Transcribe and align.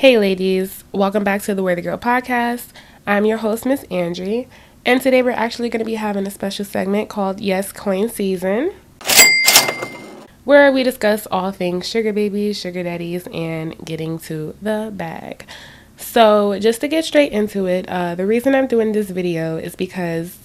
Hey, 0.00 0.16
ladies, 0.16 0.82
welcome 0.92 1.24
back 1.24 1.42
to 1.42 1.54
the 1.54 1.62
Worthy 1.62 1.82
Girl 1.82 1.98
podcast. 1.98 2.68
I'm 3.06 3.26
your 3.26 3.36
host, 3.36 3.66
Miss 3.66 3.84
Andrea, 3.90 4.46
and 4.86 4.98
today 4.98 5.22
we're 5.22 5.32
actually 5.32 5.68
going 5.68 5.80
to 5.80 5.84
be 5.84 5.96
having 5.96 6.26
a 6.26 6.30
special 6.30 6.64
segment 6.64 7.10
called 7.10 7.38
Yes 7.38 7.70
Coin 7.70 8.08
Season, 8.08 8.72
where 10.44 10.72
we 10.72 10.84
discuss 10.84 11.26
all 11.26 11.52
things 11.52 11.86
sugar 11.86 12.14
babies, 12.14 12.58
sugar 12.58 12.82
daddies, 12.82 13.28
and 13.30 13.76
getting 13.84 14.18
to 14.20 14.56
the 14.62 14.90
bag. 14.90 15.44
So, 15.98 16.58
just 16.58 16.80
to 16.80 16.88
get 16.88 17.04
straight 17.04 17.32
into 17.32 17.66
it, 17.66 17.86
uh, 17.86 18.14
the 18.14 18.24
reason 18.24 18.54
I'm 18.54 18.68
doing 18.68 18.92
this 18.92 19.10
video 19.10 19.58
is 19.58 19.76
because 19.76 20.38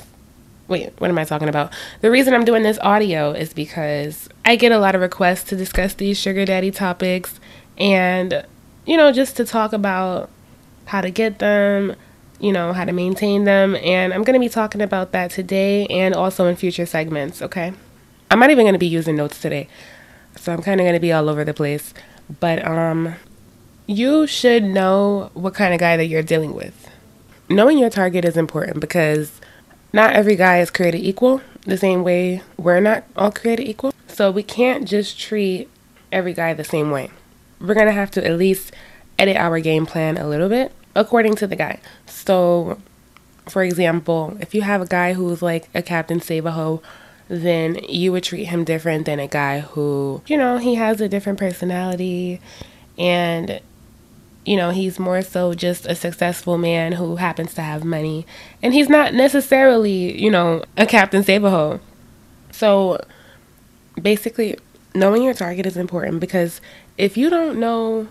wait, 0.68 0.92
what 0.98 1.10
am 1.10 1.18
I 1.18 1.24
talking 1.24 1.48
about? 1.48 1.72
The 2.02 2.12
reason 2.12 2.34
I'm 2.34 2.44
doing 2.44 2.64
this 2.64 2.80
audio 2.80 3.32
is 3.32 3.54
because 3.54 4.28
I 4.44 4.58
get 4.58 4.74
a 4.74 4.80
lot 4.80 4.96
of 4.96 5.02
requests 5.02 5.46
to 5.46 5.56
discuss 5.56 5.94
these 5.94 6.20
sugar 6.20 6.44
daddy 6.44 6.72
topics 6.72 7.40
and 7.78 8.46
you 8.86 8.98
know, 8.98 9.12
just 9.12 9.36
to 9.38 9.46
talk 9.46 9.74
about 9.74 10.30
how 10.86 11.02
to 11.02 11.10
get 11.10 11.40
them, 11.40 11.96
you 12.40 12.52
know, 12.52 12.74
how 12.74 12.86
to 12.86 12.92
maintain 12.92 13.44
them. 13.44 13.76
And 13.78 14.14
I'm 14.14 14.24
going 14.24 14.40
to 14.40 14.40
be 14.40 14.50
talking 14.50 14.82
about 14.82 15.12
that 15.12 15.32
today 15.32 15.88
and 15.88 16.14
also 16.14 16.48
in 16.48 16.56
future 16.56 16.86
segments, 16.86 17.42
okay? 17.42 17.74
I'm 18.30 18.40
not 18.40 18.52
even 18.52 18.66
going 18.66 18.74
to 18.74 18.80
be 18.80 18.88
using 18.88 19.16
notes 19.16 19.42
today. 19.42 19.68
So 20.36 20.54
I'm 20.54 20.62
kind 20.62 20.80
of 20.80 20.86
going 20.86 20.96
to 20.96 21.00
be 21.00 21.12
all 21.12 21.30
over 21.30 21.44
the 21.44 21.54
place. 21.54 21.94
But 22.40 22.66
um 22.66 23.16
you 23.88 24.26
should 24.26 24.64
know 24.64 25.30
what 25.36 25.54
kind 25.54 25.74
of 25.74 25.80
guy 25.80 25.96
that 25.96 26.08
you're 26.08 26.24
dealing 26.24 26.56
with. 26.56 26.90
Knowing 27.50 27.78
your 27.78 27.92
target 27.92 28.26
is 28.26 28.36
important 28.36 28.80
because 28.80 29.40
not 29.94 30.14
every 30.14 30.36
guy 30.36 30.60
is 30.60 30.72
created 30.72 31.02
equal, 31.02 31.42
the 31.62 31.78
same 31.78 32.04
way 32.04 32.42
we're 32.58 32.80
not 32.80 33.04
all 33.16 33.32
created 33.32 33.68
equal. 33.68 33.94
So 34.08 34.32
we 34.32 34.42
can't 34.42 34.88
just 34.88 35.20
treat 35.20 35.70
every 36.12 36.34
guy 36.34 36.54
the 36.54 36.64
same 36.64 36.90
way 36.90 37.12
we're 37.60 37.74
going 37.74 37.88
to 37.88 37.94
have 37.94 38.12
to 38.12 38.26
at 38.26 38.38
least 38.38 38.72
edit 39.18 39.38
our 39.38 39.60
game 39.60 39.86
plan 39.86 40.18
a 40.18 40.28
little 40.28 40.50
bit 40.50 40.72
according 40.96 41.36
to 41.36 41.48
the 41.48 41.56
guy. 41.56 41.80
So, 42.06 42.80
for 43.48 43.64
example, 43.64 44.38
if 44.40 44.56
you 44.56 44.62
have 44.62 44.82
a 44.82 44.86
guy 44.86 45.14
who's 45.14 45.42
like 45.42 45.70
a 45.74 45.82
Captain 45.82 46.22
Save 46.22 46.46
a 46.46 46.52
Ho, 46.52 46.82
then 47.28 47.76
you 47.88 48.12
would 48.12 48.24
treat 48.24 48.46
him 48.46 48.64
different 48.64 49.06
than 49.06 49.20
a 49.20 49.28
guy 49.28 49.60
who, 49.60 50.22
you 50.28 50.38
know, 50.38 50.58
he 50.58 50.76
has 50.76 51.02
a 51.02 51.10
different 51.10 51.40
personality 51.40 52.40
and 52.98 53.62
you 54.46 54.56
know, 54.56 54.70
he's 54.70 55.00
more 55.00 55.24
so 55.24 55.56
just 55.56 55.88
a 55.88 55.96
successful 55.96 56.58
man 56.58 56.92
who 56.92 57.16
happens 57.16 57.56
to 57.56 57.62
have 57.62 57.84
money. 57.84 58.28
And 58.62 58.74
he's 58.74 58.88
not 58.88 59.14
necessarily, 59.14 60.22
you 60.22 60.30
know, 60.30 60.64
a 60.78 60.86
Captain 60.86 61.24
Save 61.24 61.44
a 61.44 61.50
Ho. 61.50 61.80
So 62.52 63.04
basically, 64.00 64.58
knowing 64.94 65.24
your 65.24 65.34
target 65.34 65.66
is 65.66 65.78
important 65.78 66.20
because 66.20 66.62
if 66.98 67.18
you 67.18 67.30
don't 67.30 67.60
know 67.60 68.08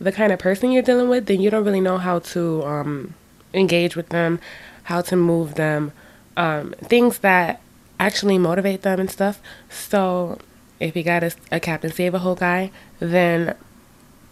the 0.00 0.12
kind 0.12 0.32
of 0.32 0.38
person 0.38 0.72
you're 0.72 0.82
dealing 0.82 1.08
with, 1.08 1.26
then 1.26 1.40
you 1.40 1.50
don't 1.50 1.64
really 1.64 1.80
know 1.80 1.98
how 1.98 2.18
to 2.18 2.62
um, 2.64 3.14
engage 3.52 3.96
with 3.96 4.08
them, 4.08 4.40
how 4.84 5.00
to 5.02 5.16
move 5.16 5.54
them, 5.54 5.92
um, 6.36 6.74
things 6.82 7.18
that 7.18 7.60
actually 8.00 8.38
motivate 8.38 8.82
them 8.82 9.00
and 9.00 9.10
stuff. 9.10 9.40
So 9.68 10.38
if 10.80 10.96
you 10.96 11.02
got 11.02 11.22
a, 11.22 11.32
a 11.52 11.60
Captain 11.60 11.92
Save 11.92 12.14
a 12.14 12.18
Ho 12.20 12.34
guy, 12.34 12.70
then 12.98 13.56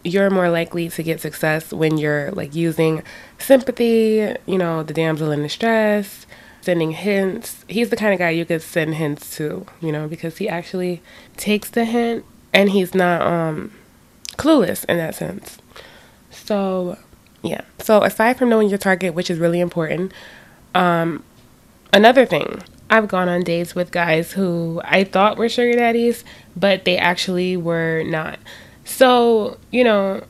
you're 0.05 0.31
more 0.31 0.51
likely 0.51 0.89
to 0.89 1.03
get 1.03 1.21
success 1.21 1.73
when 1.73 1.97
you're 1.97 2.33
like 2.33 2.55
using 2.55 3.03
sympathy, 3.39 4.35
you 4.47 4.59
know, 4.59 4.83
the 4.83 4.93
damsel 4.93 5.31
in 5.31 5.43
distress, 5.43 6.27
sending 6.61 6.91
hints. 6.91 7.65
He's 7.69 7.91
the 7.91 7.97
kind 7.97 8.13
of 8.13 8.19
guy 8.19 8.31
you 8.31 8.45
could 8.45 8.63
send 8.63 8.97
hints 8.97 9.37
to, 9.37 9.65
you 9.81 9.93
know, 9.93 10.09
because 10.09 10.39
he 10.39 10.49
actually 10.49 11.03
takes 11.37 11.71
the 11.71 11.85
hint 11.85 12.25
and 12.53 12.71
he's 12.71 12.95
not 12.95 13.23
um 13.23 13.73
clueless 14.37 14.85
in 14.87 14.99
that 14.99 15.15
sense. 15.15 15.59
So, 16.31 16.99
yeah. 17.43 17.63
So, 17.79 18.03
aside 18.03 18.39
from 18.39 18.49
knowing 18.49 18.69
your 18.69 18.79
target, 18.79 19.15
which 19.15 19.31
is 19.31 19.39
really 19.39 19.61
important, 19.61 20.13
um, 20.75 21.23
another 21.93 22.27
thing, 22.27 22.63
I've 22.91 23.09
gone 23.09 23.29
on 23.29 23.43
dates 23.43 23.75
with 23.75 23.91
guys 23.91 24.33
who 24.33 24.81
I 24.85 25.05
thought 25.05 25.39
were 25.39 25.49
sugar 25.49 25.73
daddies, 25.73 26.25
but 26.55 26.85
they 26.85 26.99
actually 26.99 27.57
were 27.57 28.03
not. 28.05 28.39
So, 28.85 29.59
you 29.71 29.85
know, 29.85 30.23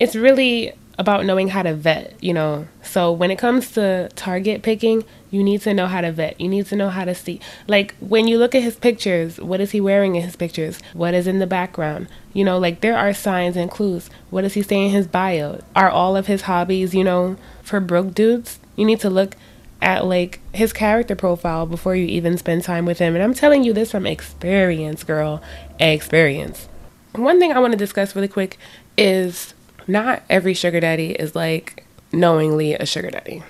it's 0.00 0.16
really 0.16 0.72
about 0.98 1.26
knowing 1.26 1.48
how 1.48 1.62
to 1.62 1.74
vet, 1.74 2.14
you 2.22 2.32
know. 2.32 2.66
So 2.82 3.12
when 3.12 3.30
it 3.30 3.38
comes 3.38 3.72
to 3.72 4.08
target 4.16 4.62
picking, 4.62 5.04
you 5.30 5.42
need 5.42 5.60
to 5.62 5.74
know 5.74 5.86
how 5.86 6.00
to 6.00 6.10
vet. 6.10 6.40
You 6.40 6.48
need 6.48 6.66
to 6.66 6.76
know 6.76 6.88
how 6.88 7.04
to 7.04 7.14
see. 7.14 7.40
Like 7.68 7.94
when 8.00 8.26
you 8.26 8.38
look 8.38 8.54
at 8.54 8.62
his 8.62 8.76
pictures, 8.76 9.38
what 9.38 9.60
is 9.60 9.72
he 9.72 9.80
wearing 9.80 10.16
in 10.16 10.22
his 10.22 10.36
pictures? 10.36 10.80
What 10.94 11.12
is 11.12 11.26
in 11.26 11.38
the 11.38 11.46
background? 11.46 12.08
You 12.32 12.44
know, 12.44 12.58
like 12.58 12.80
there 12.80 12.96
are 12.96 13.12
signs 13.12 13.56
and 13.56 13.70
clues. 13.70 14.08
What 14.30 14.42
does 14.42 14.54
he 14.54 14.62
say 14.62 14.86
in 14.86 14.90
his 14.90 15.06
bio? 15.06 15.62
Are 15.74 15.90
all 15.90 16.16
of 16.16 16.26
his 16.26 16.42
hobbies, 16.42 16.94
you 16.94 17.04
know, 17.04 17.36
for 17.62 17.80
broke 17.80 18.14
dudes? 18.14 18.58
You 18.76 18.86
need 18.86 19.00
to 19.00 19.10
look 19.10 19.36
at 19.82 20.06
like 20.06 20.40
his 20.54 20.72
character 20.72 21.14
profile 21.14 21.66
before 21.66 21.94
you 21.94 22.06
even 22.06 22.38
spend 22.38 22.64
time 22.64 22.86
with 22.86 22.98
him. 22.98 23.14
And 23.14 23.22
I'm 23.22 23.34
telling 23.34 23.64
you 23.64 23.74
this 23.74 23.90
from 23.90 24.06
experience, 24.06 25.04
girl. 25.04 25.42
Experience. 25.78 26.68
One 27.12 27.38
thing 27.38 27.52
I 27.52 27.58
want 27.58 27.72
to 27.72 27.78
discuss 27.78 28.16
really 28.16 28.28
quick 28.28 28.58
is 28.96 29.54
not 29.86 30.22
every 30.28 30.54
sugar 30.54 30.80
daddy 30.80 31.12
is 31.12 31.34
like 31.34 31.84
knowingly 32.12 32.74
a 32.74 32.86
sugar 32.86 33.10
daddy. 33.10 33.42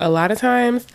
A 0.00 0.10
lot 0.10 0.30
of 0.30 0.38
times, 0.38 0.86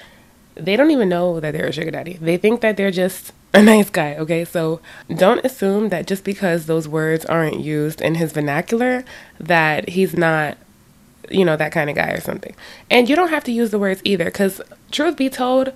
they 0.56 0.76
don't 0.76 0.92
even 0.92 1.10
know 1.10 1.40
that 1.40 1.52
they're 1.52 1.68
a 1.68 1.72
sugar 1.72 1.92
daddy. 1.92 2.14
They 2.14 2.38
think 2.38 2.62
that 2.62 2.78
they're 2.78 2.92
just 2.92 3.32
a 3.54 3.62
nice 3.62 3.90
guy, 3.90 4.16
okay? 4.16 4.44
So 4.44 4.82
don't 5.14 5.44
assume 5.46 5.90
that 5.90 6.08
just 6.08 6.24
because 6.24 6.66
those 6.66 6.88
words 6.88 7.26
aren't 7.26 7.60
used 7.60 8.02
in 8.02 8.16
his 8.16 8.32
vernacular, 8.34 9.06
that 9.40 9.90
he's 9.90 10.16
not, 10.16 10.58
you 11.30 11.46
know, 11.46 11.56
that 11.56 11.72
kind 11.72 11.90
of 11.90 11.96
guy 11.96 12.10
or 12.10 12.22
something. 12.22 12.56
And 12.90 13.08
you 13.08 13.16
don't 13.16 13.30
have 13.30 13.44
to 13.46 13.52
use 13.52 13.72
the 13.72 13.80
words 13.80 14.02
either, 14.04 14.26
because 14.26 14.62
truth 14.92 15.16
be 15.16 15.30
told, 15.30 15.74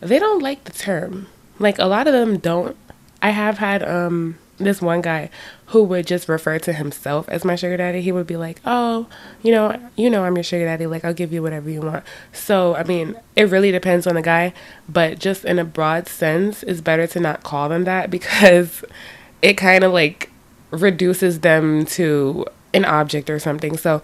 they 0.00 0.18
don't 0.18 0.42
like 0.42 0.64
the 0.64 0.72
term. 0.72 1.26
Like 1.58 1.78
a 1.78 1.86
lot 1.86 2.06
of 2.06 2.12
them 2.12 2.38
don't. 2.38 2.76
I 3.20 3.30
have 3.30 3.58
had 3.58 3.82
um 3.82 4.38
this 4.58 4.80
one 4.80 5.00
guy 5.00 5.30
who 5.68 5.82
would 5.82 6.06
just 6.06 6.28
refer 6.28 6.58
to 6.58 6.72
himself 6.72 7.28
as 7.28 7.44
my 7.44 7.54
sugar 7.54 7.76
daddy. 7.76 8.00
He 8.00 8.10
would 8.10 8.26
be 8.26 8.36
like, 8.36 8.60
"Oh, 8.64 9.06
you 9.42 9.52
know, 9.52 9.78
you 9.96 10.08
know, 10.08 10.24
I'm 10.24 10.36
your 10.36 10.42
sugar 10.42 10.64
daddy. 10.64 10.86
Like, 10.86 11.04
I'll 11.04 11.14
give 11.14 11.32
you 11.32 11.42
whatever 11.42 11.68
you 11.68 11.82
want." 11.82 12.04
So, 12.32 12.74
I 12.74 12.84
mean, 12.84 13.16
it 13.36 13.50
really 13.50 13.70
depends 13.70 14.06
on 14.06 14.14
the 14.14 14.22
guy, 14.22 14.54
but 14.88 15.18
just 15.18 15.44
in 15.44 15.58
a 15.58 15.64
broad 15.64 16.08
sense, 16.08 16.62
it's 16.62 16.80
better 16.80 17.06
to 17.08 17.20
not 17.20 17.42
call 17.42 17.68
them 17.68 17.84
that 17.84 18.10
because 18.18 18.84
it 19.42 19.54
kind 19.54 19.84
of 19.84 19.92
like 19.92 20.30
reduces 20.70 21.40
them 21.40 21.84
to 21.86 22.46
an 22.74 22.84
object 22.84 23.28
or 23.28 23.38
something. 23.38 23.76
So, 23.76 24.02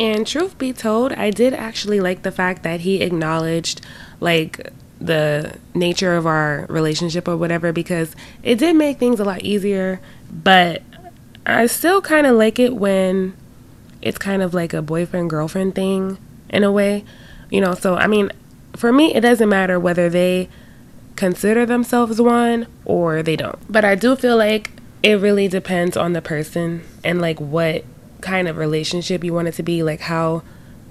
and 0.00 0.26
truth 0.26 0.58
be 0.58 0.72
told, 0.72 1.12
I 1.12 1.30
did 1.30 1.54
actually 1.54 2.00
like 2.00 2.22
the 2.22 2.32
fact 2.32 2.62
that 2.62 2.80
he 2.80 3.02
acknowledged 3.02 3.82
like 4.20 4.70
the 5.00 5.58
nature 5.74 6.14
of 6.14 6.26
our 6.26 6.66
relationship 6.68 7.26
or 7.28 7.36
whatever 7.36 7.72
because 7.72 8.14
it 8.42 8.56
did 8.56 8.76
make 8.76 8.98
things 8.98 9.20
a 9.20 9.24
lot 9.24 9.42
easier, 9.42 10.00
but 10.32 10.82
I 11.44 11.66
still 11.66 12.00
kind 12.00 12.26
of 12.26 12.36
like 12.36 12.58
it 12.58 12.76
when 12.76 13.36
it's 14.00 14.18
kind 14.18 14.42
of 14.42 14.54
like 14.54 14.72
a 14.72 14.82
boyfriend 14.82 15.30
girlfriend 15.30 15.74
thing 15.74 16.18
in 16.48 16.64
a 16.64 16.72
way. 16.72 17.04
You 17.50 17.60
know, 17.60 17.74
so 17.74 17.94
I 17.94 18.06
mean, 18.06 18.30
for 18.76 18.92
me, 18.92 19.14
it 19.14 19.20
doesn't 19.20 19.48
matter 19.48 19.78
whether 19.78 20.08
they 20.08 20.48
consider 21.16 21.66
themselves 21.66 22.20
one 22.20 22.66
or 22.84 23.22
they 23.22 23.36
don't. 23.36 23.58
But 23.70 23.84
I 23.84 23.94
do 23.94 24.16
feel 24.16 24.36
like 24.36 24.70
it 25.02 25.20
really 25.20 25.48
depends 25.48 25.96
on 25.96 26.12
the 26.12 26.22
person 26.22 26.82
and 27.04 27.20
like 27.20 27.40
what 27.40 27.84
kind 28.20 28.48
of 28.48 28.56
relationship 28.56 29.24
you 29.24 29.34
want 29.34 29.48
it 29.48 29.54
to 29.54 29.62
be, 29.62 29.82
like 29.82 30.00
how 30.00 30.42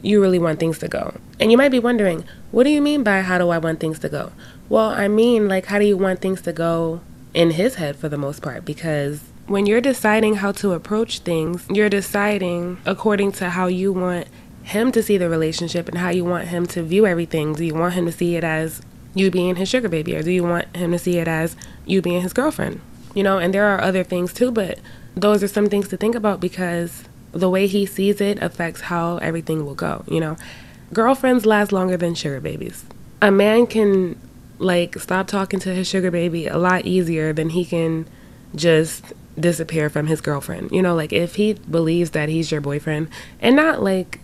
you 0.02 0.22
really 0.22 0.40
want 0.40 0.60
things 0.60 0.80
to 0.80 0.88
go. 0.88 1.14
And 1.40 1.52
you 1.52 1.58
might 1.58 1.70
be 1.70 1.80
wondering, 1.80 2.26
what 2.52 2.64
do 2.64 2.70
you 2.70 2.82
mean 2.82 3.04
by 3.04 3.22
how 3.22 3.38
do 3.38 3.50
I 3.50 3.58
want 3.58 3.80
things 3.80 4.00
to 4.00 4.10
go? 4.10 4.32
Well, 4.70 4.90
I 4.90 5.08
mean, 5.08 5.48
like, 5.48 5.68
how 5.68 5.80
do 5.80 5.86
you 5.86 5.98
want 5.98 6.22
things 6.22 6.42
to 6.44 6.54
go 6.54 7.02
in 7.34 7.52
his 7.52 7.76
head 7.76 7.96
for 7.96 8.10
the 8.10 8.18
most 8.18 8.42
part? 8.42 8.66
Because 8.66 9.22
when 9.52 9.66
you're 9.66 9.82
deciding 9.82 10.36
how 10.36 10.54
to 10.54 10.72
approach 10.72 11.20
things, 11.20 11.66
you're 11.70 11.90
deciding 11.90 12.78
according 12.86 13.34
to 13.34 13.50
how 13.50 13.68
you 13.68 13.92
want 13.92 14.26
him 14.64 14.94
to 14.94 15.04
see 15.04 15.18
the 15.18 15.28
relationship 15.28 15.90
and 15.90 15.98
how 15.98 16.10
you 16.10 16.24
want 16.24 16.48
him 16.48 16.66
to 16.66 16.82
view 16.82 17.06
everything. 17.06 17.54
Do 17.54 17.66
you 17.66 17.76
want 17.76 17.94
him 17.94 18.06
to 18.06 18.14
see 18.14 18.38
it 18.38 18.46
as 18.46 18.82
you 19.14 19.30
being 19.30 19.58
his 19.58 19.68
sugar 19.68 19.90
baby, 19.90 20.16
or 20.16 20.24
do 20.24 20.32
you 20.32 20.44
want 20.44 20.74
him 20.74 20.92
to 20.92 21.00
see 21.00 21.18
it 21.18 21.28
as 21.28 21.58
you 21.86 22.02
being 22.02 22.22
his 22.22 22.32
girlfriend? 22.32 22.80
You 23.14 23.24
know, 23.24 23.40
and 23.40 23.54
there 23.54 23.68
are 23.68 23.82
other 23.82 24.06
things 24.06 24.34
too, 24.34 24.52
but 24.52 24.80
those 25.16 25.44
are 25.44 25.50
some 25.50 25.68
things 25.68 25.90
to 25.90 25.98
think 25.98 26.16
about 26.16 26.40
because 26.40 27.04
the 27.34 27.50
way 27.50 27.68
he 27.68 27.86
sees 27.86 28.22
it 28.22 28.42
affects 28.42 28.82
how 28.82 29.18
everything 29.18 29.66
will 29.66 29.76
go, 29.76 30.06
you 30.08 30.22
know. 30.22 30.38
Girlfriends 30.94 31.46
last 31.46 31.74
longer 31.74 31.98
than 31.98 32.16
sugar 32.16 32.40
babies. 32.40 32.86
A 33.22 33.32
man 33.32 33.68
can 33.68 34.18
like 34.60 34.98
stop 35.00 35.28
talking 35.28 35.60
to 35.60 35.74
his 35.76 35.88
sugar 35.88 36.12
baby 36.12 36.48
a 36.48 36.58
lot 36.58 36.86
easier 36.86 37.34
than 37.34 37.50
he 37.50 37.66
can 37.66 38.08
just 38.56 39.14
disappear 39.42 39.90
from 39.90 40.08
his 40.08 40.22
girlfriend. 40.22 40.72
You 40.72 40.82
know, 40.82 40.96
like 40.96 41.12
if 41.14 41.36
he 41.36 41.54
believes 41.54 42.12
that 42.12 42.30
he's 42.30 42.52
your 42.52 42.62
boyfriend 42.62 43.10
and 43.40 43.56
not 43.56 43.84
like 43.84 44.20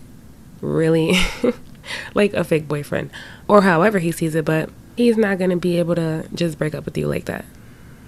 really 0.60 1.14
like 2.14 2.34
a 2.34 2.44
fake 2.44 2.68
boyfriend 2.68 3.10
or 3.46 3.62
however 3.62 3.98
he 3.98 4.12
sees 4.12 4.34
it, 4.34 4.44
but 4.44 4.70
he's 4.96 5.16
not 5.16 5.38
going 5.38 5.50
to 5.50 5.56
be 5.56 5.78
able 5.78 5.94
to 5.94 6.26
just 6.34 6.58
break 6.58 6.74
up 6.74 6.84
with 6.84 6.96
you 6.98 7.06
like 7.06 7.26
that. 7.26 7.44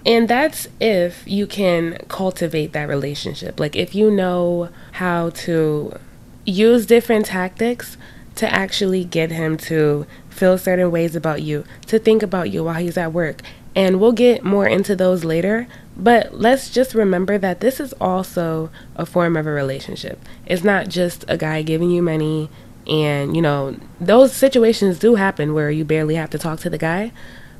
And 0.06 0.28
that's 0.28 0.66
if 0.80 1.22
you 1.26 1.46
can 1.46 1.98
cultivate 2.08 2.72
that 2.72 2.88
relationship. 2.88 3.60
Like 3.60 3.76
if 3.76 3.94
you 3.94 4.10
know 4.10 4.70
how 4.92 5.30
to 5.30 5.98
use 6.44 6.86
different 6.86 7.26
tactics 7.26 7.96
to 8.36 8.50
actually 8.52 9.04
get 9.04 9.30
him 9.30 9.56
to 9.56 10.06
feel 10.30 10.56
certain 10.56 10.90
ways 10.90 11.14
about 11.14 11.42
you, 11.42 11.64
to 11.86 11.98
think 11.98 12.22
about 12.22 12.50
you 12.50 12.64
while 12.64 12.80
he's 12.80 12.96
at 12.96 13.12
work. 13.12 13.42
And 13.74 14.00
we'll 14.00 14.12
get 14.12 14.42
more 14.42 14.66
into 14.66 14.96
those 14.96 15.24
later. 15.24 15.68
But 16.00 16.40
let's 16.40 16.70
just 16.70 16.94
remember 16.94 17.36
that 17.36 17.60
this 17.60 17.78
is 17.78 17.92
also 18.00 18.70
a 18.96 19.04
form 19.04 19.36
of 19.36 19.46
a 19.46 19.50
relationship. 19.50 20.18
It's 20.46 20.64
not 20.64 20.88
just 20.88 21.26
a 21.28 21.36
guy 21.36 21.60
giving 21.60 21.90
you 21.90 22.00
money. 22.00 22.48
And, 22.88 23.36
you 23.36 23.42
know, 23.42 23.76
those 24.00 24.32
situations 24.32 24.98
do 24.98 25.16
happen 25.16 25.52
where 25.52 25.70
you 25.70 25.84
barely 25.84 26.14
have 26.14 26.30
to 26.30 26.38
talk 26.38 26.58
to 26.60 26.70
the 26.70 26.78
guy. 26.78 27.12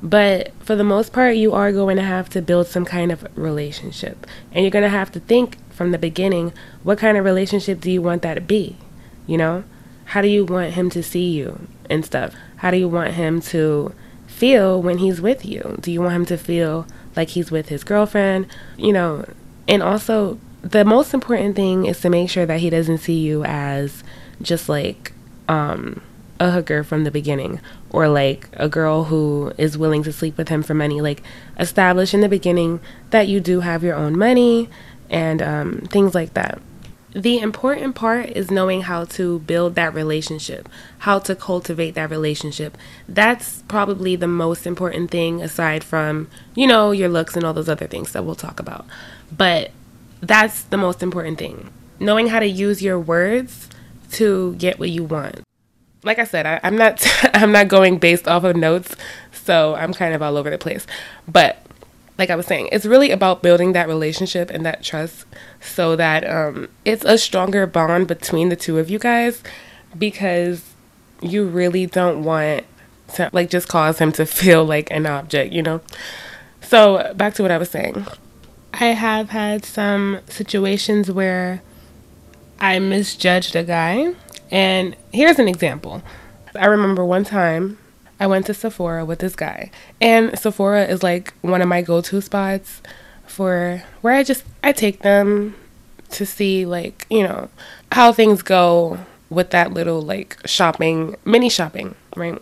But 0.03 0.53
for 0.61 0.75
the 0.75 0.85
most 0.85 1.13
part, 1.13 1.37
you 1.37 1.53
are 1.53 1.71
going 1.71 1.97
to 1.97 2.03
have 2.03 2.31
to 2.31 2.41
build 2.41 2.67
some 2.67 2.87
kind 2.87 3.13
of 3.13 3.27
relationship. 3.37 4.27
And 4.53 4.65
you're 4.65 4.71
going 4.71 4.85
to 4.85 4.89
have 4.89 5.13
to 5.13 5.21
think 5.21 5.59
from 5.71 5.91
the 5.91 5.99
beginning 5.99 6.55
what 6.83 6.99
kind 6.99 7.19
of 7.19 7.27
relationship 7.27 7.81
do 7.83 7.91
you 7.91 8.01
want 8.01 8.23
that 8.23 8.35
to 8.35 8.41
be? 8.41 8.79
You 9.27 9.37
know? 9.37 9.65
How 10.07 10.23
do 10.23 10.29
you 10.29 10.47
want 10.47 10.73
him 10.73 10.89
to 10.91 11.03
see 11.03 11.31
you 11.31 11.69
and 11.91 12.07
stuff? 12.07 12.35
How 12.57 12.71
do 12.71 12.79
you 12.79 12.89
want 12.89 13.13
him 13.13 13.43
to 13.43 13.95
feel 14.27 14.81
when 14.81 14.99
he's 14.99 15.21
with 15.21 15.45
you? 15.45 15.77
Do 15.81 15.93
you 15.93 16.01
want 16.01 16.15
him 16.15 16.27
to 16.27 16.39
feel 16.39 16.87
like 17.21 17.31
he's 17.31 17.51
with 17.51 17.69
his 17.69 17.85
girlfriend? 17.85 18.47
You 18.77 18.93
know, 18.93 19.27
and 19.69 19.83
also 19.83 20.39
the 20.63 20.85
most 20.85 21.15
important 21.15 21.57
thing 21.57 21.87
is 21.87 22.01
to 22.01 22.11
make 22.11 22.31
sure 22.31 22.47
that 22.47 22.61
he 22.61 22.71
doesn't 22.71 22.99
see 22.99 23.19
you 23.19 23.45
as 23.45 24.03
just 24.43 24.69
like 24.69 25.13
um 25.49 26.01
a 26.39 26.51
hooker 26.51 26.83
from 26.83 27.05
the 27.05 27.11
beginning 27.11 27.61
or 27.91 28.09
like 28.09 28.49
a 28.55 28.69
girl 28.69 29.05
who 29.05 29.53
is 29.59 29.77
willing 29.77 30.03
to 30.03 30.13
sleep 30.13 30.39
with 30.39 30.49
him 30.49 30.63
for 30.63 30.73
money 30.73 31.03
like 31.03 31.23
establish 31.59 32.15
in 32.15 32.23
the 32.23 32.29
beginning 32.31 32.81
that 33.11 33.29
you 33.29 33.41
do 33.41 33.61
have 33.61 33.85
your 33.85 33.95
own 33.95 34.19
money 34.19 34.67
and 35.11 35.43
um, 35.43 35.87
things 35.91 36.15
like 36.15 36.33
that 36.33 36.59
the 37.13 37.39
important 37.39 37.95
part 37.95 38.31
is 38.31 38.51
knowing 38.51 38.83
how 38.83 39.05
to 39.05 39.41
build 39.41 39.75
that 39.75 39.93
relationship, 39.95 40.69
how 41.01 41.19
to 41.21 41.35
cultivate 41.35 41.95
that 41.95 42.11
relationship. 42.11 42.79
That's 43.09 43.63
probably 43.67 44.15
the 44.15 44.29
most 44.29 44.67
important 44.67 45.11
thing 45.11 45.43
aside 45.43 45.83
from, 45.83 46.29
you 46.55 46.67
know, 46.67 46.93
your 46.93 47.09
looks 47.09 47.35
and 47.35 47.45
all 47.45 47.53
those 47.53 47.69
other 47.69 47.89
things 47.89 48.13
that 48.13 48.25
we'll 48.25 48.37
talk 48.37 48.61
about. 48.61 48.87
But 49.37 49.73
that's 50.21 50.63
the 50.63 50.77
most 50.77 51.03
important 51.03 51.39
thing. 51.39 51.71
Knowing 51.99 52.29
how 52.29 52.39
to 52.39 52.47
use 52.47 52.81
your 52.81 52.99
words 52.99 53.69
to 54.13 54.55
get 54.55 54.79
what 54.79 54.91
you 54.91 55.05
want. 55.05 55.41
Like 56.03 56.19
I 56.19 56.25
said, 56.25 56.47
I, 56.47 56.61
am 56.63 56.77
not 56.77 57.05
I'm 57.35 57.53
not 57.53 57.69
going 57.69 57.99
based 57.99 58.29
off 58.29 58.45
of 58.45 58.57
notes, 58.57 58.95
so 59.33 59.75
I'm 59.75 59.93
kind 59.93 60.15
of 60.15 60.23
all 60.23 60.37
over 60.37 60.49
the 60.49 60.59
place. 60.59 60.87
But 61.27 61.65
like 62.21 62.29
I 62.31 62.37
was 62.37 62.47
saying, 62.47 62.69
it's 62.71 62.85
really 62.85 63.11
about 63.11 63.43
building 63.43 63.73
that 63.73 63.89
relationship 63.89 64.51
and 64.51 64.65
that 64.67 64.83
trust 64.83 65.25
so 65.59 65.97
that 65.97 66.29
um, 66.29 66.69
it's 66.85 67.03
a 67.03 67.17
stronger 67.17 67.67
bond 67.67 68.09
between 68.09 68.51
the 68.51 68.57
two 68.57 68.79
of 68.79 68.91
you 68.91 68.99
guys 68.99 69.43
because 69.99 70.63
you 71.23 71.47
really 71.47 71.87
don't 71.87 72.23
want 72.23 72.65
to 73.15 73.31
like 73.33 73.49
just 73.49 73.69
cause 73.69 73.99
him 73.99 74.13
to 74.13 74.27
feel 74.41 74.65
like 74.67 74.91
an 74.91 75.07
object, 75.07 75.53
you 75.53 75.63
know? 75.63 75.81
So, 76.61 77.15
back 77.17 77.33
to 77.35 77.43
what 77.43 77.51
I 77.51 77.57
was 77.57 77.71
saying. 77.71 78.07
I 78.75 78.89
have 78.89 79.31
had 79.31 79.65
some 79.65 80.21
situations 80.29 81.11
where 81.11 81.63
I 82.61 82.79
misjudged 82.79 83.57
a 83.57 83.65
guy. 83.65 84.15
And 84.51 84.95
here's 85.11 85.39
an 85.39 85.49
example. 85.49 86.03
I 86.55 86.67
remember 86.67 87.03
one 87.03 87.25
time 87.25 87.79
I 88.21 88.27
went 88.27 88.47
to 88.47 88.55
Sephora 88.55 89.05
with 89.05 89.21
this 89.21 89.35
guy. 89.35 89.71
And 90.01 90.39
Sephora 90.39 90.85
is 90.85 91.03
like 91.03 91.33
one 91.41 91.63
of 91.63 91.69
my 91.69 91.81
go-to 91.81 92.21
spots 92.21 92.83
for 93.27 93.83
where 94.03 94.15
I 94.15 94.23
just 94.23 94.45
I 94.63 94.73
take 94.73 95.01
them 95.01 95.57
to 96.11 96.27
see 96.27 96.67
like, 96.67 97.07
you 97.09 97.23
know, 97.23 97.49
how 97.93 98.13
things 98.13 98.43
go 98.43 98.99
with 99.31 99.51
that 99.51 99.73
little 99.73 100.03
like 100.03 100.37
shopping, 100.45 101.17
mini 101.25 101.49
shopping, 101.49 101.95
right? 102.15 102.41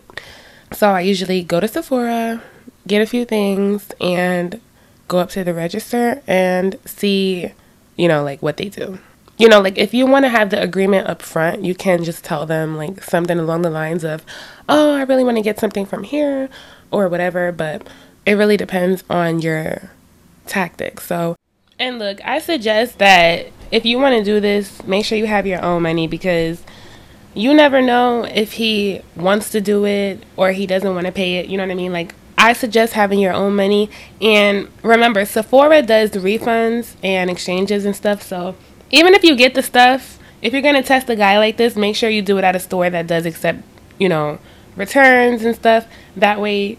So 0.73 0.89
I 0.89 1.01
usually 1.01 1.43
go 1.43 1.61
to 1.61 1.67
Sephora, 1.67 2.43
get 2.85 3.01
a 3.01 3.05
few 3.05 3.23
things 3.23 3.89
and 4.01 4.59
go 5.07 5.19
up 5.19 5.29
to 5.31 5.43
the 5.43 5.53
register 5.53 6.21
and 6.27 6.77
see, 6.85 7.53
you 7.95 8.07
know, 8.07 8.23
like 8.23 8.41
what 8.41 8.57
they 8.57 8.69
do 8.69 8.99
you 9.39 9.47
know, 9.47 9.61
like 9.61 9.77
if 9.77 9.93
you 9.93 10.05
want 10.05 10.25
to 10.25 10.29
have 10.29 10.49
the 10.49 10.61
agreement 10.61 11.07
up 11.07 11.21
front, 11.21 11.63
you 11.63 11.73
can 11.73 12.03
just 12.03 12.25
tell 12.25 12.45
them 12.45 12.75
like 12.75 13.01
something 13.01 13.39
along 13.39 13.61
the 13.61 13.69
lines 13.69 14.03
of, 14.03 14.23
oh, 14.67 14.93
I 14.93 15.03
really 15.03 15.23
want 15.23 15.37
to 15.37 15.41
get 15.41 15.59
something 15.59 15.85
from 15.85 16.03
here 16.03 16.49
or 16.91 17.07
whatever. 17.07 17.51
But 17.53 17.87
it 18.25 18.33
really 18.33 18.57
depends 18.57 19.03
on 19.09 19.39
your 19.39 19.91
tactics. 20.45 21.05
So, 21.05 21.37
and 21.79 21.97
look, 21.99 22.19
I 22.25 22.39
suggest 22.39 22.99
that 22.99 23.47
if 23.71 23.85
you 23.85 23.97
want 23.97 24.17
to 24.17 24.23
do 24.25 24.41
this, 24.41 24.83
make 24.83 25.05
sure 25.05 25.17
you 25.17 25.27
have 25.27 25.47
your 25.47 25.63
own 25.63 25.83
money 25.83 26.05
because 26.05 26.61
you 27.33 27.53
never 27.53 27.81
know 27.81 28.25
if 28.25 28.53
he 28.53 29.01
wants 29.15 29.51
to 29.51 29.61
do 29.61 29.85
it 29.85 30.21
or 30.35 30.51
he 30.51 30.67
doesn't 30.67 30.93
want 30.93 31.05
to 31.05 31.13
pay 31.13 31.37
it. 31.37 31.47
You 31.47 31.55
know 31.55 31.63
what 31.63 31.71
I 31.71 31.75
mean? 31.75 31.93
Like, 31.93 32.13
I 32.37 32.51
suggest 32.51 32.91
having 32.91 33.19
your 33.19 33.33
own 33.33 33.55
money. 33.55 33.89
And 34.19 34.69
remember, 34.83 35.23
Sephora 35.23 35.81
does 35.81 36.11
refunds 36.11 36.95
and 37.01 37.29
exchanges 37.29 37.85
and 37.85 37.95
stuff. 37.95 38.21
So, 38.21 38.55
even 38.91 39.13
if 39.13 39.23
you 39.23 39.35
get 39.35 39.53
the 39.53 39.63
stuff, 39.63 40.19
if 40.41 40.53
you're 40.53 40.61
gonna 40.61 40.83
test 40.83 41.09
a 41.09 41.15
guy 41.15 41.37
like 41.37 41.57
this, 41.57 41.75
make 41.75 41.95
sure 41.95 42.09
you 42.09 42.21
do 42.21 42.37
it 42.37 42.43
at 42.43 42.55
a 42.55 42.59
store 42.59 42.89
that 42.89 43.07
does 43.07 43.25
accept, 43.25 43.59
you 43.97 44.09
know, 44.09 44.39
returns 44.75 45.43
and 45.43 45.55
stuff. 45.55 45.87
That 46.15 46.39
way, 46.39 46.77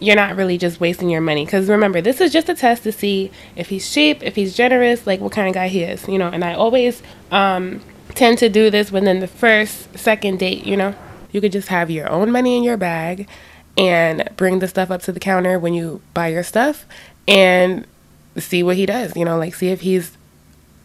you're 0.00 0.16
not 0.16 0.36
really 0.36 0.58
just 0.58 0.80
wasting 0.80 1.08
your 1.08 1.20
money. 1.20 1.44
Because 1.44 1.68
remember, 1.68 2.00
this 2.00 2.20
is 2.20 2.32
just 2.32 2.48
a 2.48 2.54
test 2.54 2.82
to 2.82 2.92
see 2.92 3.30
if 3.54 3.68
he's 3.68 3.90
cheap, 3.92 4.22
if 4.22 4.34
he's 4.34 4.56
generous, 4.56 5.06
like 5.06 5.20
what 5.20 5.32
kind 5.32 5.48
of 5.48 5.54
guy 5.54 5.68
he 5.68 5.82
is, 5.82 6.06
you 6.08 6.18
know. 6.18 6.28
And 6.28 6.44
I 6.44 6.54
always 6.54 7.02
um, 7.30 7.80
tend 8.14 8.38
to 8.38 8.48
do 8.48 8.70
this 8.70 8.90
within 8.90 9.20
the 9.20 9.28
first, 9.28 9.96
second 9.98 10.38
date, 10.38 10.66
you 10.66 10.76
know. 10.76 10.94
You 11.30 11.40
could 11.40 11.52
just 11.52 11.68
have 11.68 11.90
your 11.90 12.10
own 12.10 12.30
money 12.30 12.56
in 12.56 12.62
your 12.62 12.76
bag 12.76 13.28
and 13.78 14.28
bring 14.36 14.58
the 14.58 14.68
stuff 14.68 14.90
up 14.90 15.02
to 15.02 15.12
the 15.12 15.20
counter 15.20 15.58
when 15.58 15.72
you 15.72 16.02
buy 16.12 16.28
your 16.28 16.42
stuff 16.42 16.84
and 17.26 17.86
see 18.36 18.62
what 18.62 18.76
he 18.76 18.86
does, 18.86 19.16
you 19.16 19.24
know, 19.24 19.38
like 19.38 19.54
see 19.54 19.68
if 19.68 19.82
he's 19.82 20.16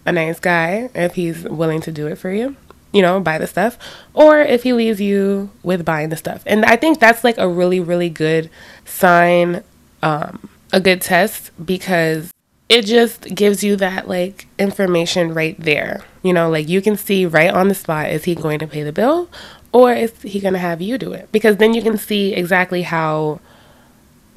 a 0.07 0.11
nice 0.11 0.39
guy 0.39 0.89
if 0.95 1.13
he's 1.15 1.43
willing 1.43 1.81
to 1.81 1.91
do 1.91 2.07
it 2.07 2.15
for 2.15 2.31
you, 2.31 2.55
you 2.93 3.01
know, 3.01 3.19
buy 3.19 3.37
the 3.37 3.45
stuff, 3.45 3.77
or 4.13 4.39
if 4.39 4.63
he 4.63 4.73
leaves 4.73 5.01
you 5.01 5.51
with 5.61 5.85
buying 5.85 6.09
the 6.09 6.17
stuff. 6.17 6.41
And 6.47 6.65
I 6.65 6.77
think 6.77 6.99
that's 6.99 7.23
like 7.23 7.37
a 7.37 7.47
really, 7.47 7.81
really 7.81 8.09
good 8.09 8.49
sign, 8.85 9.63
um, 10.01 10.49
a 10.71 10.79
good 10.79 11.01
test 11.01 11.51
because 11.63 12.33
it 12.69 12.85
just 12.85 13.35
gives 13.35 13.63
you 13.63 13.75
that 13.75 14.07
like 14.07 14.47
information 14.57 15.33
right 15.33 15.59
there. 15.59 16.03
You 16.23 16.33
know, 16.33 16.49
like 16.49 16.69
you 16.69 16.81
can 16.81 16.95
see 16.95 17.25
right 17.25 17.53
on 17.53 17.67
the 17.67 17.75
spot 17.75 18.09
is 18.09 18.23
he 18.23 18.33
going 18.33 18.59
to 18.59 18.67
pay 18.67 18.83
the 18.83 18.93
bill 18.93 19.29
or 19.73 19.93
is 19.93 20.21
he 20.21 20.39
going 20.39 20.53
to 20.53 20.59
have 20.59 20.81
you 20.81 20.97
do 20.97 21.11
it? 21.11 21.29
Because 21.33 21.57
then 21.57 21.73
you 21.73 21.81
can 21.81 21.97
see 21.97 22.33
exactly 22.33 22.83
how 22.83 23.41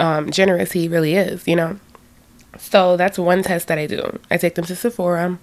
um, 0.01 0.31
generous 0.31 0.73
he 0.73 0.89
really 0.89 1.15
is, 1.15 1.47
you 1.47 1.55
know. 1.55 1.79
So 2.57 2.97
that's 2.97 3.17
one 3.17 3.43
test 3.43 3.67
that 3.67 3.77
I 3.77 3.87
do. 3.87 4.19
I 4.29 4.37
take 4.37 4.55
them 4.55 4.65
to 4.65 4.75
Sephora. 4.75 5.39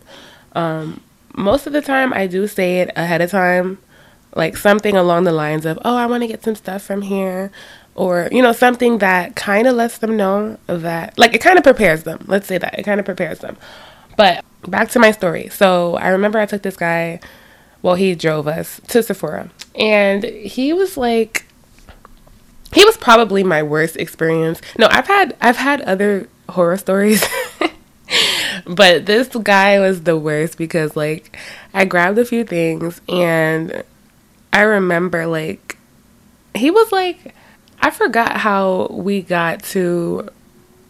Um, 0.52 1.00
most 1.34 1.66
of 1.66 1.72
the 1.72 1.80
time, 1.80 2.12
I 2.12 2.26
do 2.26 2.46
say 2.46 2.80
it 2.80 2.90
ahead 2.96 3.20
of 3.20 3.30
time, 3.30 3.78
like 4.34 4.56
something 4.56 4.96
along 4.96 5.24
the 5.24 5.32
lines 5.32 5.64
of, 5.66 5.78
"Oh, 5.84 5.96
I 5.96 6.06
want 6.06 6.22
to 6.22 6.26
get 6.26 6.42
some 6.42 6.54
stuff 6.54 6.82
from 6.82 7.02
here," 7.02 7.50
or 7.94 8.28
you 8.30 8.42
know, 8.42 8.52
something 8.52 8.98
that 8.98 9.36
kind 9.36 9.66
of 9.66 9.74
lets 9.76 9.98
them 9.98 10.16
know 10.16 10.58
that, 10.66 11.18
like, 11.18 11.34
it 11.34 11.40
kind 11.40 11.58
of 11.58 11.64
prepares 11.64 12.02
them. 12.04 12.24
Let's 12.26 12.46
say 12.46 12.58
that 12.58 12.78
it 12.78 12.82
kind 12.84 13.00
of 13.00 13.06
prepares 13.06 13.38
them. 13.40 13.56
But 14.16 14.44
back 14.66 14.90
to 14.90 14.98
my 14.98 15.12
story. 15.12 15.48
So 15.48 15.96
I 15.96 16.08
remember 16.08 16.38
I 16.38 16.46
took 16.46 16.62
this 16.62 16.76
guy. 16.76 17.20
Well, 17.80 17.94
he 17.94 18.16
drove 18.16 18.48
us 18.48 18.80
to 18.88 19.02
Sephora, 19.04 19.50
and 19.76 20.24
he 20.24 20.72
was 20.72 20.96
like, 20.96 21.46
he 22.72 22.84
was 22.84 22.96
probably 22.96 23.44
my 23.44 23.62
worst 23.62 23.96
experience. 23.96 24.60
No, 24.76 24.88
I've 24.90 25.06
had 25.06 25.36
I've 25.40 25.58
had 25.58 25.80
other 25.82 26.28
horror 26.48 26.76
stories. 26.76 27.24
but 28.66 29.06
this 29.06 29.28
guy 29.28 29.78
was 29.78 30.02
the 30.02 30.16
worst 30.16 30.58
because 30.58 30.96
like 30.96 31.36
I 31.74 31.84
grabbed 31.84 32.18
a 32.18 32.24
few 32.24 32.44
things 32.44 33.00
and 33.08 33.82
I 34.52 34.62
remember 34.62 35.26
like 35.26 35.78
he 36.54 36.70
was 36.70 36.92
like 36.92 37.34
I 37.80 37.90
forgot 37.90 38.38
how 38.38 38.88
we 38.90 39.22
got 39.22 39.62
to 39.64 40.28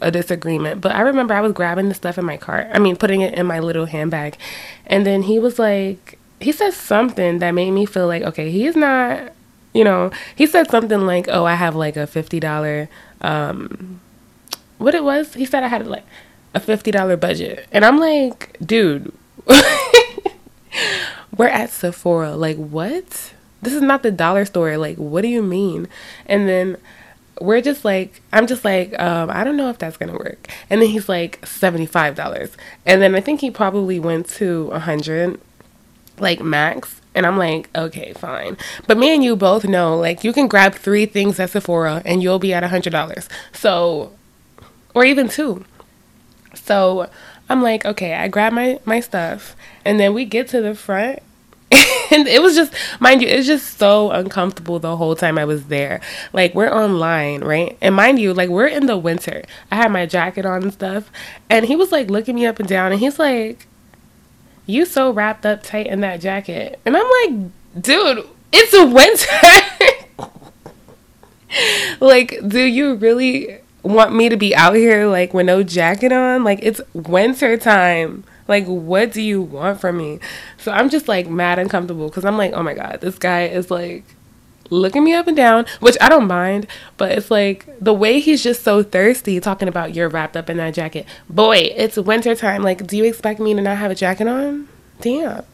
a 0.01 0.11
disagreement, 0.11 0.81
but 0.81 0.95
I 0.95 1.01
remember 1.01 1.35
I 1.35 1.41
was 1.41 1.53
grabbing 1.53 1.89
the 1.89 1.95
stuff 1.95 2.19
in 2.19 2.25
my 2.25 2.37
cart. 2.37 2.69
I 2.73 2.79
mean, 2.79 2.97
putting 2.97 3.21
it 3.21 3.35
in 3.35 3.47
my 3.47 3.59
little 3.59 3.87
handbag. 3.87 4.37
And 4.87 5.05
then 5.05 5.23
he 5.23 5.39
was 5.39 5.59
like 5.59 6.19
he 6.41 6.53
said 6.53 6.73
something 6.73 7.41
that 7.41 7.51
made 7.51 7.73
me 7.73 7.85
feel 7.85 8.07
like 8.07 8.23
okay, 8.23 8.51
he's 8.51 8.77
not, 8.77 9.33
you 9.73 9.85
know, 9.85 10.11
he 10.37 10.47
said 10.47 10.71
something 10.71 11.01
like, 11.01 11.27
"Oh, 11.29 11.45
I 11.45 11.55
have 11.55 11.75
like 11.75 11.97
a 11.97 12.07
$50 12.07 12.89
um 13.21 14.01
what 14.79 14.95
it 14.95 15.05
was. 15.05 15.35
He 15.35 15.45
said 15.45 15.63
I 15.63 15.69
had 15.69 15.87
like 15.87 16.05
a 16.55 16.61
fifty 16.61 16.91
dollar 16.91 17.17
budget, 17.17 17.67
and 17.73 17.85
I'm 17.85 17.99
like, 17.99 18.57
dude, 18.65 19.13
we're 21.37 21.49
at 21.49 21.71
Sephora. 21.71 22.37
Like, 22.37 22.57
what? 22.57 23.35
This 23.61 23.73
is 23.75 23.83
not 23.83 24.03
the 24.03 24.11
dollar 24.11 24.45
store. 24.45 24.77
Like, 24.77 24.97
what 24.97 25.23
do 25.23 25.29
you 25.29 25.43
mean? 25.43 25.89
And 26.27 26.49
then 26.49 26.77
we're 27.41 27.61
just 27.61 27.85
like, 27.85 28.23
I'm 28.33 28.47
just 28.47 28.65
like, 28.65 28.99
um, 29.01 29.31
I 29.31 29.45
don't 29.45 29.57
know 29.57 29.69
if 29.71 29.79
that's 29.79 29.97
gonna 29.97 30.13
work. 30.17 30.49
And 30.71 30.81
then 30.81 30.89
he's 30.89 31.09
like, 31.09 31.45
seventy 31.47 31.87
five 31.87 32.15
dollars, 32.15 32.57
and 32.87 33.03
then 33.03 33.15
I 33.15 33.21
think 33.21 33.41
he 33.41 33.51
probably 33.51 34.01
went 34.01 34.29
to 34.31 34.71
a 34.73 34.79
hundred, 34.79 35.41
like 36.19 36.41
max. 36.41 37.01
And 37.15 37.27
I'm 37.27 37.37
like, 37.37 37.69
okay, 37.75 38.13
fine. 38.13 38.57
But 38.87 38.97
me 38.97 39.13
and 39.13 39.25
you 39.25 39.35
both 39.35 39.65
know, 39.65 39.97
like, 39.99 40.23
you 40.23 40.33
can 40.33 40.47
grab 40.47 40.75
three 40.75 41.05
things 41.05 41.41
at 41.41 41.51
Sephora 41.51 42.01
and 42.05 42.23
you'll 42.23 42.39
be 42.39 42.55
at 42.55 42.63
a 42.63 42.69
$100. 42.69 43.29
So, 43.53 44.13
or 44.95 45.05
even 45.05 45.29
two. 45.29 45.65
So 46.55 47.09
I'm 47.49 47.63
like, 47.63 47.85
okay, 47.85 48.15
I 48.15 48.29
grab 48.29 48.53
my, 48.53 48.81
my 48.85 49.01
stuff. 49.01 49.57
And 49.85 49.99
then 49.99 50.15
we 50.15 50.25
get 50.25 50.49
to 50.49 50.61
the 50.61 50.75
front 50.75 51.21
and 52.11 52.27
it 52.27 52.41
was 52.41 52.55
just 52.55 52.73
mind 52.99 53.21
you 53.21 53.29
it's 53.29 53.47
just 53.47 53.77
so 53.77 54.11
uncomfortable 54.11 54.79
the 54.79 54.97
whole 54.97 55.15
time 55.15 55.37
i 55.37 55.45
was 55.45 55.67
there 55.67 56.01
like 56.33 56.55
we're 56.55 56.73
online 56.73 57.45
right 57.45 57.77
and 57.83 57.95
mind 57.95 58.19
you 58.19 58.33
like 58.33 58.49
we're 58.49 58.67
in 58.67 58.87
the 58.87 58.97
winter 58.97 59.43
i 59.71 59.77
had 59.77 59.93
my 59.93 60.07
jacket 60.07 60.47
on 60.47 60.63
and 60.63 60.73
stuff 60.73 61.11
and 61.51 61.67
he 61.67 61.77
was 61.77 61.93
like 61.93 62.09
looking 62.09 62.37
me 62.37 62.47
up 62.47 62.59
and 62.59 62.69
down 62.69 62.91
and 62.91 63.01
he's 63.01 63.19
like 63.19 63.67
you 64.65 64.87
so 64.87 65.11
wrapped 65.11 65.45
up 65.45 65.63
tight 65.63 65.87
in 65.87 66.01
that 66.01 66.23
jacket 66.23 66.81
and 66.87 66.97
i'm 66.97 67.11
like 67.23 67.51
dude 67.83 68.27
it's 68.51 68.73
a 68.73 68.87
winter 68.87 70.31
like 72.01 72.39
do 72.49 72.63
you 72.63 72.95
really 72.95 73.59
want 73.83 74.15
me 74.15 74.29
to 74.29 74.37
be 74.37 74.55
out 74.55 74.75
here 74.75 75.07
like 75.07 75.33
with 75.33 75.47
no 75.47 75.63
jacket 75.63 76.13
on 76.13 76.45
like 76.45 76.59
it's 76.63 76.81
winter 76.95 77.57
time 77.57 78.25
like, 78.49 78.65
what 78.65 79.13
do 79.13 79.21
you 79.21 79.43
want 79.43 79.79
from 79.79 79.99
me? 79.99 80.19
So 80.57 80.73
I'm 80.73 80.89
just 80.89 81.07
like 81.07 81.29
mad 81.29 81.59
uncomfortable 81.59 82.09
because 82.09 82.25
I'm 82.25 82.39
like, 82.39 82.55
oh 82.55 82.63
my 82.63 82.73
God, 82.73 83.01
this 83.03 83.19
guy 83.19 83.45
is 83.45 83.71
like 83.71 84.05
looking 84.71 85.05
me 85.05 85.13
up 85.13 85.27
and 85.27 85.37
down, 85.37 85.67
which 85.81 85.99
I 86.01 86.09
don't 86.09 86.27
mind, 86.27 86.67
but 86.97 87.13
it's 87.13 87.31
like 87.31 87.67
the 87.79 87.93
way 87.93 88.21
he's 88.21 88.43
just 88.43 88.65
so 88.65 88.83
thirsty 88.83 89.39
talking 89.39 89.69
about 89.69 89.95
you're 89.95 90.09
wrapped 90.09 90.37
up 90.37 90.49
in 90.49 90.57
that 90.57 90.73
jacket. 90.73 91.07
Boy, 91.29 91.57
it's 91.77 91.99
winter 91.99 92.35
time. 92.35 92.63
Like, 92.63 92.87
do 92.87 92.97
you 92.97 93.05
expect 93.05 93.39
me 93.39 93.53
to 93.53 93.61
not 93.61 93.77
have 93.77 93.91
a 93.91 93.95
jacket 93.95 94.27
on? 94.27 94.67
Damn. 95.03 95.45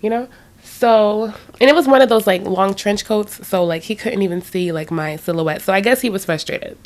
You 0.00 0.10
know? 0.10 0.28
So, 0.62 1.32
and 1.60 1.70
it 1.70 1.74
was 1.74 1.86
one 1.86 2.02
of 2.02 2.08
those 2.08 2.26
like 2.26 2.42
long 2.42 2.74
trench 2.74 3.04
coats, 3.04 3.46
so 3.46 3.64
like 3.64 3.82
he 3.82 3.94
couldn't 3.94 4.22
even 4.22 4.42
see 4.42 4.72
like 4.72 4.90
my 4.90 5.16
silhouette. 5.16 5.62
So 5.62 5.72
I 5.72 5.80
guess 5.80 6.00
he 6.00 6.10
was 6.10 6.24
frustrated 6.24 6.76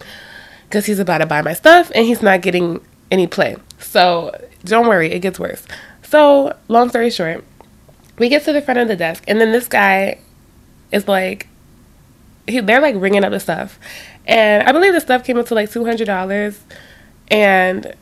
because 0.65 0.87
he's 0.87 0.99
about 0.99 1.19
to 1.19 1.27
buy 1.27 1.43
my 1.43 1.53
stuff 1.53 1.91
and 1.95 2.07
he's 2.07 2.23
not 2.23 2.41
getting 2.41 2.81
any 3.11 3.27
play. 3.27 3.57
So 3.79 4.33
don't 4.65 4.89
worry, 4.89 5.13
it 5.13 5.21
gets 5.21 5.39
worse. 5.39 5.65
So, 6.03 6.57
long 6.69 6.89
story 6.91 7.11
short, 7.11 7.45
we 8.19 8.29
get 8.29 8.45
to 8.45 8.53
the 8.53 8.63
front 8.63 8.79
of 8.79 8.89
the 8.89 8.97
desk, 8.97 9.25
and 9.27 9.41
then 9.41 9.53
this 9.53 9.67
guy 9.67 10.19
is 10.93 11.09
like, 11.09 11.49
he, 12.47 12.61
they're 12.61 12.81
like 12.81 12.95
ringing 12.97 13.25
up 13.25 13.33
the 13.33 13.41
stuff. 13.41 13.79
And 14.27 14.63
I 14.67 14.73
believe 14.73 14.93
the 14.93 15.01
stuff 15.01 15.25
came 15.25 15.37
up 15.39 15.47
to 15.47 15.55
like 15.55 15.71
$200. 15.71 16.57
And 17.29 17.95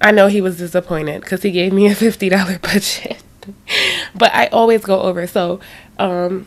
I 0.00 0.12
know 0.12 0.28
he 0.28 0.40
was 0.40 0.58
disappointed 0.58 1.22
because 1.22 1.42
he 1.42 1.50
gave 1.50 1.72
me 1.72 1.88
a 1.88 1.94
$50 1.94 2.62
budget. 2.62 3.22
but 4.14 4.34
I 4.34 4.46
always 4.46 4.84
go 4.84 5.00
over. 5.00 5.26
So, 5.26 5.60
um, 5.98 6.46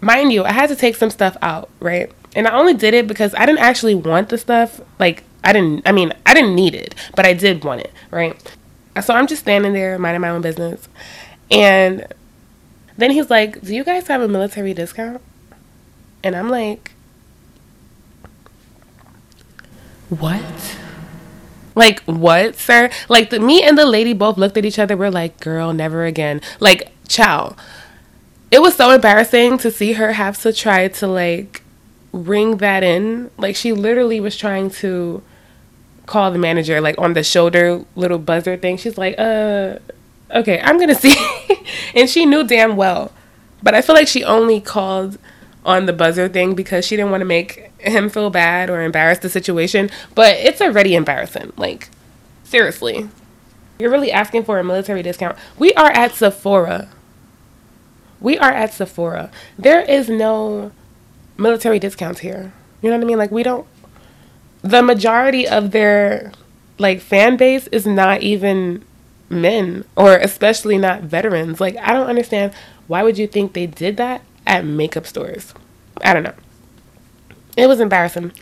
mind 0.00 0.32
you, 0.32 0.44
I 0.44 0.52
had 0.52 0.68
to 0.70 0.76
take 0.76 0.96
some 0.96 1.10
stuff 1.10 1.36
out, 1.42 1.68
right? 1.80 2.10
And 2.36 2.46
I 2.46 2.52
only 2.52 2.74
did 2.74 2.92
it 2.92 3.08
because 3.08 3.34
I 3.34 3.46
didn't 3.46 3.60
actually 3.60 3.94
want 3.94 4.28
the 4.28 4.36
stuff. 4.36 4.80
Like, 5.00 5.24
I 5.42 5.54
didn't, 5.54 5.88
I 5.88 5.92
mean, 5.92 6.12
I 6.26 6.34
didn't 6.34 6.54
need 6.54 6.74
it, 6.74 6.94
but 7.16 7.24
I 7.24 7.32
did 7.32 7.64
want 7.64 7.80
it, 7.80 7.92
right? 8.10 8.36
So 9.02 9.14
I'm 9.14 9.26
just 9.26 9.42
standing 9.42 9.72
there 9.72 9.98
minding 9.98 10.20
my 10.20 10.28
own 10.28 10.42
business. 10.42 10.86
And 11.50 12.06
then 12.98 13.10
he's 13.10 13.30
like, 13.30 13.62
Do 13.62 13.74
you 13.74 13.84
guys 13.84 14.06
have 14.08 14.20
a 14.20 14.28
military 14.28 14.74
discount? 14.74 15.22
And 16.22 16.36
I'm 16.36 16.50
like, 16.50 16.92
What? 20.10 20.76
Like, 21.74 22.00
what, 22.04 22.56
sir? 22.56 22.90
Like, 23.08 23.30
the, 23.30 23.40
me 23.40 23.62
and 23.62 23.76
the 23.76 23.86
lady 23.86 24.12
both 24.12 24.36
looked 24.38 24.56
at 24.56 24.64
each 24.64 24.78
other. 24.78 24.96
We're 24.96 25.10
like, 25.10 25.40
Girl, 25.40 25.72
never 25.72 26.04
again. 26.04 26.42
Like, 26.60 26.92
chow. 27.08 27.56
It 28.50 28.60
was 28.60 28.76
so 28.76 28.90
embarrassing 28.90 29.58
to 29.58 29.70
see 29.70 29.92
her 29.94 30.12
have 30.12 30.40
to 30.42 30.52
try 30.52 30.88
to, 30.88 31.06
like, 31.06 31.62
ring 32.12 32.58
that 32.58 32.82
in. 32.82 33.30
Like, 33.38 33.56
she 33.56 33.72
literally 33.72 34.20
was 34.20 34.36
trying 34.36 34.70
to 34.70 35.22
call 36.06 36.30
the 36.30 36.38
manager 36.38 36.80
like 36.80 36.94
on 36.98 37.14
the 37.14 37.22
shoulder 37.22 37.84
little 37.96 38.18
buzzer 38.18 38.56
thing. 38.56 38.76
She's 38.76 38.96
like, 38.96 39.16
uh, 39.18 39.78
okay, 40.34 40.60
I'm 40.60 40.78
gonna 40.78 40.94
see. 41.06 41.14
and 41.94 42.08
she 42.08 42.24
knew 42.24 42.46
damn 42.46 42.76
well, 42.76 43.12
but 43.62 43.74
I 43.74 43.82
feel 43.82 43.94
like 43.94 44.08
she 44.08 44.24
only 44.24 44.60
called 44.60 45.18
on 45.64 45.86
the 45.86 45.92
buzzer 45.92 46.28
thing 46.28 46.54
because 46.54 46.86
she 46.86 46.96
didn't 46.96 47.10
want 47.10 47.20
to 47.22 47.26
make 47.26 47.72
him 47.80 48.08
feel 48.08 48.30
bad 48.30 48.70
or 48.70 48.82
embarrass 48.82 49.18
the 49.18 49.28
situation. 49.28 49.90
But 50.14 50.36
it's 50.36 50.60
already 50.60 50.94
embarrassing. 50.94 51.52
Like, 51.56 51.88
seriously. 52.44 53.08
You're 53.78 53.90
really 53.90 54.12
asking 54.12 54.44
for 54.44 54.58
a 54.58 54.64
military 54.64 55.02
discount. 55.02 55.36
We 55.58 55.72
are 55.74 55.90
at 55.90 56.12
Sephora. 56.14 56.88
We 58.20 58.38
are 58.38 58.52
at 58.52 58.72
Sephora. 58.72 59.30
There 59.58 59.82
is 59.82 60.08
no 60.08 60.72
military 61.36 61.78
discounts 61.78 62.20
here. 62.20 62.52
You 62.82 62.90
know 62.90 62.96
what 62.96 63.04
I 63.04 63.06
mean? 63.06 63.18
Like, 63.18 63.30
we 63.30 63.42
don't 63.42 63.66
the 64.66 64.82
majority 64.82 65.46
of 65.46 65.70
their 65.70 66.32
like 66.78 67.00
fan 67.00 67.36
base 67.36 67.66
is 67.68 67.86
not 67.86 68.22
even 68.22 68.84
men 69.28 69.84
or 69.96 70.16
especially 70.16 70.76
not 70.76 71.02
veterans. 71.02 71.60
Like 71.60 71.76
I 71.76 71.92
don't 71.92 72.08
understand 72.08 72.52
why 72.86 73.02
would 73.02 73.18
you 73.18 73.26
think 73.26 73.52
they 73.52 73.66
did 73.66 73.96
that 73.96 74.22
at 74.46 74.64
makeup 74.64 75.06
stores? 75.06 75.54
I 76.02 76.14
don't 76.14 76.24
know. 76.24 76.34
It 77.56 77.68
was 77.68 77.80
embarrassing. 77.80 78.32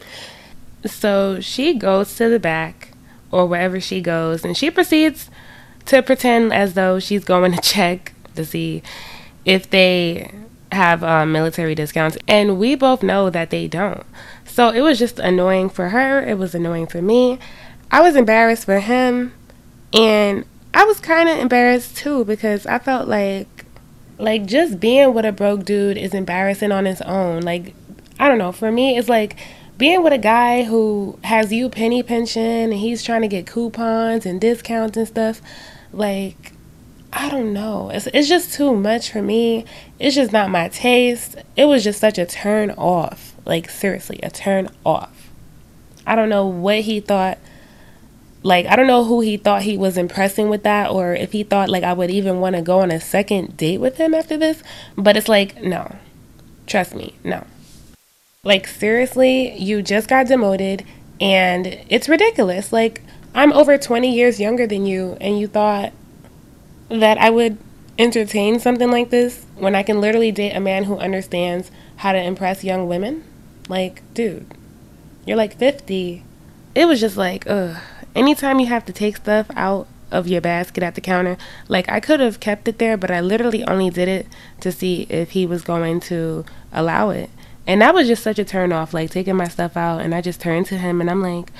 So 0.84 1.40
she 1.40 1.74
goes 1.74 2.16
to 2.16 2.28
the 2.28 2.40
back 2.40 2.90
or 3.30 3.46
wherever 3.46 3.80
she 3.80 4.00
goes 4.00 4.44
and 4.44 4.56
she 4.56 4.70
proceeds 4.70 5.30
to 5.86 6.02
pretend 6.02 6.52
as 6.52 6.74
though 6.74 6.98
she's 6.98 7.24
going 7.24 7.52
to 7.52 7.60
check 7.62 8.14
to 8.34 8.44
see 8.44 8.82
if 9.44 9.68
they 9.68 10.30
have 10.74 11.02
uh, 11.02 11.24
military 11.24 11.74
discounts 11.74 12.18
and 12.28 12.58
we 12.58 12.74
both 12.74 13.02
know 13.02 13.30
that 13.30 13.50
they 13.50 13.68
don't. 13.68 14.04
So 14.44 14.68
it 14.70 14.82
was 14.82 14.98
just 14.98 15.18
annoying 15.18 15.68
for 15.68 15.88
her. 15.88 16.22
It 16.22 16.38
was 16.38 16.54
annoying 16.54 16.86
for 16.86 17.02
me. 17.02 17.38
I 17.90 18.00
was 18.00 18.16
embarrassed 18.16 18.64
for 18.64 18.80
him. 18.80 19.32
And 19.92 20.44
I 20.74 20.84
was 20.84 20.98
kind 20.98 21.28
of 21.28 21.38
embarrassed 21.38 21.96
too 21.96 22.24
because 22.24 22.66
I 22.66 22.78
felt 22.78 23.08
like 23.08 23.64
like 24.18 24.46
just 24.46 24.80
being 24.80 25.14
with 25.14 25.24
a 25.24 25.32
broke 25.32 25.64
dude 25.64 25.96
is 25.96 26.14
embarrassing 26.14 26.72
on 26.72 26.86
its 26.86 27.00
own. 27.02 27.42
Like 27.42 27.74
I 28.18 28.28
don't 28.28 28.38
know, 28.38 28.52
for 28.52 28.72
me 28.72 28.98
it's 28.98 29.08
like 29.08 29.36
being 29.78 30.02
with 30.02 30.12
a 30.12 30.18
guy 30.18 30.64
who 30.64 31.18
has 31.24 31.52
you 31.52 31.68
penny 31.68 32.02
pension 32.02 32.42
and 32.42 32.74
he's 32.74 33.02
trying 33.02 33.22
to 33.22 33.28
get 33.28 33.46
coupons 33.46 34.26
and 34.26 34.40
discounts 34.40 34.96
and 34.96 35.06
stuff 35.06 35.40
like 35.92 36.53
I 37.16 37.30
don't 37.30 37.52
know. 37.52 37.90
It's 37.90 38.08
it's 38.08 38.28
just 38.28 38.52
too 38.52 38.74
much 38.74 39.12
for 39.12 39.22
me. 39.22 39.64
It's 40.00 40.16
just 40.16 40.32
not 40.32 40.50
my 40.50 40.68
taste. 40.68 41.36
It 41.56 41.66
was 41.66 41.84
just 41.84 42.00
such 42.00 42.18
a 42.18 42.26
turn 42.26 42.72
off. 42.72 43.36
Like, 43.46 43.70
seriously, 43.70 44.18
a 44.22 44.30
turn 44.30 44.68
off. 44.84 45.30
I 46.06 46.16
don't 46.16 46.28
know 46.28 46.46
what 46.46 46.80
he 46.80 46.98
thought. 46.98 47.38
Like, 48.42 48.66
I 48.66 48.74
don't 48.74 48.88
know 48.88 49.04
who 49.04 49.20
he 49.20 49.36
thought 49.36 49.62
he 49.62 49.78
was 49.78 49.96
impressing 49.96 50.50
with 50.50 50.64
that, 50.64 50.90
or 50.90 51.14
if 51.14 51.32
he 51.32 51.44
thought, 51.44 51.70
like, 51.70 51.84
I 51.84 51.92
would 51.92 52.10
even 52.10 52.40
want 52.40 52.56
to 52.56 52.62
go 52.62 52.80
on 52.80 52.90
a 52.90 53.00
second 53.00 53.56
date 53.56 53.78
with 53.78 53.96
him 53.96 54.12
after 54.12 54.36
this. 54.36 54.62
But 54.96 55.16
it's 55.16 55.28
like, 55.28 55.62
no. 55.62 55.96
Trust 56.66 56.94
me, 56.96 57.14
no. 57.22 57.46
Like, 58.42 58.66
seriously, 58.66 59.56
you 59.56 59.82
just 59.82 60.08
got 60.08 60.26
demoted, 60.26 60.84
and 61.20 61.78
it's 61.88 62.08
ridiculous. 62.08 62.72
Like, 62.72 63.02
I'm 63.34 63.52
over 63.52 63.78
20 63.78 64.12
years 64.12 64.40
younger 64.40 64.66
than 64.66 64.84
you, 64.84 65.16
and 65.20 65.38
you 65.38 65.46
thought 65.46 65.92
that 66.88 67.18
I 67.18 67.30
would 67.30 67.58
entertain 67.98 68.58
something 68.58 68.90
like 68.90 69.10
this 69.10 69.46
when 69.56 69.74
I 69.74 69.82
can 69.82 70.00
literally 70.00 70.32
date 70.32 70.52
a 70.52 70.60
man 70.60 70.84
who 70.84 70.98
understands 70.98 71.70
how 71.96 72.12
to 72.12 72.22
impress 72.22 72.64
young 72.64 72.88
women? 72.88 73.24
Like, 73.68 74.02
dude, 74.14 74.46
you're 75.26 75.36
like 75.36 75.56
50. 75.56 76.24
It 76.74 76.86
was 76.86 77.00
just 77.00 77.16
like, 77.16 77.44
ugh. 77.48 77.76
Anytime 78.14 78.60
you 78.60 78.66
have 78.66 78.84
to 78.86 78.92
take 78.92 79.16
stuff 79.16 79.46
out 79.56 79.88
of 80.10 80.28
your 80.28 80.40
basket 80.40 80.84
at 80.84 80.94
the 80.94 81.00
counter, 81.00 81.36
like 81.68 81.88
I 81.88 81.98
could 81.98 82.20
have 82.20 82.38
kept 82.38 82.68
it 82.68 82.78
there, 82.78 82.96
but 82.96 83.10
I 83.10 83.20
literally 83.20 83.64
only 83.64 83.90
did 83.90 84.08
it 84.08 84.26
to 84.60 84.70
see 84.70 85.02
if 85.08 85.32
he 85.32 85.46
was 85.46 85.62
going 85.62 86.00
to 86.00 86.44
allow 86.72 87.10
it. 87.10 87.30
And 87.66 87.80
that 87.80 87.94
was 87.94 88.06
just 88.06 88.22
such 88.22 88.38
a 88.38 88.44
turn 88.44 88.72
off, 88.72 88.92
like 88.94 89.10
taking 89.10 89.36
my 89.36 89.48
stuff 89.48 89.76
out. 89.76 90.02
And 90.02 90.14
I 90.14 90.20
just 90.20 90.40
turned 90.40 90.66
to 90.66 90.78
him 90.78 91.00
and 91.00 91.10
I'm 91.10 91.22
like, 91.22 91.50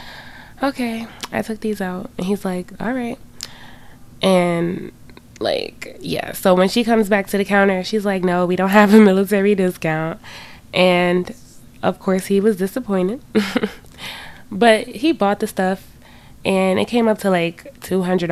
okay, 0.63 1.07
I 1.33 1.43
took 1.43 1.61
these 1.61 1.81
out. 1.81 2.11
And 2.19 2.27
he's 2.27 2.45
like, 2.45 2.71
all 2.81 2.93
right. 2.93 3.19
And 4.23 4.93
like, 5.41 5.97
yeah. 6.01 6.33
So 6.33 6.55
when 6.55 6.69
she 6.69 6.85
comes 6.85 7.09
back 7.09 7.27
to 7.29 7.39
the 7.39 7.45
counter, 7.45 7.83
she's 7.85 8.05
like, 8.05 8.23
no, 8.23 8.47
we 8.47 8.57
don't 8.57 8.71
have 8.71 8.95
a 8.95 9.01
military 9.01 9.55
discount. 9.55 10.21
And 10.73 11.35
of 11.83 11.99
course, 11.99 12.27
he 12.27 12.41
was 12.41 12.57
disappointed. 12.57 13.23
but 14.51 14.87
he 14.87 15.13
bought 15.13 15.41
the 15.41 15.47
stuff 15.47 15.91
and 16.45 16.79
it 16.79 16.87
came 16.87 17.09
up 17.09 17.19
to 17.19 17.31
like 17.31 17.79
$200, 17.81 18.27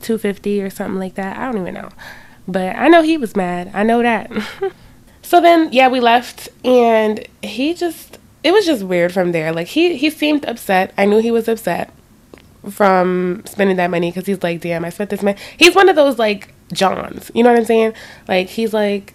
250 0.00 0.62
or 0.62 0.70
something 0.70 0.98
like 0.98 1.14
that. 1.14 1.36
I 1.36 1.50
don't 1.50 1.60
even 1.60 1.74
know. 1.74 1.90
But 2.48 2.76
I 2.76 2.88
know 2.88 3.02
he 3.02 3.16
was 3.16 3.36
mad. 3.36 3.70
I 3.74 3.82
know 3.82 4.02
that. 4.02 4.30
so 5.22 5.40
then, 5.40 5.68
yeah, 5.72 5.88
we 5.88 6.00
left 6.00 6.48
and 6.64 7.26
he 7.42 7.74
just 7.74 8.18
it 8.42 8.52
was 8.52 8.64
just 8.64 8.82
weird 8.84 9.12
from 9.12 9.32
there. 9.32 9.52
Like 9.52 9.68
he 9.68 9.96
he 9.96 10.08
seemed 10.08 10.46
upset. 10.46 10.94
I 10.96 11.04
knew 11.04 11.18
he 11.18 11.30
was 11.30 11.46
upset 11.46 11.92
from 12.68 13.42
spending 13.46 13.76
that 13.76 13.90
money 13.90 14.10
because 14.10 14.26
he's 14.26 14.42
like, 14.42 14.60
damn, 14.60 14.84
I 14.84 14.90
spent 14.90 15.10
this 15.10 15.22
money. 15.22 15.38
He's 15.56 15.74
one 15.74 15.88
of 15.88 15.96
those 15.96 16.18
like 16.18 16.52
Johns. 16.72 17.30
You 17.34 17.42
know 17.42 17.50
what 17.50 17.58
I'm 17.58 17.64
saying? 17.64 17.94
Like 18.28 18.48
he's 18.48 18.74
like, 18.74 19.14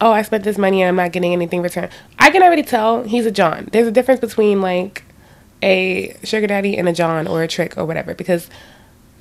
oh, 0.00 0.12
I 0.12 0.22
spent 0.22 0.44
this 0.44 0.58
money 0.58 0.82
and 0.82 0.88
I'm 0.88 0.96
not 0.96 1.12
getting 1.12 1.32
anything 1.32 1.62
returned. 1.62 1.90
I 2.18 2.30
can 2.30 2.42
already 2.42 2.62
tell 2.62 3.04
he's 3.04 3.26
a 3.26 3.30
John. 3.30 3.68
There's 3.72 3.86
a 3.86 3.92
difference 3.92 4.20
between 4.20 4.60
like 4.60 5.04
a 5.62 6.16
sugar 6.24 6.46
daddy 6.46 6.76
and 6.76 6.88
a 6.88 6.92
John 6.92 7.26
or 7.26 7.42
a 7.42 7.48
trick 7.48 7.78
or 7.78 7.84
whatever 7.84 8.14
because 8.14 8.50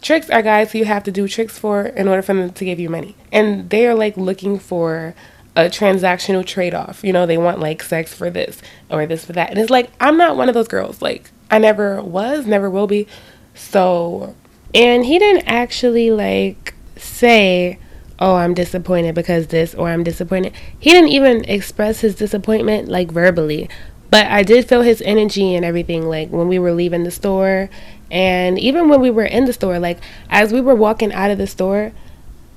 tricks 0.02 0.30
are 0.30 0.42
guys 0.42 0.72
who 0.72 0.80
you 0.80 0.86
have 0.86 1.04
to 1.04 1.12
do 1.12 1.28
tricks 1.28 1.58
for 1.58 1.84
in 1.84 2.08
order 2.08 2.22
for 2.22 2.34
them 2.34 2.52
to 2.52 2.66
give 2.66 2.80
you 2.80 2.90
money. 2.90 3.16
And 3.32 3.70
they 3.70 3.88
are 3.88 3.96
like 3.96 4.18
looking 4.18 4.60
for 4.60 5.16
a 5.56 5.66
transactional 5.66 6.46
trade 6.46 6.74
off. 6.74 7.04
You 7.04 7.14
know, 7.14 7.26
they 7.26 7.38
want 7.38 7.60
like 7.60 7.82
sex 7.84 8.14
for 8.14 8.30
this 8.30 8.62
or 8.90 9.06
this 9.06 9.26
for 9.26 9.34
that. 9.34 9.52
And 9.52 9.60
it's 9.60 9.70
like, 9.70 9.92
I'm 10.00 10.18
not 10.18 10.36
one 10.36 10.50
of 10.50 10.54
those 10.54 10.68
girls. 10.68 11.02
Like, 11.02 11.32
I 11.50 11.60
never 11.60 12.02
was, 12.02 12.46
never 12.46 12.70
will 12.70 12.88
be. 12.88 13.08
So, 13.54 14.36
and 14.74 15.06
he 15.06 15.20
didn't 15.20 15.48
actually 15.48 16.12
like 16.12 16.74
say, 16.96 17.80
oh, 18.20 18.36
I'm 18.36 18.54
disappointed 18.54 19.16
because 19.16 19.48
this 19.48 19.74
or 19.76 19.90
I'm 19.90 20.04
disappointed. 20.04 20.54
He 20.80 20.92
didn't 20.92 21.10
even 21.10 21.46
express 21.46 22.02
his 22.02 22.16
disappointment 22.16 22.88
like 22.90 23.12
verbally. 23.12 23.70
But 24.10 24.28
I 24.28 24.44
did 24.44 24.70
feel 24.70 24.84
his 24.84 25.02
energy 25.02 25.56
and 25.56 25.66
everything 25.66 26.08
like 26.08 26.30
when 26.30 26.48
we 26.48 26.60
were 26.60 26.72
leaving 26.72 27.04
the 27.04 27.12
store 27.12 27.70
and 28.12 28.60
even 28.60 28.88
when 28.88 29.02
we 29.02 29.10
were 29.10 29.26
in 29.26 29.46
the 29.46 29.54
store 29.54 29.80
like 29.80 29.98
as 30.30 30.54
we 30.54 30.62
were 30.62 30.76
walking 30.76 31.12
out 31.12 31.32
of 31.32 31.40
the 31.40 31.48
store, 31.48 31.94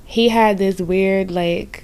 he 0.05 0.29
had 0.29 0.57
this 0.57 0.79
weird 0.79 1.31
like 1.31 1.83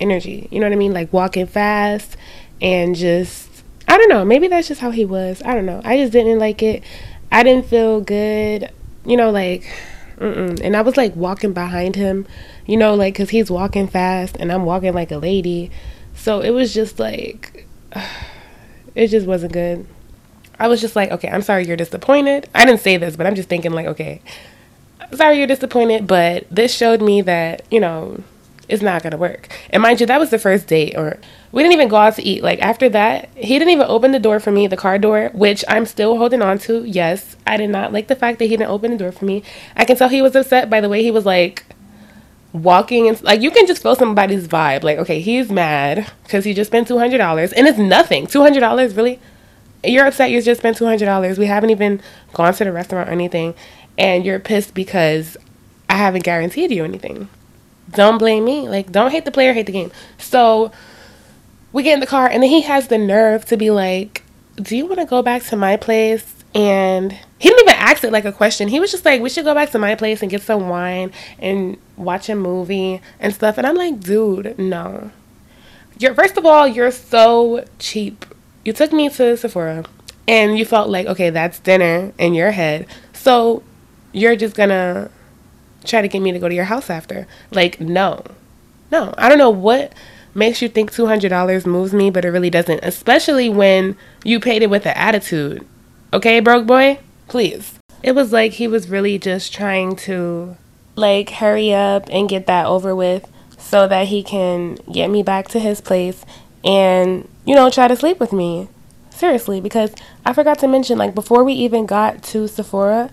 energy. 0.00 0.48
You 0.50 0.58
know 0.60 0.66
what 0.66 0.72
I 0.72 0.76
mean? 0.76 0.94
Like 0.94 1.12
walking 1.12 1.46
fast 1.46 2.16
and 2.60 2.96
just 2.96 3.62
I 3.86 3.98
don't 3.98 4.08
know, 4.08 4.24
maybe 4.24 4.48
that's 4.48 4.68
just 4.68 4.80
how 4.80 4.90
he 4.90 5.04
was. 5.04 5.42
I 5.44 5.54
don't 5.54 5.66
know. 5.66 5.82
I 5.84 5.98
just 5.98 6.12
didn't 6.12 6.38
like 6.38 6.62
it. 6.62 6.82
I 7.34 7.42
didn't 7.42 7.66
feel 7.66 8.00
good. 8.00 8.70
You 9.04 9.16
know 9.18 9.30
like 9.30 9.70
Mm-mm. 10.18 10.60
And 10.62 10.76
I 10.76 10.82
was 10.82 10.96
like 10.96 11.14
walking 11.16 11.52
behind 11.52 11.96
him, 11.96 12.26
you 12.66 12.76
know, 12.76 12.94
like 12.94 13.14
because 13.14 13.30
he's 13.30 13.50
walking 13.50 13.88
fast 13.88 14.36
and 14.38 14.52
I'm 14.52 14.64
walking 14.64 14.94
like 14.94 15.10
a 15.10 15.18
lady. 15.18 15.70
So 16.14 16.40
it 16.40 16.50
was 16.50 16.72
just 16.72 16.98
like, 16.98 17.66
it 18.94 19.08
just 19.08 19.26
wasn't 19.26 19.52
good. 19.52 19.86
I 20.58 20.68
was 20.68 20.80
just 20.80 20.94
like, 20.94 21.10
okay, 21.10 21.28
I'm 21.28 21.42
sorry 21.42 21.66
you're 21.66 21.76
disappointed. 21.76 22.48
I 22.54 22.64
didn't 22.64 22.80
say 22.80 22.96
this, 22.96 23.16
but 23.16 23.26
I'm 23.26 23.34
just 23.34 23.48
thinking, 23.48 23.72
like, 23.72 23.86
okay, 23.86 24.22
sorry 25.12 25.38
you're 25.38 25.48
disappointed, 25.48 26.06
but 26.06 26.46
this 26.48 26.72
showed 26.72 27.02
me 27.02 27.22
that, 27.22 27.62
you 27.72 27.80
know, 27.80 28.22
it's 28.68 28.82
not 28.82 29.02
gonna 29.02 29.16
work. 29.16 29.48
And 29.70 29.82
mind 29.82 30.00
you, 30.00 30.06
that 30.06 30.20
was 30.20 30.30
the 30.30 30.38
first 30.38 30.68
date, 30.68 30.94
or 30.96 31.18
we 31.54 31.62
didn't 31.62 31.74
even 31.74 31.88
go 31.88 31.96
out 31.96 32.16
to 32.16 32.22
eat. 32.22 32.42
Like 32.42 32.60
after 32.60 32.88
that, 32.88 33.28
he 33.36 33.60
didn't 33.60 33.70
even 33.70 33.86
open 33.88 34.10
the 34.10 34.18
door 34.18 34.40
for 34.40 34.50
me, 34.50 34.66
the 34.66 34.76
car 34.76 34.98
door, 34.98 35.30
which 35.32 35.64
I'm 35.68 35.86
still 35.86 36.18
holding 36.18 36.42
on 36.42 36.58
to. 36.60 36.84
Yes, 36.84 37.36
I 37.46 37.56
did 37.56 37.70
not 37.70 37.92
like 37.92 38.08
the 38.08 38.16
fact 38.16 38.40
that 38.40 38.46
he 38.46 38.56
didn't 38.56 38.70
open 38.70 38.90
the 38.90 38.96
door 38.96 39.12
for 39.12 39.24
me. 39.24 39.44
I 39.76 39.84
can 39.84 39.96
tell 39.96 40.08
he 40.08 40.20
was 40.20 40.34
upset 40.34 40.68
by 40.68 40.80
the 40.80 40.88
way 40.88 41.04
he 41.04 41.12
was 41.12 41.24
like 41.24 41.64
walking 42.52 43.08
and 43.08 43.22
like 43.22 43.40
you 43.40 43.52
can 43.52 43.68
just 43.68 43.84
feel 43.84 43.94
somebody's 43.94 44.48
vibe. 44.48 44.82
Like 44.82 44.98
okay, 44.98 45.20
he's 45.20 45.48
mad 45.48 46.10
because 46.24 46.44
he 46.44 46.54
just 46.54 46.70
spent 46.70 46.88
two 46.88 46.98
hundred 46.98 47.18
dollars 47.18 47.52
and 47.52 47.68
it's 47.68 47.78
nothing. 47.78 48.26
Two 48.26 48.42
hundred 48.42 48.60
dollars, 48.60 48.96
really? 48.96 49.20
You're 49.84 50.06
upset. 50.06 50.32
You 50.32 50.42
just 50.42 50.60
spent 50.60 50.76
two 50.76 50.86
hundred 50.86 51.06
dollars. 51.06 51.38
We 51.38 51.46
haven't 51.46 51.70
even 51.70 52.02
gone 52.32 52.52
to 52.54 52.64
the 52.64 52.72
restaurant 52.72 53.08
or 53.08 53.12
anything, 53.12 53.54
and 53.96 54.26
you're 54.26 54.40
pissed 54.40 54.74
because 54.74 55.36
I 55.88 55.94
haven't 55.98 56.24
guaranteed 56.24 56.72
you 56.72 56.82
anything 56.82 57.28
don't 57.90 58.18
blame 58.18 58.44
me. 58.44 58.68
Like, 58.68 58.90
don't 58.90 59.10
hate 59.10 59.24
the 59.24 59.30
player, 59.30 59.52
hate 59.52 59.66
the 59.66 59.72
game. 59.72 59.92
So 60.18 60.72
we 61.74 61.82
get 61.82 61.92
in 61.92 62.00
the 62.00 62.06
car, 62.06 62.28
and 62.28 62.42
then 62.42 62.50
he 62.50 62.62
has 62.62 62.86
the 62.86 62.96
nerve 62.96 63.44
to 63.46 63.56
be 63.56 63.70
like, 63.70 64.22
Do 64.56 64.76
you 64.76 64.86
want 64.86 65.00
to 65.00 65.06
go 65.06 65.20
back 65.22 65.42
to 65.46 65.56
my 65.56 65.76
place? 65.76 66.24
And 66.54 67.10
he 67.12 67.48
didn't 67.48 67.68
even 67.68 67.74
ask 67.74 68.04
it 68.04 68.12
like 68.12 68.24
a 68.24 68.30
question. 68.32 68.68
He 68.68 68.78
was 68.78 68.92
just 68.92 69.04
like, 69.04 69.20
We 69.20 69.28
should 69.28 69.44
go 69.44 69.54
back 69.54 69.70
to 69.72 69.78
my 69.80 69.96
place 69.96 70.22
and 70.22 70.30
get 70.30 70.40
some 70.40 70.68
wine 70.68 71.12
and 71.40 71.76
watch 71.96 72.28
a 72.28 72.36
movie 72.36 73.02
and 73.18 73.34
stuff. 73.34 73.58
And 73.58 73.66
I'm 73.66 73.74
like, 73.74 74.00
Dude, 74.00 74.56
no. 74.56 75.10
You're, 75.98 76.14
first 76.14 76.36
of 76.36 76.46
all, 76.46 76.66
you're 76.66 76.92
so 76.92 77.64
cheap. 77.80 78.24
You 78.64 78.72
took 78.72 78.92
me 78.92 79.08
to 79.08 79.36
Sephora 79.36 79.84
and 80.26 80.56
you 80.56 80.64
felt 80.64 80.88
like, 80.88 81.06
okay, 81.06 81.30
that's 81.30 81.58
dinner 81.58 82.12
in 82.18 82.34
your 82.34 82.52
head. 82.52 82.86
So 83.12 83.62
you're 84.12 84.36
just 84.36 84.56
gonna 84.56 85.10
try 85.84 86.02
to 86.02 86.08
get 86.08 86.20
me 86.20 86.32
to 86.32 86.38
go 86.38 86.48
to 86.48 86.54
your 86.54 86.64
house 86.64 86.88
after. 86.88 87.26
Like, 87.50 87.80
no. 87.80 88.24
No. 88.90 89.12
I 89.18 89.28
don't 89.28 89.38
know 89.38 89.50
what 89.50 89.92
makes 90.34 90.60
you 90.60 90.68
think 90.68 90.92
$200 90.92 91.66
moves 91.66 91.92
me, 91.92 92.10
but 92.10 92.24
it 92.24 92.30
really 92.30 92.50
doesn't, 92.50 92.80
especially 92.82 93.48
when 93.48 93.96
you 94.24 94.40
paid 94.40 94.62
it 94.62 94.70
with 94.70 94.86
an 94.86 94.96
attitude. 94.96 95.66
Okay, 96.12 96.40
broke 96.40 96.66
boy? 96.66 96.98
Please. 97.28 97.78
It 98.02 98.14
was 98.14 98.32
like 98.32 98.52
he 98.52 98.68
was 98.68 98.90
really 98.90 99.18
just 99.18 99.52
trying 99.52 99.96
to 99.96 100.56
like 100.96 101.30
hurry 101.30 101.72
up 101.72 102.08
and 102.10 102.28
get 102.28 102.46
that 102.46 102.66
over 102.66 102.94
with 102.94 103.28
so 103.58 103.88
that 103.88 104.08
he 104.08 104.22
can 104.22 104.76
get 104.92 105.08
me 105.08 105.22
back 105.22 105.48
to 105.48 105.58
his 105.58 105.80
place 105.80 106.24
and 106.64 107.28
you 107.44 107.54
know 107.54 107.70
try 107.70 107.88
to 107.88 107.96
sleep 107.96 108.20
with 108.20 108.32
me. 108.32 108.68
Seriously, 109.10 109.60
because 109.60 109.94
I 110.26 110.32
forgot 110.32 110.58
to 110.58 110.68
mention 110.68 110.98
like 110.98 111.14
before 111.14 111.44
we 111.44 111.52
even 111.54 111.86
got 111.86 112.22
to 112.24 112.48
Sephora, 112.48 113.10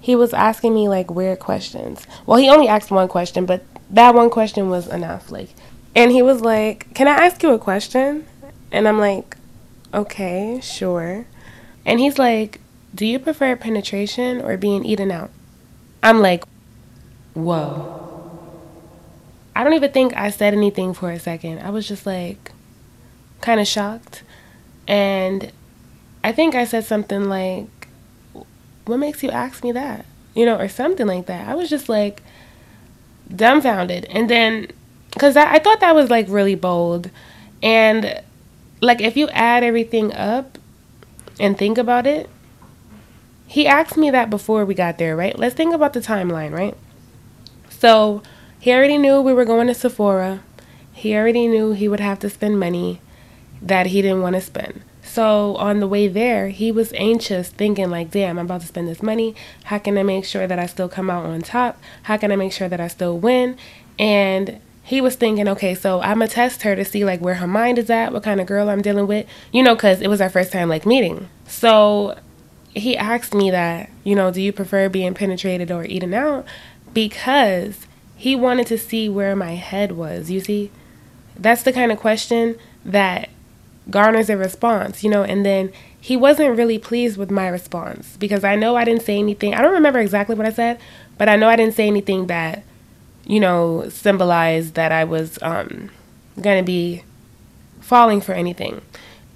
he 0.00 0.16
was 0.16 0.32
asking 0.32 0.74
me 0.74 0.88
like 0.88 1.10
weird 1.10 1.38
questions. 1.38 2.06
Well, 2.24 2.38
he 2.38 2.48
only 2.48 2.68
asked 2.68 2.90
one 2.90 3.08
question, 3.08 3.46
but 3.46 3.62
that 3.90 4.14
one 4.14 4.30
question 4.30 4.70
was 4.70 4.86
enough. 4.86 5.30
Like, 5.30 5.50
and 5.94 6.10
he 6.10 6.22
was 6.22 6.40
like, 6.40 6.92
"Can 6.94 7.08
I 7.08 7.12
ask 7.26 7.42
you 7.42 7.50
a 7.50 7.58
question?" 7.58 8.26
And 8.72 8.86
I'm 8.86 8.98
like, 8.98 9.36
"Okay, 9.92 10.60
sure." 10.62 11.26
And 11.84 12.00
he's 12.00 12.18
like, 12.18 12.60
"Do 12.94 13.06
you 13.06 13.18
prefer 13.18 13.56
penetration 13.56 14.40
or 14.40 14.56
being 14.56 14.84
eaten 14.84 15.10
out?" 15.10 15.30
I'm 16.02 16.20
like, 16.20 16.44
"Whoa." 17.34 17.96
I 19.54 19.64
don't 19.64 19.74
even 19.74 19.92
think 19.92 20.16
I 20.16 20.30
said 20.30 20.54
anything 20.54 20.94
for 20.94 21.10
a 21.10 21.18
second. 21.18 21.58
I 21.60 21.70
was 21.70 21.86
just 21.86 22.06
like 22.06 22.52
kind 23.40 23.60
of 23.60 23.66
shocked. 23.66 24.22
And 24.86 25.52
I 26.24 26.32
think 26.32 26.54
I 26.54 26.64
said 26.64 26.84
something 26.84 27.28
like 27.28 27.68
what 28.86 28.98
makes 28.98 29.22
you 29.22 29.30
ask 29.30 29.62
me 29.62 29.72
that? 29.72 30.04
You 30.34 30.46
know, 30.46 30.56
or 30.58 30.68
something 30.68 31.06
like 31.06 31.26
that. 31.26 31.48
I 31.48 31.54
was 31.54 31.70
just 31.70 31.88
like 31.88 32.22
dumbfounded. 33.34 34.06
And 34.06 34.28
then, 34.28 34.68
because 35.20 35.36
I, 35.36 35.56
I 35.56 35.58
thought 35.58 35.80
that 35.80 35.94
was 35.94 36.08
like 36.08 36.24
really 36.30 36.54
bold. 36.54 37.10
And 37.62 38.22
like, 38.80 39.02
if 39.02 39.18
you 39.18 39.28
add 39.28 39.62
everything 39.62 40.14
up 40.14 40.56
and 41.38 41.58
think 41.58 41.76
about 41.76 42.06
it, 42.06 42.30
he 43.46 43.66
asked 43.66 43.98
me 43.98 44.08
that 44.08 44.30
before 44.30 44.64
we 44.64 44.72
got 44.72 44.96
there, 44.96 45.14
right? 45.14 45.38
Let's 45.38 45.54
think 45.54 45.74
about 45.74 45.92
the 45.92 46.00
timeline, 46.00 46.52
right? 46.52 46.74
So 47.68 48.22
he 48.60 48.72
already 48.72 48.96
knew 48.96 49.20
we 49.20 49.34
were 49.34 49.44
going 49.44 49.66
to 49.66 49.74
Sephora. 49.74 50.42
He 50.94 51.14
already 51.14 51.48
knew 51.48 51.72
he 51.72 51.86
would 51.86 52.00
have 52.00 52.18
to 52.20 52.30
spend 52.30 52.58
money 52.58 53.02
that 53.60 53.88
he 53.88 54.00
didn't 54.00 54.22
want 54.22 54.36
to 54.36 54.40
spend. 54.40 54.80
So 55.02 55.54
on 55.56 55.80
the 55.80 55.88
way 55.88 56.08
there, 56.08 56.48
he 56.48 56.72
was 56.72 56.94
anxious, 56.94 57.50
thinking 57.50 57.90
like, 57.90 58.10
damn, 58.10 58.38
I'm 58.38 58.46
about 58.46 58.62
to 58.62 58.66
spend 58.66 58.88
this 58.88 59.02
money. 59.02 59.34
How 59.64 59.76
can 59.76 59.98
I 59.98 60.02
make 60.02 60.24
sure 60.24 60.46
that 60.46 60.58
I 60.58 60.64
still 60.64 60.88
come 60.88 61.10
out 61.10 61.26
on 61.26 61.42
top? 61.42 61.78
How 62.04 62.16
can 62.16 62.32
I 62.32 62.36
make 62.36 62.52
sure 62.52 62.70
that 62.70 62.80
I 62.80 62.88
still 62.88 63.18
win? 63.18 63.58
And 63.98 64.60
he 64.90 65.00
was 65.00 65.14
thinking, 65.14 65.46
okay, 65.46 65.72
so 65.72 66.00
I'm 66.00 66.18
gonna 66.18 66.26
test 66.26 66.62
her 66.62 66.74
to 66.74 66.84
see 66.84 67.04
like 67.04 67.20
where 67.20 67.36
her 67.36 67.46
mind 67.46 67.78
is 67.78 67.90
at, 67.90 68.12
what 68.12 68.24
kind 68.24 68.40
of 68.40 68.48
girl 68.48 68.68
I'm 68.68 68.82
dealing 68.82 69.06
with, 69.06 69.24
you 69.52 69.62
know, 69.62 69.76
because 69.76 70.00
it 70.00 70.08
was 70.08 70.20
our 70.20 70.28
first 70.28 70.50
time 70.50 70.68
like 70.68 70.84
meeting. 70.84 71.28
So 71.46 72.18
he 72.70 72.96
asked 72.96 73.32
me 73.32 73.52
that, 73.52 73.88
you 74.02 74.16
know, 74.16 74.32
do 74.32 74.42
you 74.42 74.52
prefer 74.52 74.88
being 74.88 75.14
penetrated 75.14 75.70
or 75.70 75.84
eaten 75.84 76.12
out? 76.12 76.44
Because 76.92 77.86
he 78.16 78.34
wanted 78.34 78.66
to 78.66 78.76
see 78.76 79.08
where 79.08 79.36
my 79.36 79.52
head 79.52 79.92
was. 79.92 80.28
You 80.28 80.40
see, 80.40 80.72
that's 81.36 81.62
the 81.62 81.72
kind 81.72 81.92
of 81.92 82.00
question 82.00 82.58
that 82.84 83.28
garners 83.90 84.28
a 84.28 84.36
response, 84.36 85.04
you 85.04 85.10
know, 85.10 85.22
and 85.22 85.46
then 85.46 85.72
he 86.00 86.16
wasn't 86.16 86.58
really 86.58 86.80
pleased 86.80 87.16
with 87.16 87.30
my 87.30 87.46
response 87.46 88.16
because 88.16 88.42
I 88.42 88.56
know 88.56 88.74
I 88.74 88.82
didn't 88.82 89.02
say 89.02 89.20
anything. 89.20 89.54
I 89.54 89.62
don't 89.62 89.72
remember 89.72 90.00
exactly 90.00 90.34
what 90.34 90.48
I 90.48 90.52
said, 90.52 90.80
but 91.16 91.28
I 91.28 91.36
know 91.36 91.48
I 91.48 91.54
didn't 91.54 91.76
say 91.76 91.86
anything 91.86 92.26
that, 92.26 92.64
you 93.30 93.38
know, 93.38 93.88
symbolized 93.88 94.74
that 94.74 94.90
I 94.90 95.04
was 95.04 95.38
um, 95.40 95.88
going 96.40 96.58
to 96.58 96.66
be 96.66 97.04
falling 97.80 98.20
for 98.20 98.32
anything. 98.32 98.82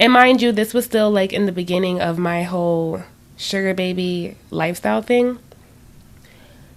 And 0.00 0.12
mind 0.12 0.42
you, 0.42 0.50
this 0.50 0.74
was 0.74 0.85
still 0.85 1.12
like 1.12 1.33
in 1.33 1.46
the 1.46 1.52
beginning 1.52 2.00
of 2.00 2.18
my 2.18 2.42
whole 2.42 3.04
sugar 3.37 3.72
baby 3.72 4.37
lifestyle 4.50 5.00
thing. 5.00 5.38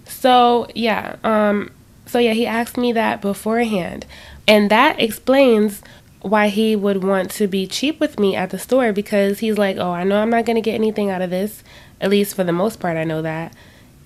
So, 0.04 0.68
yeah, 0.76 1.16
um 1.24 1.72
so 2.06 2.20
yeah, 2.20 2.34
he 2.34 2.46
asked 2.46 2.76
me 2.76 2.92
that 2.92 3.20
beforehand. 3.20 4.06
And 4.46 4.70
that 4.70 5.00
explains 5.00 5.82
why 6.22 6.48
he 6.48 6.76
would 6.76 7.02
want 7.02 7.32
to 7.32 7.48
be 7.48 7.66
cheap 7.66 7.98
with 7.98 8.18
me 8.20 8.36
at 8.36 8.50
the 8.50 8.60
store 8.60 8.92
because 8.92 9.40
he's 9.40 9.58
like, 9.58 9.76
"Oh, 9.76 9.90
I 9.90 10.04
know 10.04 10.22
I'm 10.22 10.30
not 10.30 10.46
going 10.46 10.56
to 10.56 10.62
get 10.62 10.74
anything 10.74 11.10
out 11.10 11.20
of 11.20 11.30
this. 11.30 11.64
At 12.00 12.10
least 12.10 12.36
for 12.36 12.44
the 12.44 12.52
most 12.52 12.78
part, 12.78 12.96
I 12.96 13.04
know 13.04 13.22
that." 13.22 13.52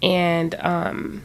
And 0.03 0.55
um 0.61 1.22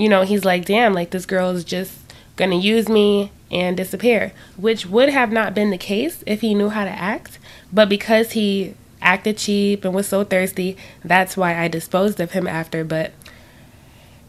you 0.00 0.08
know, 0.08 0.22
he's 0.22 0.44
like, 0.44 0.64
"Damn, 0.64 0.94
like 0.94 1.10
this 1.10 1.26
girl 1.26 1.50
is 1.50 1.64
just 1.64 1.92
going 2.36 2.50
to 2.50 2.56
use 2.56 2.88
me 2.88 3.30
and 3.50 3.76
disappear," 3.76 4.32
which 4.56 4.86
would 4.86 5.10
have 5.10 5.30
not 5.30 5.54
been 5.54 5.70
the 5.70 5.78
case 5.78 6.24
if 6.26 6.40
he 6.40 6.54
knew 6.54 6.70
how 6.70 6.84
to 6.84 6.90
act, 6.90 7.38
but 7.72 7.88
because 7.88 8.32
he 8.32 8.74
acted 9.02 9.36
cheap 9.36 9.84
and 9.84 9.94
was 9.94 10.08
so 10.08 10.24
thirsty, 10.24 10.76
that's 11.04 11.36
why 11.36 11.56
I 11.56 11.68
disposed 11.68 12.18
of 12.20 12.32
him 12.32 12.46
after, 12.46 12.84
but 12.84 13.12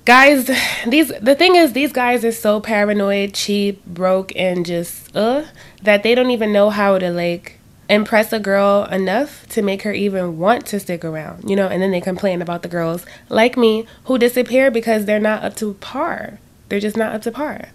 guys 0.04 0.50
these 0.88 1.10
the 1.22 1.36
thing 1.36 1.56
is 1.56 1.74
these 1.74 1.94
guys 1.94 2.26
are 2.26 2.32
so 2.32 2.60
paranoid 2.60 3.34
cheap 3.36 3.86
broke 3.86 4.36
and 4.36 4.66
just 4.66 5.16
uh 5.16 5.46
that 5.84 6.02
they 6.02 6.16
don't 6.16 6.32
even 6.32 6.52
know 6.52 6.72
how 6.72 6.98
to 6.98 7.12
like 7.12 7.60
impress 7.92 8.32
a 8.32 8.40
girl 8.40 8.86
enough 8.86 9.46
to 9.50 9.62
make 9.62 9.82
her 9.84 9.92
even 9.92 10.40
want 10.40 10.66
to 10.66 10.80
stick 10.80 11.04
around 11.04 11.48
you 11.50 11.56
know 11.56 11.68
and 11.68 11.82
then 11.82 11.92
they 11.92 12.02
complain 12.02 12.42
about 12.42 12.64
the 12.64 12.70
girls 12.70 13.06
like 13.30 13.58
me 13.58 13.86
who 14.06 14.18
disappear 14.18 14.72
because 14.72 15.06
they're 15.06 15.20
not 15.20 15.44
up 15.44 15.56
to 15.56 15.74
par 15.76 16.40
they're 16.70 16.80
just 16.80 16.98
not 16.98 17.14
up 17.14 17.22
to 17.22 17.32
par 17.32 17.68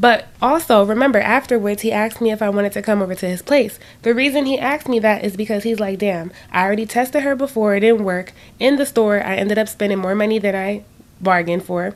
but 0.00 0.28
also, 0.40 0.82
remember, 0.82 1.18
afterwards, 1.18 1.82
he 1.82 1.92
asked 1.92 2.22
me 2.22 2.32
if 2.32 2.40
I 2.40 2.48
wanted 2.48 2.72
to 2.72 2.80
come 2.80 3.02
over 3.02 3.14
to 3.14 3.28
his 3.28 3.42
place. 3.42 3.78
The 4.00 4.14
reason 4.14 4.46
he 4.46 4.58
asked 4.58 4.88
me 4.88 4.98
that 5.00 5.22
is 5.22 5.36
because 5.36 5.62
he's 5.62 5.78
like, 5.78 5.98
damn, 5.98 6.32
I 6.50 6.64
already 6.64 6.86
tested 6.86 7.22
her 7.22 7.36
before, 7.36 7.74
it 7.74 7.80
didn't 7.80 8.04
work. 8.04 8.32
In 8.58 8.76
the 8.76 8.86
store, 8.86 9.22
I 9.22 9.36
ended 9.36 9.58
up 9.58 9.68
spending 9.68 9.98
more 9.98 10.14
money 10.14 10.38
than 10.38 10.56
I 10.56 10.84
bargained 11.20 11.64
for. 11.64 11.94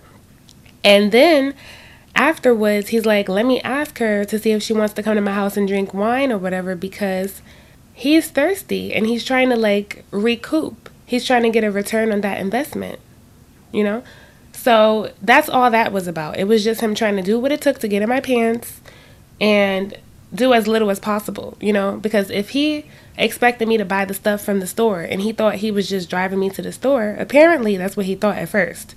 And 0.84 1.12
then 1.12 1.54
afterwards, 2.14 2.88
he's 2.88 3.06
like, 3.06 3.28
let 3.28 3.46
me 3.46 3.60
ask 3.62 3.98
her 3.98 4.24
to 4.24 4.38
see 4.38 4.52
if 4.52 4.62
she 4.62 4.72
wants 4.72 4.94
to 4.94 5.02
come 5.02 5.16
to 5.16 5.20
my 5.20 5.34
house 5.34 5.56
and 5.56 5.66
drink 5.66 5.92
wine 5.92 6.30
or 6.30 6.38
whatever 6.38 6.74
because 6.74 7.42
he's 7.92 8.30
thirsty 8.30 8.92
and 8.92 9.06
he's 9.06 9.24
trying 9.24 9.50
to 9.50 9.56
like 9.56 10.04
recoup. 10.10 10.88
He's 11.06 11.24
trying 11.24 11.42
to 11.42 11.50
get 11.50 11.64
a 11.64 11.70
return 11.70 12.12
on 12.12 12.20
that 12.22 12.40
investment, 12.40 12.98
you 13.72 13.84
know? 13.84 14.02
So 14.52 15.12
that's 15.20 15.48
all 15.48 15.70
that 15.70 15.92
was 15.92 16.06
about. 16.06 16.38
It 16.38 16.44
was 16.44 16.64
just 16.64 16.80
him 16.80 16.94
trying 16.94 17.16
to 17.16 17.22
do 17.22 17.38
what 17.38 17.52
it 17.52 17.60
took 17.60 17.78
to 17.80 17.88
get 17.88 18.02
in 18.02 18.08
my 18.08 18.20
pants 18.20 18.80
and 19.40 19.96
do 20.34 20.52
as 20.52 20.66
little 20.66 20.90
as 20.90 20.98
possible, 20.98 21.56
you 21.60 21.72
know? 21.72 21.98
Because 21.98 22.30
if 22.30 22.50
he 22.50 22.86
expected 23.16 23.68
me 23.68 23.76
to 23.76 23.84
buy 23.84 24.04
the 24.04 24.14
stuff 24.14 24.42
from 24.42 24.60
the 24.60 24.66
store 24.66 25.00
and 25.00 25.20
he 25.20 25.32
thought 25.32 25.56
he 25.56 25.70
was 25.70 25.88
just 25.88 26.08
driving 26.08 26.40
me 26.40 26.50
to 26.50 26.62
the 26.62 26.72
store, 26.72 27.16
apparently 27.18 27.76
that's 27.76 27.96
what 27.96 28.06
he 28.06 28.14
thought 28.14 28.38
at 28.38 28.48
first. 28.48 28.94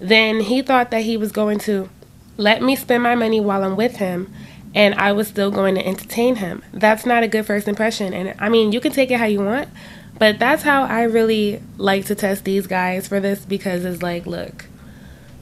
Then 0.00 0.40
he 0.40 0.62
thought 0.62 0.90
that 0.90 1.02
he 1.02 1.16
was 1.16 1.30
going 1.30 1.58
to 1.60 1.88
let 2.36 2.62
me 2.62 2.76
spend 2.76 3.02
my 3.02 3.14
money 3.14 3.40
while 3.40 3.62
I'm 3.62 3.76
with 3.76 3.96
him 3.96 4.32
and 4.74 4.94
I 4.94 5.12
was 5.12 5.28
still 5.28 5.50
going 5.50 5.74
to 5.74 5.86
entertain 5.86 6.36
him. 6.36 6.62
That's 6.72 7.04
not 7.04 7.22
a 7.22 7.28
good 7.28 7.46
first 7.46 7.68
impression. 7.68 8.14
And 8.14 8.34
I 8.38 8.48
mean, 8.48 8.72
you 8.72 8.80
can 8.80 8.92
take 8.92 9.10
it 9.10 9.18
how 9.18 9.26
you 9.26 9.40
want, 9.40 9.68
but 10.18 10.38
that's 10.38 10.62
how 10.62 10.84
I 10.84 11.02
really 11.02 11.62
like 11.76 12.06
to 12.06 12.14
test 12.14 12.44
these 12.44 12.66
guys 12.66 13.08
for 13.08 13.20
this 13.20 13.44
because 13.44 13.84
it's 13.84 14.02
like, 14.02 14.26
look, 14.26 14.66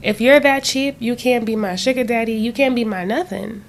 if 0.01 0.19
you're 0.19 0.39
that 0.39 0.63
cheap, 0.63 0.95
you 0.99 1.15
can't 1.15 1.45
be 1.45 1.55
my 1.55 1.75
sugar 1.75 2.03
daddy. 2.03 2.33
You 2.33 2.51
can't 2.51 2.75
be 2.75 2.83
my 2.83 3.05
nothing. 3.05 3.63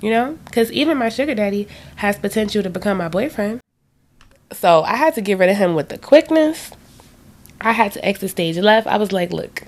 You 0.00 0.10
know? 0.10 0.38
Because 0.44 0.70
even 0.72 0.98
my 0.98 1.08
sugar 1.08 1.34
daddy 1.34 1.68
has 1.96 2.18
potential 2.18 2.62
to 2.62 2.70
become 2.70 2.98
my 2.98 3.08
boyfriend. 3.08 3.60
So 4.52 4.82
I 4.82 4.96
had 4.96 5.14
to 5.14 5.20
get 5.20 5.38
rid 5.38 5.48
of 5.48 5.56
him 5.56 5.74
with 5.74 5.88
the 5.88 5.98
quickness. 5.98 6.70
I 7.60 7.72
had 7.72 7.92
to 7.92 8.04
exit 8.04 8.30
stage 8.30 8.58
left. 8.58 8.86
I 8.86 8.96
was 8.96 9.12
like, 9.12 9.32
look, 9.32 9.62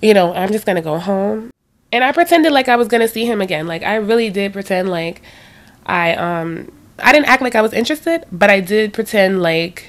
you 0.00 0.14
know, 0.14 0.32
I'm 0.32 0.52
just 0.52 0.66
going 0.66 0.76
to 0.76 0.82
go 0.82 0.98
home. 0.98 1.49
And 1.92 2.04
I 2.04 2.12
pretended 2.12 2.52
like 2.52 2.68
I 2.68 2.76
was 2.76 2.88
to 2.88 3.08
see 3.08 3.26
him 3.26 3.40
again. 3.40 3.66
Like 3.66 3.82
I 3.82 3.96
really 3.96 4.30
did 4.30 4.52
pretend 4.52 4.88
like 4.88 5.22
I 5.86 6.14
um 6.14 6.70
I 6.98 7.12
didn't 7.12 7.28
act 7.28 7.42
like 7.42 7.54
I 7.54 7.62
was 7.62 7.72
interested, 7.72 8.24
but 8.30 8.50
I 8.50 8.60
did 8.60 8.92
pretend 8.92 9.42
like 9.42 9.86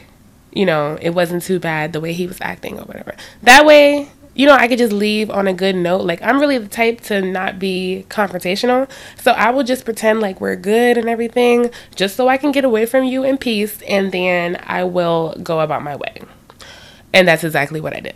you 0.54 0.66
know, 0.66 0.98
it 1.02 1.12
wasn't 1.12 1.44
too 1.44 1.60
bad 1.60 1.94
the 1.94 2.02
way 2.02 2.14
he 2.14 2.28
was 2.28 2.40
acting 2.42 2.78
or 2.78 2.84
whatever. 2.84 3.16
That 3.44 3.66
way, 3.66 4.10
you 4.34 4.46
know, 4.46 4.54
I 4.54 4.68
could 4.68 4.78
just 4.78 4.94
leave 4.94 5.30
on 5.30 5.48
a 5.48 5.54
good 5.54 5.76
note. 5.76 6.02
Like, 6.02 6.22
I'm 6.22 6.40
really 6.40 6.58
the 6.58 6.68
type 6.68 7.02
to 7.02 7.22
not 7.22 7.60
be 7.60 8.06
confrontational. 8.10 8.90
So 9.18 9.32
I 9.32 9.50
will 9.52 9.64
just 9.64 9.86
pretend 9.86 10.20
like 10.20 10.40
we're 10.42 10.56
good 10.56 10.98
and 10.98 11.10
everything, 11.10 11.70
just 11.96 12.16
so 12.16 12.28
I 12.28 12.38
can 12.38 12.52
get 12.52 12.66
away 12.66 12.86
from 12.86 13.06
you 13.06 13.24
in 13.24 13.38
peace. 13.38 13.82
And 13.84 14.12
then 14.12 14.62
I 14.64 14.84
will 14.84 15.36
go 15.42 15.60
about 15.60 15.84
my 15.84 15.96
way. 15.96 16.22
And 17.14 17.28
that's 17.28 17.44
exactly 17.44 17.82
what 17.82 17.96
I 17.96 18.00
did. 18.00 18.16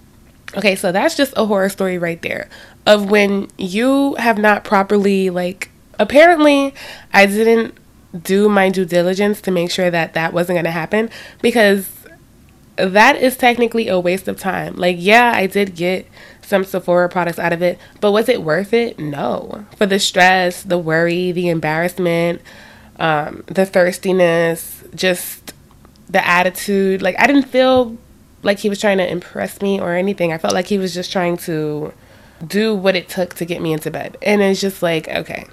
Okay, 0.56 0.76
so 0.76 0.92
that's 0.92 1.16
just 1.16 1.34
a 1.36 1.46
horror 1.46 1.68
story 1.68 1.98
right 1.98 2.22
there 2.22 2.50
of 2.86 3.10
when 3.10 3.50
you 3.58 4.16
have 4.16 4.38
not 4.38 4.64
properly, 4.64 5.30
like, 5.30 5.70
apparently, 6.00 6.74
I 7.14 7.26
didn't 7.26 7.76
do 8.24 8.48
my 8.48 8.70
due 8.70 8.86
diligence 8.86 9.42
to 9.42 9.52
make 9.52 9.72
sure 9.72 9.92
that 9.92 10.14
that 10.14 10.34
wasn't 10.34 10.56
going 10.56 10.66
to 10.66 10.72
happen 10.72 11.10
because 11.42 11.90
that 12.76 13.16
is 13.16 13.38
technically 13.38 13.88
a 13.88 14.00
waste 14.00 14.28
of 14.28 14.40
time. 14.40 14.76
Like, 14.76 14.98
yeah, 15.00 15.34
I 15.36 15.48
did 15.48 15.76
get 15.76 16.08
some 16.42 16.64
Sephora 16.64 17.10
products 17.10 17.40
out 17.40 17.54
of 17.54 17.62
it, 17.62 17.80
but 18.00 18.12
was 18.12 18.30
it 18.30 18.44
worth 18.44 18.74
it? 18.74 19.00
No. 19.00 19.66
For 19.78 19.86
the 19.86 20.00
stress, 20.00 20.62
the 20.62 20.78
worry, 20.78 21.32
the 21.32 21.50
embarrassment, 21.50 22.42
um, 23.00 23.44
the 23.48 23.66
thirstiness, 23.66 24.84
just 24.94 25.54
the 26.10 26.26
attitude. 26.26 27.02
Like, 27.02 27.16
I 27.20 27.28
didn't 27.28 27.44
feel 27.44 27.98
like 28.44 28.60
he 28.60 28.70
was 28.70 28.80
trying 28.80 29.00
to 29.00 29.10
impress 29.10 29.62
me 29.62 29.80
or 29.80 29.94
anything. 29.94 30.32
I 30.32 30.38
felt 30.38 30.54
like 30.54 30.68
he 30.68 30.78
was 30.78 30.94
just 30.94 31.12
trying 31.12 31.38
to 31.38 31.94
do 32.46 32.76
what 32.76 32.96
it 32.96 33.10
took 33.10 33.34
to 33.36 33.46
get 33.46 33.62
me 33.62 33.74
into 33.74 33.92
bed. 33.92 34.18
And 34.22 34.42
it's 34.42 34.62
just 34.62 34.82
like, 34.82 35.08
okay, 35.08 35.46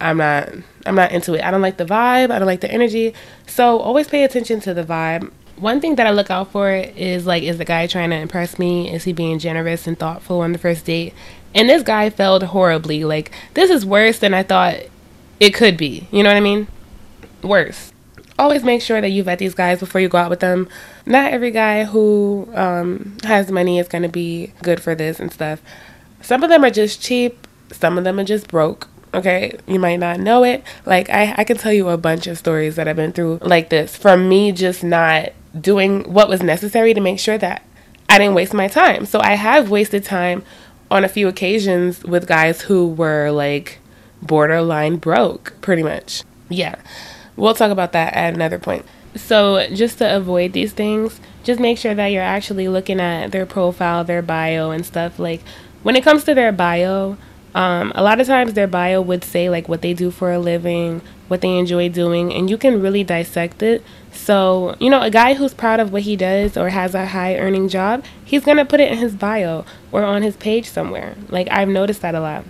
I'm 0.00 0.18
not 0.18 0.50
I'm 0.86 0.94
not 0.94 1.12
into 1.12 1.34
it. 1.34 1.42
I 1.42 1.50
don't 1.50 1.62
like 1.62 1.76
the 1.76 1.84
vibe, 1.84 2.30
I 2.30 2.38
don't 2.38 2.46
like 2.46 2.60
the 2.60 2.70
energy. 2.70 3.14
So 3.46 3.78
always 3.78 4.08
pay 4.08 4.24
attention 4.24 4.60
to 4.60 4.74
the 4.74 4.84
vibe 4.84 5.30
one 5.60 5.80
thing 5.80 5.96
that 5.96 6.06
I 6.06 6.10
look 6.10 6.30
out 6.30 6.50
for 6.52 6.70
is 6.70 7.26
like, 7.26 7.42
is 7.42 7.58
the 7.58 7.64
guy 7.64 7.86
trying 7.86 8.10
to 8.10 8.16
impress 8.16 8.58
me? 8.58 8.92
Is 8.92 9.04
he 9.04 9.12
being 9.12 9.38
generous 9.38 9.86
and 9.86 9.98
thoughtful 9.98 10.40
on 10.40 10.52
the 10.52 10.58
first 10.58 10.84
date? 10.84 11.14
And 11.54 11.68
this 11.68 11.82
guy 11.82 12.10
failed 12.10 12.42
horribly. 12.42 13.04
Like, 13.04 13.32
this 13.54 13.70
is 13.70 13.84
worse 13.84 14.18
than 14.18 14.34
I 14.34 14.42
thought 14.42 14.76
it 15.40 15.54
could 15.54 15.76
be. 15.76 16.08
You 16.10 16.22
know 16.22 16.30
what 16.30 16.36
I 16.36 16.40
mean? 16.40 16.68
Worse. 17.42 17.92
Always 18.38 18.62
make 18.62 18.82
sure 18.82 19.00
that 19.00 19.08
you 19.08 19.24
vet 19.24 19.40
these 19.40 19.54
guys 19.54 19.80
before 19.80 20.00
you 20.00 20.08
go 20.08 20.18
out 20.18 20.30
with 20.30 20.40
them. 20.40 20.68
Not 21.06 21.32
every 21.32 21.50
guy 21.50 21.84
who 21.84 22.48
um, 22.54 23.16
has 23.24 23.50
money 23.50 23.78
is 23.78 23.88
going 23.88 24.02
to 24.02 24.08
be 24.08 24.52
good 24.62 24.80
for 24.80 24.94
this 24.94 25.18
and 25.18 25.32
stuff. 25.32 25.60
Some 26.20 26.42
of 26.42 26.50
them 26.50 26.64
are 26.64 26.70
just 26.70 27.00
cheap, 27.00 27.46
some 27.72 27.98
of 27.98 28.04
them 28.04 28.18
are 28.18 28.24
just 28.24 28.48
broke. 28.48 28.88
Okay, 29.14 29.58
you 29.66 29.78
might 29.78 29.96
not 29.96 30.20
know 30.20 30.44
it. 30.44 30.62
Like, 30.84 31.08
I, 31.08 31.34
I 31.38 31.44
can 31.44 31.56
tell 31.56 31.72
you 31.72 31.88
a 31.88 31.96
bunch 31.96 32.26
of 32.26 32.36
stories 32.36 32.76
that 32.76 32.86
I've 32.86 32.96
been 32.96 33.12
through 33.12 33.38
like 33.40 33.70
this 33.70 33.96
from 33.96 34.28
me 34.28 34.52
just 34.52 34.84
not 34.84 35.30
doing 35.58 36.12
what 36.12 36.28
was 36.28 36.42
necessary 36.42 36.92
to 36.92 37.00
make 37.00 37.18
sure 37.18 37.38
that 37.38 37.62
I 38.08 38.18
didn't 38.18 38.34
waste 38.34 38.52
my 38.52 38.68
time. 38.68 39.06
So 39.06 39.20
I 39.20 39.34
have 39.34 39.70
wasted 39.70 40.04
time 40.04 40.42
on 40.90 41.04
a 41.04 41.08
few 41.08 41.28
occasions 41.28 42.04
with 42.04 42.26
guys 42.26 42.62
who 42.62 42.88
were 42.88 43.30
like 43.30 43.78
borderline 44.22 44.96
broke, 44.96 45.54
pretty 45.60 45.82
much. 45.82 46.22
Yeah. 46.48 46.76
We'll 47.36 47.54
talk 47.54 47.70
about 47.70 47.92
that 47.92 48.14
at 48.14 48.34
another 48.34 48.58
point. 48.58 48.84
So, 49.14 49.66
just 49.68 49.98
to 49.98 50.16
avoid 50.16 50.52
these 50.52 50.72
things, 50.72 51.20
just 51.42 51.60
make 51.60 51.78
sure 51.78 51.94
that 51.94 52.08
you're 52.08 52.22
actually 52.22 52.68
looking 52.68 53.00
at 53.00 53.32
their 53.32 53.46
profile, 53.46 54.04
their 54.04 54.22
bio, 54.22 54.70
and 54.70 54.84
stuff. 54.84 55.18
Like, 55.18 55.42
when 55.88 55.96
it 55.96 56.04
comes 56.04 56.22
to 56.24 56.34
their 56.34 56.52
bio, 56.52 57.16
um, 57.54 57.92
a 57.94 58.02
lot 58.02 58.20
of 58.20 58.26
times 58.26 58.52
their 58.52 58.66
bio 58.66 59.00
would 59.00 59.24
say 59.24 59.48
like 59.48 59.70
what 59.70 59.80
they 59.80 59.94
do 59.94 60.10
for 60.10 60.30
a 60.30 60.38
living, 60.38 61.00
what 61.28 61.40
they 61.40 61.56
enjoy 61.56 61.88
doing, 61.88 62.30
and 62.30 62.50
you 62.50 62.58
can 62.58 62.82
really 62.82 63.02
dissect 63.02 63.62
it. 63.62 63.82
So, 64.12 64.76
you 64.80 64.90
know, 64.90 65.00
a 65.00 65.08
guy 65.08 65.32
who's 65.32 65.54
proud 65.54 65.80
of 65.80 65.90
what 65.90 66.02
he 66.02 66.14
does 66.14 66.58
or 66.58 66.68
has 66.68 66.94
a 66.94 67.06
high 67.06 67.38
earning 67.38 67.70
job, 67.70 68.04
he's 68.22 68.44
going 68.44 68.58
to 68.58 68.66
put 68.66 68.80
it 68.80 68.92
in 68.92 68.98
his 68.98 69.14
bio 69.14 69.64
or 69.90 70.04
on 70.04 70.20
his 70.20 70.36
page 70.36 70.68
somewhere. 70.68 71.16
Like, 71.30 71.48
I've 71.50 71.70
noticed 71.70 72.02
that 72.02 72.14
a 72.14 72.20
lot. 72.20 72.44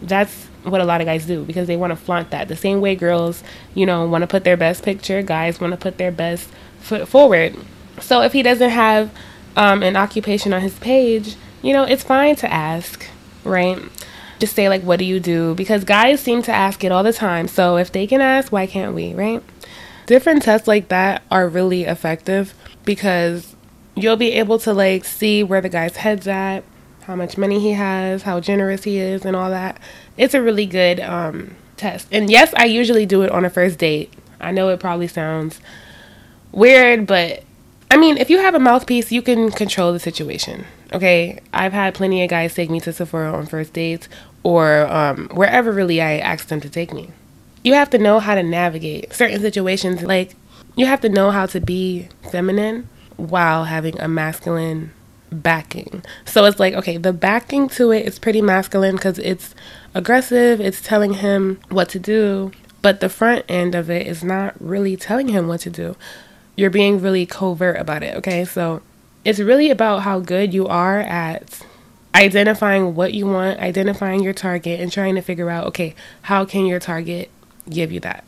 That's 0.00 0.44
what 0.62 0.80
a 0.80 0.84
lot 0.84 1.00
of 1.00 1.06
guys 1.08 1.26
do 1.26 1.42
because 1.42 1.66
they 1.66 1.76
want 1.76 1.90
to 1.90 1.96
flaunt 1.96 2.30
that. 2.30 2.46
The 2.46 2.54
same 2.54 2.80
way 2.80 2.94
girls, 2.94 3.42
you 3.74 3.86
know, 3.86 4.06
want 4.06 4.22
to 4.22 4.28
put 4.28 4.44
their 4.44 4.56
best 4.56 4.84
picture, 4.84 5.20
guys 5.20 5.60
want 5.60 5.72
to 5.72 5.76
put 5.76 5.98
their 5.98 6.12
best 6.12 6.48
foot 6.78 7.08
forward. 7.08 7.56
So, 7.98 8.22
if 8.22 8.32
he 8.32 8.44
doesn't 8.44 8.70
have 8.70 9.10
um, 9.56 9.82
an 9.82 9.96
occupation 9.96 10.52
on 10.52 10.60
his 10.60 10.78
page, 10.78 11.34
you 11.64 11.72
know, 11.72 11.84
it's 11.84 12.02
fine 12.02 12.36
to 12.36 12.52
ask, 12.52 13.06
right? 13.42 13.78
Just 14.38 14.54
say, 14.54 14.68
like, 14.68 14.82
what 14.82 14.98
do 14.98 15.04
you 15.06 15.18
do? 15.18 15.54
Because 15.54 15.82
guys 15.82 16.20
seem 16.20 16.42
to 16.42 16.52
ask 16.52 16.84
it 16.84 16.92
all 16.92 17.02
the 17.02 17.12
time. 17.12 17.48
So, 17.48 17.78
if 17.78 17.90
they 17.90 18.06
can 18.06 18.20
ask, 18.20 18.52
why 18.52 18.66
can't 18.66 18.94
we, 18.94 19.14
right? 19.14 19.42
Different 20.04 20.42
tests 20.42 20.68
like 20.68 20.88
that 20.88 21.22
are 21.30 21.48
really 21.48 21.84
effective 21.84 22.52
because 22.84 23.56
you'll 23.94 24.16
be 24.16 24.32
able 24.32 24.58
to 24.58 24.74
like 24.74 25.06
see 25.06 25.42
where 25.42 25.62
the 25.62 25.70
guy's 25.70 25.96
head's 25.96 26.28
at, 26.28 26.64
how 27.04 27.16
much 27.16 27.38
money 27.38 27.58
he 27.60 27.72
has, 27.72 28.22
how 28.22 28.40
generous 28.40 28.84
he 28.84 28.98
is, 28.98 29.24
and 29.24 29.34
all 29.34 29.48
that. 29.48 29.80
It's 30.18 30.34
a 30.34 30.42
really 30.42 30.66
good 30.66 31.00
um, 31.00 31.56
test. 31.78 32.08
And 32.12 32.30
yes, 32.30 32.52
I 32.58 32.66
usually 32.66 33.06
do 33.06 33.22
it 33.22 33.30
on 33.30 33.46
a 33.46 33.50
first 33.50 33.78
date. 33.78 34.12
I 34.38 34.50
know 34.50 34.68
it 34.68 34.80
probably 34.80 35.08
sounds 35.08 35.60
weird, 36.52 37.06
but 37.06 37.42
I 37.94 37.96
mean, 37.96 38.18
if 38.18 38.28
you 38.28 38.38
have 38.38 38.54
a 38.54 38.58
mouthpiece, 38.58 39.12
you 39.12 39.22
can 39.22 39.50
control 39.50 39.92
the 39.92 40.00
situation. 40.00 40.66
Okay, 40.92 41.40
I've 41.52 41.72
had 41.72 41.94
plenty 41.94 42.22
of 42.22 42.30
guys 42.30 42.54
take 42.54 42.70
me 42.70 42.80
to 42.80 42.92
Sephora 42.92 43.32
on 43.32 43.46
first 43.46 43.72
dates 43.72 44.08
or 44.42 44.86
um, 44.88 45.28
wherever 45.28 45.72
really 45.72 46.00
I 46.00 46.18
asked 46.18 46.48
them 46.48 46.60
to 46.60 46.68
take 46.68 46.92
me 46.92 47.10
you 47.64 47.72
have 47.72 47.90
to 47.90 47.98
know 47.98 48.20
how 48.20 48.36
to 48.36 48.42
navigate 48.42 49.12
certain 49.12 49.40
situations. 49.40 50.02
Like, 50.02 50.36
you 50.76 50.86
have 50.86 51.00
to 51.00 51.08
know 51.08 51.30
how 51.30 51.46
to 51.46 51.60
be 51.60 52.08
feminine 52.30 52.88
while 53.16 53.64
having 53.64 53.98
a 53.98 54.06
masculine 54.06 54.92
backing. 55.32 56.04
So 56.26 56.44
it's 56.44 56.60
like, 56.60 56.74
okay, 56.74 56.98
the 56.98 57.12
backing 57.12 57.68
to 57.70 57.90
it 57.90 58.06
is 58.06 58.18
pretty 58.18 58.42
masculine 58.42 58.96
because 58.96 59.18
it's 59.18 59.54
aggressive, 59.94 60.60
it's 60.60 60.82
telling 60.82 61.14
him 61.14 61.58
what 61.70 61.88
to 61.90 61.98
do, 61.98 62.52
but 62.82 63.00
the 63.00 63.08
front 63.08 63.44
end 63.48 63.74
of 63.74 63.88
it 63.88 64.06
is 64.06 64.22
not 64.22 64.54
really 64.60 64.96
telling 64.96 65.28
him 65.28 65.48
what 65.48 65.60
to 65.60 65.70
do. 65.70 65.96
You're 66.56 66.70
being 66.70 67.00
really 67.00 67.26
covert 67.26 67.78
about 67.78 68.02
it, 68.02 68.16
okay? 68.16 68.44
So 68.44 68.82
it's 69.24 69.40
really 69.40 69.70
about 69.70 70.02
how 70.02 70.20
good 70.20 70.54
you 70.54 70.66
are 70.66 71.00
at 71.00 71.64
identifying 72.14 72.94
what 72.94 73.12
you 73.12 73.26
want, 73.26 73.58
identifying 73.58 74.22
your 74.22 74.32
target, 74.32 74.80
and 74.80 74.92
trying 74.92 75.16
to 75.16 75.20
figure 75.20 75.50
out, 75.50 75.66
okay, 75.66 75.94
how 76.22 76.44
can 76.44 76.66
your 76.66 76.78
target 76.78 77.30
give 77.68 77.90
you 77.90 78.00
that? 78.00 78.24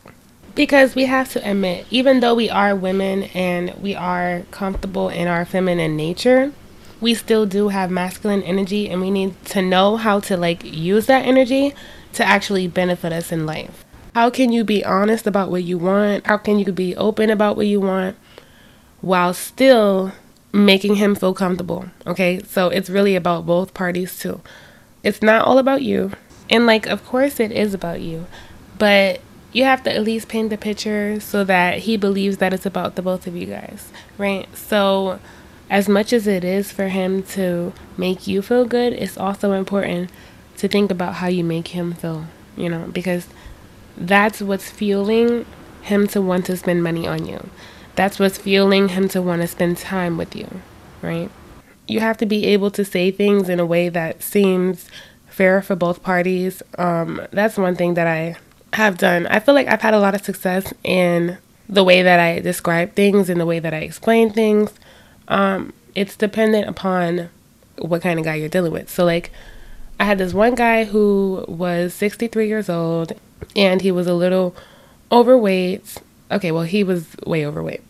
Because 0.55 0.95
we 0.95 1.05
have 1.05 1.31
to 1.33 1.49
admit, 1.49 1.85
even 1.89 2.19
though 2.19 2.33
we 2.33 2.49
are 2.49 2.75
women 2.75 3.23
and 3.33 3.73
we 3.75 3.95
are 3.95 4.41
comfortable 4.51 5.07
in 5.07 5.27
our 5.27 5.45
feminine 5.45 5.95
nature, 5.95 6.51
we 6.99 7.13
still 7.13 7.45
do 7.45 7.69
have 7.69 7.91
masculine 7.91 8.41
energy 8.41 8.89
and 8.89 8.99
we 8.99 9.11
need 9.11 9.45
to 9.45 9.61
know 9.61 9.97
how 9.97 10.19
to 10.21 10.35
like 10.35 10.63
use 10.63 11.05
that 11.05 11.25
energy 11.25 11.73
to 12.13 12.25
actually 12.25 12.67
benefit 12.67 13.13
us 13.13 13.31
in 13.31 13.45
life. 13.45 13.85
How 14.17 14.31
can 14.31 14.51
you 14.51 14.63
be 14.63 14.83
honest 14.83 15.27
about 15.27 15.51
what 15.51 15.63
you 15.63 15.77
want? 15.77 16.25
How 16.25 16.37
can 16.37 16.57
you 16.57 16.71
be 16.71 16.95
open 16.95 17.29
about 17.29 17.55
what 17.55 17.67
you 17.67 17.79
want 17.79 18.17
while 18.99 19.31
still 19.31 20.11
making 20.51 20.95
him 20.95 21.13
feel 21.13 21.35
comfortable? 21.35 21.85
Okay, 22.07 22.41
so 22.41 22.69
it's 22.69 22.89
really 22.89 23.15
about 23.15 23.45
both 23.45 23.75
parties 23.75 24.17
too. 24.17 24.41
It's 25.03 25.21
not 25.21 25.45
all 25.45 25.59
about 25.59 25.83
you. 25.83 26.13
And 26.49 26.65
like, 26.65 26.87
of 26.87 27.05
course, 27.05 27.39
it 27.39 27.51
is 27.51 27.75
about 27.75 28.01
you, 28.01 28.25
but 28.79 29.21
you 29.53 29.65
have 29.65 29.83
to 29.83 29.93
at 29.93 30.01
least 30.01 30.29
paint 30.29 30.49
the 30.49 30.57
picture 30.57 31.19
so 31.19 31.43
that 31.43 31.81
he 31.81 31.95
believes 31.95 32.37
that 32.37 32.53
it's 32.53 32.65
about 32.65 32.95
the 32.95 33.03
both 33.03 33.27
of 33.27 33.35
you 33.35 33.45
guys, 33.45 33.91
right? 34.17 34.47
So, 34.57 35.19
as 35.69 35.87
much 35.87 36.11
as 36.11 36.25
it 36.25 36.43
is 36.43 36.71
for 36.71 36.87
him 36.87 37.21
to 37.37 37.71
make 37.97 38.25
you 38.25 38.41
feel 38.41 38.65
good, 38.65 38.93
it's 38.93 39.15
also 39.15 39.51
important 39.51 40.09
to 40.57 40.67
think 40.67 40.89
about 40.89 41.13
how 41.13 41.27
you 41.27 41.43
make 41.43 41.67
him 41.67 41.93
feel, 41.93 42.25
you 42.55 42.67
know, 42.67 42.89
because 42.91 43.27
that's 43.97 44.41
what's 44.41 44.69
fueling 44.69 45.45
him 45.81 46.07
to 46.07 46.21
want 46.21 46.45
to 46.45 46.57
spend 46.57 46.83
money 46.83 47.07
on 47.07 47.25
you. 47.25 47.49
That's 47.95 48.19
what's 48.19 48.37
fueling 48.37 48.89
him 48.89 49.09
to 49.09 49.21
want 49.21 49.41
to 49.41 49.47
spend 49.47 49.77
time 49.77 50.17
with 50.17 50.35
you, 50.35 50.61
right? 51.01 51.31
You 51.87 51.99
have 52.01 52.17
to 52.17 52.25
be 52.25 52.45
able 52.45 52.69
to 52.71 52.85
say 52.85 53.11
things 53.11 53.49
in 53.49 53.59
a 53.59 53.65
way 53.65 53.89
that 53.89 54.21
seems 54.21 54.89
fair 55.27 55.61
for 55.61 55.75
both 55.75 56.03
parties. 56.03 56.61
Um, 56.77 57.21
that's 57.31 57.57
one 57.57 57.75
thing 57.75 57.95
that 57.95 58.07
I 58.07 58.35
have 58.73 58.97
done. 58.97 59.25
I 59.27 59.39
feel 59.39 59.55
like 59.55 59.67
I've 59.67 59.81
had 59.81 59.93
a 59.93 59.99
lot 59.99 60.13
of 60.13 60.21
success 60.23 60.73
in 60.83 61.37
the 61.69 61.83
way 61.83 62.01
that 62.01 62.19
I 62.19 62.39
describe 62.39 62.93
things 62.93 63.29
and 63.29 63.39
the 63.39 63.45
way 63.45 63.59
that 63.59 63.73
I 63.73 63.77
explain 63.77 64.31
things. 64.31 64.71
Um, 65.27 65.73
it's 65.95 66.15
dependent 66.15 66.67
upon 66.69 67.29
what 67.79 68.01
kind 68.01 68.19
of 68.19 68.25
guy 68.25 68.35
you're 68.35 68.49
dealing 68.49 68.71
with. 68.71 68.89
So, 68.89 69.05
like, 69.05 69.31
I 69.99 70.05
had 70.05 70.17
this 70.17 70.33
one 70.33 70.55
guy 70.55 70.83
who 70.83 71.45
was 71.47 71.93
63 71.93 72.47
years 72.47 72.69
old 72.69 73.13
and 73.55 73.81
he 73.81 73.91
was 73.91 74.07
a 74.07 74.13
little 74.13 74.55
overweight. 75.11 75.97
Okay, 76.31 76.51
well, 76.51 76.63
he 76.63 76.83
was 76.83 77.15
way 77.25 77.45
overweight. 77.45 77.83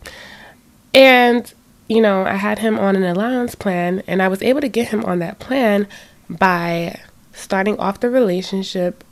And, 0.94 1.52
you 1.88 2.00
know, 2.00 2.22
I 2.24 2.34
had 2.34 2.58
him 2.60 2.78
on 2.78 2.96
an 2.96 3.04
allowance 3.04 3.54
plan 3.54 4.02
and 4.06 4.22
I 4.22 4.28
was 4.28 4.42
able 4.42 4.60
to 4.60 4.68
get 4.68 4.88
him 4.88 5.04
on 5.04 5.18
that 5.20 5.38
plan 5.38 5.86
by 6.30 7.00
starting 7.32 7.78
off 7.78 8.00
the 8.00 8.10
relationship 8.10 9.04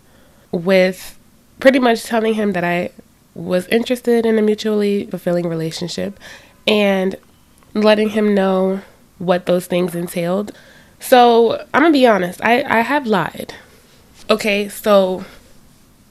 with 0.52 1.18
pretty 1.60 1.78
much 1.78 2.04
telling 2.04 2.34
him 2.34 2.52
that 2.52 2.64
I 2.64 2.90
was 3.34 3.66
interested 3.68 4.24
in 4.24 4.38
a 4.38 4.42
mutually 4.42 5.06
fulfilling 5.06 5.48
relationship 5.48 6.18
and 6.66 7.16
letting 7.74 8.10
him 8.10 8.34
know 8.34 8.80
what 9.18 9.46
those 9.46 9.66
things 9.66 9.94
entailed. 9.94 10.52
So 10.98 11.66
I'm 11.72 11.82
gonna 11.82 11.92
be 11.92 12.06
honest, 12.06 12.40
I, 12.42 12.62
I 12.62 12.80
have 12.80 13.06
lied. 13.06 13.54
Okay, 14.28 14.68
so 14.68 15.24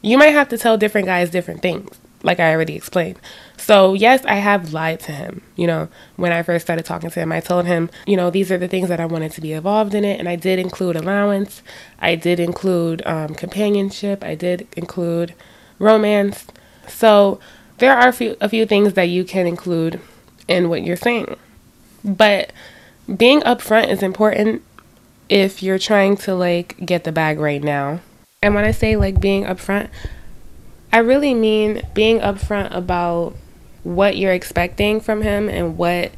you 0.06 0.20
might 0.20 0.34
have 0.34 0.50
to 0.50 0.58
tell 0.58 0.78
different 0.78 1.08
guys 1.08 1.32
different 1.32 1.63
things, 1.63 1.89
like 2.22 2.39
I 2.39 2.54
already 2.54 2.76
explained. 2.76 3.18
So, 3.58 3.96
yes, 3.96 4.24
I 4.26 4.36
have 4.36 4.72
lied 4.72 5.00
to 5.02 5.12
him. 5.12 5.41
You 5.56 5.65
know, 5.65 5.88
when 6.15 6.32
I 6.32 6.44
first 6.44 6.63
started 6.63 6.86
talking 6.86 7.10
to 7.10 7.20
him, 7.20 7.32
I 7.32 7.39
told 7.39 7.65
him, 7.65 7.89
you 8.06 8.15
know, 8.15 8.30
these 8.30 8.52
are 8.52 8.60
the 8.60 8.68
things 8.68 8.88
that 8.89 9.00
I 9.00 9.08
wanted 9.08 9.32
to 9.32 9.41
be 9.41 9.54
involved 9.54 9.96
in 9.96 10.06
it. 10.06 10.20
And 10.20 10.30
I 10.30 10.36
did 10.36 10.60
include 10.60 10.96
allowance, 10.96 11.63
I 11.98 12.13
did 12.13 12.39
include 12.39 13.02
um, 13.08 13.34
companionship, 13.34 14.24
I 14.24 14.36
did 14.36 14.68
include 14.78 15.34
romance. 15.80 16.46
So, 16.88 17.39
there 17.80 17.98
are 17.98 18.08
a 18.08 18.13
few, 18.13 18.38
a 18.39 18.48
few 18.48 18.68
things 18.68 18.94
that 18.94 19.10
you 19.10 19.26
can 19.26 19.48
include 19.48 20.00
in 20.48 20.70
what 20.70 20.84
you're 20.84 20.96
saying. 20.96 21.36
But 22.04 22.54
being 23.18 23.41
upfront 23.41 23.89
is 23.89 24.04
important 24.04 24.62
if 25.30 25.63
you're 25.63 25.80
trying 25.80 26.15
to 26.18 26.36
like 26.36 26.78
get 26.86 27.06
the 27.06 27.12
bag 27.12 27.39
right 27.39 27.63
now 27.63 28.02
and 28.45 28.53
when 28.53 28.63
I 28.63 28.69
say 28.69 28.95
like 28.95 29.19
being 29.19 29.43
upfront, 29.43 29.89
I 30.93 30.99
really 30.99 31.34
mean 31.34 31.81
being 31.95 32.19
upfront 32.19 32.75
about 32.75 33.36
what 33.81 34.17
you're 34.17 34.34
expecting 34.34 35.01
from 35.01 35.23
him 35.23 35.49
and 35.49 35.79
what 35.79 36.12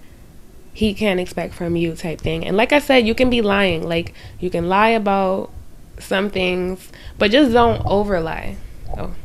he 0.74 0.94
can 0.94 1.20
expect 1.20 1.54
from 1.54 1.78
you 1.78 1.96
type 1.96 2.20
thing. 2.20 2.46
And 2.46 2.58
like 2.58 2.74
I 2.74 2.80
said, 2.80 3.08
you 3.08 3.16
can 3.16 3.30
be 3.30 3.40
lying. 3.40 3.88
Like 3.88 4.14
you 4.42 4.50
can 4.50 4.68
lie 4.68 4.90
about 4.90 5.52
some 6.00 6.30
things, 6.30 6.92
but 7.18 7.32
just 7.32 7.54
don't 7.54 7.82
over 7.86 8.20
lie. 8.20 8.58
Oh. 8.98 9.16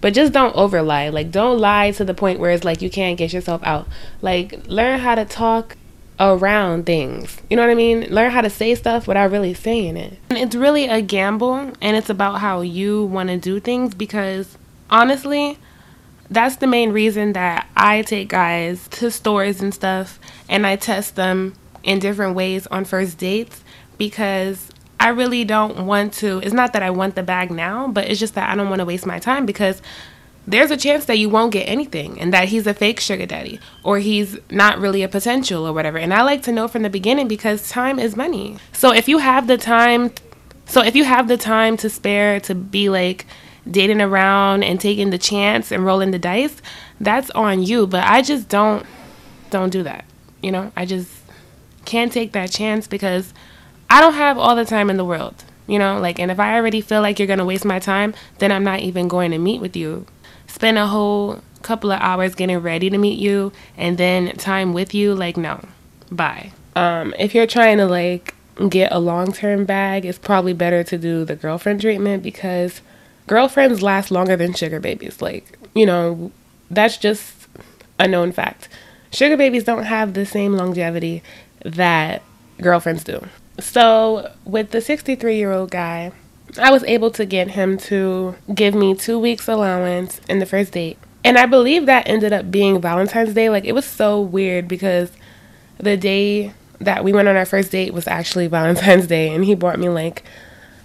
But 0.00 0.12
just 0.12 0.32
don't 0.32 0.56
over 0.56 0.82
lie. 0.82 1.10
Like 1.10 1.30
don't 1.30 1.60
lie 1.60 1.92
to 1.92 2.04
the 2.04 2.12
point 2.12 2.40
where 2.40 2.50
it's 2.50 2.64
like 2.64 2.82
you 2.82 2.90
can't 2.90 3.16
get 3.16 3.32
yourself 3.32 3.62
out. 3.62 3.86
Like 4.20 4.66
learn 4.66 4.98
how 4.98 5.14
to 5.14 5.24
talk 5.24 5.76
around 6.20 6.86
things. 6.86 7.38
You 7.48 7.56
know 7.56 7.62
what 7.62 7.70
I 7.70 7.74
mean? 7.74 8.08
Learn 8.10 8.30
how 8.30 8.40
to 8.40 8.50
say 8.50 8.74
stuff 8.74 9.08
without 9.08 9.30
really 9.30 9.54
saying 9.54 9.96
it. 9.96 10.18
And 10.30 10.38
it's 10.38 10.54
really 10.54 10.86
a 10.86 11.00
gamble 11.02 11.72
and 11.80 11.96
it's 11.96 12.10
about 12.10 12.40
how 12.40 12.60
you 12.60 13.04
want 13.06 13.28
to 13.30 13.38
do 13.38 13.60
things 13.60 13.94
because 13.94 14.56
honestly, 14.90 15.58
that's 16.30 16.56
the 16.56 16.66
main 16.66 16.92
reason 16.92 17.32
that 17.34 17.68
I 17.76 18.02
take 18.02 18.28
guys 18.28 18.88
to 18.92 19.10
stores 19.10 19.60
and 19.60 19.74
stuff 19.74 20.18
and 20.48 20.66
I 20.66 20.76
test 20.76 21.16
them 21.16 21.54
in 21.82 21.98
different 21.98 22.36
ways 22.36 22.66
on 22.68 22.84
first 22.84 23.18
dates 23.18 23.64
because 23.98 24.70
I 25.00 25.08
really 25.08 25.44
don't 25.44 25.86
want 25.86 26.12
to. 26.14 26.38
It's 26.38 26.52
not 26.52 26.72
that 26.74 26.82
I 26.82 26.90
want 26.90 27.16
the 27.16 27.24
bag 27.24 27.50
now, 27.50 27.88
but 27.88 28.08
it's 28.08 28.20
just 28.20 28.34
that 28.34 28.48
I 28.48 28.54
don't 28.54 28.68
want 28.68 28.78
to 28.78 28.86
waste 28.86 29.04
my 29.04 29.18
time 29.18 29.44
because 29.46 29.82
there's 30.46 30.70
a 30.70 30.76
chance 30.76 31.04
that 31.04 31.18
you 31.18 31.28
won't 31.28 31.52
get 31.52 31.68
anything 31.68 32.20
and 32.20 32.32
that 32.32 32.48
he's 32.48 32.66
a 32.66 32.74
fake 32.74 32.98
sugar 32.98 33.26
daddy 33.26 33.60
or 33.84 33.98
he's 33.98 34.38
not 34.50 34.78
really 34.78 35.02
a 35.02 35.08
potential 35.08 35.66
or 35.66 35.72
whatever. 35.72 35.98
And 35.98 36.12
I 36.12 36.22
like 36.22 36.42
to 36.42 36.52
know 36.52 36.66
from 36.66 36.82
the 36.82 36.90
beginning 36.90 37.28
because 37.28 37.68
time 37.68 37.98
is 37.98 38.16
money. 38.16 38.56
So 38.72 38.92
if 38.92 39.08
you 39.08 39.18
have 39.18 39.46
the 39.46 39.56
time 39.56 40.12
so 40.66 40.82
if 40.82 40.96
you 40.96 41.04
have 41.04 41.28
the 41.28 41.36
time 41.36 41.76
to 41.78 41.90
spare 41.90 42.40
to 42.40 42.54
be 42.54 42.88
like 42.88 43.26
dating 43.70 44.00
around 44.00 44.64
and 44.64 44.80
taking 44.80 45.10
the 45.10 45.18
chance 45.18 45.70
and 45.70 45.84
rolling 45.84 46.10
the 46.10 46.18
dice, 46.18 46.62
that's 47.00 47.30
on 47.30 47.62
you, 47.62 47.86
but 47.86 48.04
I 48.04 48.22
just 48.22 48.48
don't 48.48 48.86
don't 49.50 49.70
do 49.70 49.82
that. 49.82 50.04
You 50.42 50.50
know? 50.50 50.72
I 50.76 50.86
just 50.86 51.10
can't 51.84 52.12
take 52.12 52.32
that 52.32 52.50
chance 52.50 52.86
because 52.86 53.34
I 53.90 54.00
don't 54.00 54.14
have 54.14 54.38
all 54.38 54.56
the 54.56 54.64
time 54.64 54.88
in 54.88 54.96
the 54.96 55.04
world. 55.04 55.44
You 55.68 55.78
know, 55.78 56.00
like, 56.00 56.18
and 56.18 56.30
if 56.30 56.40
I 56.40 56.56
already 56.56 56.80
feel 56.80 57.02
like 57.02 57.18
you're 57.18 57.28
gonna 57.28 57.44
waste 57.44 57.64
my 57.64 57.78
time, 57.78 58.14
then 58.38 58.50
I'm 58.50 58.64
not 58.64 58.80
even 58.80 59.06
going 59.06 59.30
to 59.30 59.38
meet 59.38 59.60
with 59.60 59.76
you 59.76 60.06
spend 60.52 60.76
a 60.76 60.86
whole 60.86 61.40
couple 61.62 61.90
of 61.90 62.00
hours 62.00 62.34
getting 62.34 62.58
ready 62.58 62.90
to 62.90 62.98
meet 62.98 63.18
you 63.18 63.52
and 63.76 63.96
then 63.96 64.36
time 64.36 64.72
with 64.72 64.92
you 64.94 65.14
like 65.14 65.36
no. 65.36 65.64
Bye. 66.10 66.52
Um 66.76 67.14
if 67.18 67.34
you're 67.34 67.46
trying 67.46 67.78
to 67.78 67.86
like 67.86 68.34
get 68.68 68.92
a 68.92 68.98
long-term 68.98 69.64
bag 69.64 70.04
it's 70.04 70.18
probably 70.18 70.52
better 70.52 70.84
to 70.84 70.98
do 70.98 71.24
the 71.24 71.34
girlfriend 71.34 71.80
treatment 71.80 72.22
because 72.22 72.82
girlfriends 73.26 73.82
last 73.82 74.10
longer 74.10 74.36
than 74.36 74.52
sugar 74.52 74.78
babies. 74.78 75.22
Like 75.22 75.58
you 75.74 75.86
know 75.86 76.30
that's 76.70 76.98
just 76.98 77.48
a 77.98 78.06
known 78.06 78.32
fact. 78.32 78.68
Sugar 79.10 79.36
babies 79.36 79.64
don't 79.64 79.84
have 79.84 80.12
the 80.14 80.26
same 80.26 80.52
longevity 80.54 81.22
that 81.64 82.22
girlfriends 82.60 83.04
do. 83.04 83.24
So 83.58 84.30
with 84.44 84.70
the 84.70 84.80
63 84.80 85.36
year 85.36 85.52
old 85.52 85.70
guy 85.70 86.12
I 86.58 86.70
was 86.70 86.84
able 86.84 87.10
to 87.12 87.24
get 87.24 87.52
him 87.52 87.78
to 87.78 88.34
give 88.54 88.74
me 88.74 88.94
two 88.94 89.18
weeks 89.18 89.48
allowance 89.48 90.20
in 90.28 90.38
the 90.38 90.46
first 90.46 90.72
date. 90.72 90.98
And 91.24 91.38
I 91.38 91.46
believe 91.46 91.86
that 91.86 92.08
ended 92.08 92.32
up 92.32 92.50
being 92.50 92.80
Valentine's 92.80 93.34
Day. 93.34 93.48
Like 93.48 93.64
it 93.64 93.72
was 93.72 93.84
so 93.84 94.20
weird 94.20 94.68
because 94.68 95.12
the 95.78 95.96
day 95.96 96.52
that 96.78 97.04
we 97.04 97.12
went 97.12 97.28
on 97.28 97.36
our 97.36 97.44
first 97.44 97.70
date 97.70 97.94
was 97.94 98.06
actually 98.06 98.46
Valentine's 98.48 99.06
Day 99.06 99.32
and 99.34 99.44
he 99.44 99.54
bought 99.54 99.78
me 99.78 99.88
like 99.88 100.24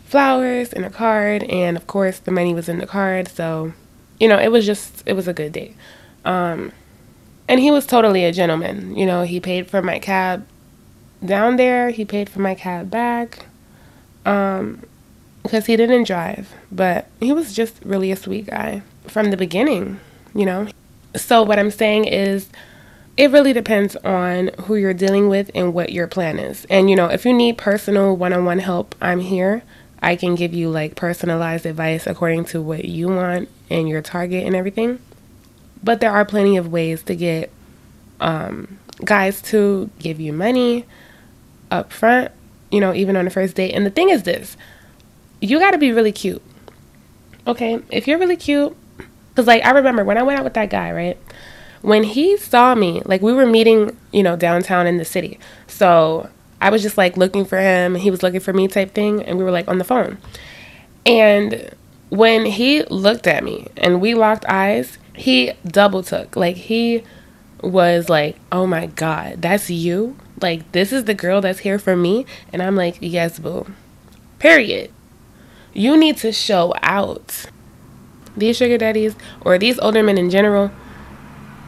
flowers 0.06 0.72
and 0.72 0.86
a 0.86 0.90
card 0.90 1.44
and 1.44 1.76
of 1.76 1.86
course 1.86 2.20
the 2.20 2.32
money 2.32 2.54
was 2.54 2.70
in 2.70 2.80
the 2.80 2.88
card. 2.88 3.28
So, 3.28 3.74
you 4.20 4.28
know, 4.28 4.40
it 4.40 4.52
was 4.52 4.66
just 4.66 5.04
it 5.06 5.14
was 5.14 5.28
a 5.28 5.34
good 5.34 5.52
date. 5.52 5.76
Um 6.24 6.72
and 7.50 7.60
he 7.60 7.72
was 7.72 7.86
totally 7.86 8.24
a 8.24 8.32
gentleman. 8.32 8.96
You 8.96 9.06
know, 9.06 9.24
he 9.24 9.40
paid 9.40 9.70
for 9.70 9.82
my 9.82 10.00
cab 10.00 10.48
down 11.26 11.56
there, 11.56 11.90
he 11.90 12.06
paid 12.06 12.30
for 12.30 12.40
my 12.40 12.56
cab 12.56 12.90
back. 12.90 13.48
Um 14.26 14.84
because 15.48 15.66
he 15.66 15.76
didn't 15.76 16.06
drive, 16.06 16.54
but 16.72 17.08
he 17.20 17.32
was 17.32 17.54
just 17.54 17.80
really 17.84 18.12
a 18.12 18.16
sweet 18.16 18.48
guy 18.48 18.82
from 19.08 19.32
the 19.32 19.38
beginning, 19.38 20.00
you 20.34 20.46
know. 20.46 20.68
So, 21.16 21.42
what 21.42 21.58
I'm 21.58 21.72
saying 21.72 22.06
is, 22.06 22.50
it 23.16 23.32
really 23.32 23.54
depends 23.54 23.96
on 23.98 24.52
who 24.64 24.76
you're 24.76 24.94
dealing 24.94 25.30
with 25.30 25.50
and 25.56 25.74
what 25.74 25.92
your 25.92 26.08
plan 26.08 26.38
is. 26.38 26.66
And, 26.70 26.90
you 26.90 26.96
know, 26.96 27.08
if 27.08 27.26
you 27.26 27.34
need 27.34 27.58
personal 27.58 28.16
one 28.16 28.34
on 28.34 28.46
one 28.46 28.60
help, 28.60 28.94
I'm 29.02 29.22
here. 29.22 29.64
I 30.00 30.16
can 30.16 30.36
give 30.36 30.54
you 30.54 30.70
like 30.70 30.96
personalized 30.96 31.66
advice 31.66 32.06
according 32.06 32.46
to 32.46 32.62
what 32.62 32.86
you 32.86 33.08
want 33.08 33.50
and 33.70 33.90
your 33.90 34.04
target 34.04 34.46
and 34.46 34.56
everything. 34.56 35.00
But 35.84 36.02
there 36.02 36.12
are 36.12 36.26
plenty 36.26 36.58
of 36.58 36.72
ways 36.72 37.02
to 37.04 37.16
get 37.16 37.52
um, 38.20 38.78
guys 39.04 39.42
to 39.44 39.90
give 39.98 40.20
you 40.20 40.34
money 40.34 40.86
up 41.72 41.92
front 41.92 42.32
you 42.72 42.80
know, 42.80 42.94
even 42.94 43.16
on 43.16 43.26
the 43.26 43.32
first 43.32 43.56
date. 43.56 43.74
And 43.74 43.86
the 43.86 43.90
thing 43.90 44.10
is 44.10 44.24
this 44.24 44.58
you 45.40 45.60
got 45.60 45.72
to 45.72 45.78
be 45.78 45.92
really 45.92 46.12
cute. 46.12 46.42
Okay? 47.46 47.80
If 47.90 48.08
you're 48.08 48.20
really 48.20 48.38
cute, 48.38 48.76
because, 49.30 49.48
like, 49.48 49.64
I 49.64 49.72
remember 49.72 50.04
when 50.04 50.18
I 50.18 50.24
went 50.24 50.40
out 50.40 50.44
with 50.44 50.56
that 50.56 50.70
guy, 50.70 50.92
right? 50.92 51.18
When 51.82 52.04
he 52.04 52.38
saw 52.38 52.74
me, 52.76 53.02
like, 53.06 53.22
we 53.22 53.34
were 53.34 53.46
meeting, 53.46 53.96
you 54.12 54.24
know, 54.24 54.36
downtown 54.36 54.88
in 54.88 54.98
the 54.98 55.06
city. 55.06 55.40
So 55.68 56.30
I 56.60 56.72
was 56.72 56.82
just, 56.82 56.98
like, 56.98 57.18
looking 57.18 57.46
for 57.46 57.60
him. 57.60 57.96
He 57.96 58.10
was 58.10 58.24
looking 58.24 58.40
for 58.40 58.52
me, 58.52 58.68
type 58.68 58.94
thing. 58.94 59.24
And 59.24 59.38
we 59.38 59.44
were, 59.44 59.52
like, 59.52 59.68
on 59.68 59.78
the 59.78 59.84
phone. 59.84 60.18
And 61.06 61.74
when 62.10 62.46
he 62.46 62.84
looked 62.84 63.28
at 63.28 63.44
me 63.44 63.68
and 63.78 64.02
we 64.02 64.14
locked 64.14 64.46
eyes, 64.46 64.98
he 65.14 65.52
double 65.66 66.04
took. 66.04 66.36
Like, 66.36 66.56
he 66.56 67.04
was 67.62 68.10
like, 68.10 68.38
oh 68.52 68.68
my 68.68 68.88
God, 68.88 69.42
that's 69.42 69.70
you? 69.70 70.18
Like, 70.42 70.72
this 70.72 70.92
is 70.92 71.06
the 71.06 71.14
girl 71.14 71.42
that's 71.42 71.60
here 71.60 71.80
for 71.80 71.96
me? 71.96 72.26
And 72.54 72.62
I'm 72.62 72.76
like, 72.76 72.98
yes, 73.02 73.40
boo. 73.40 73.68
Period. 74.40 74.92
You 75.78 75.96
need 75.96 76.18
to 76.18 76.32
show 76.32 76.74
out 76.82 77.46
these 78.36 78.58
sugar 78.58 78.80
daddies 78.80 79.16
or 79.42 79.60
these 79.60 79.78
older 79.78 80.02
men 80.02 80.18
in 80.18 80.32
general, 80.32 80.72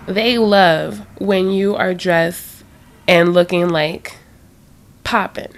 they 0.07 0.39
love 0.39 1.05
when 1.19 1.51
you 1.51 1.75
are 1.75 1.93
dressed 1.93 2.63
and 3.07 3.35
looking 3.35 3.69
like 3.69 4.17
popping. 5.03 5.53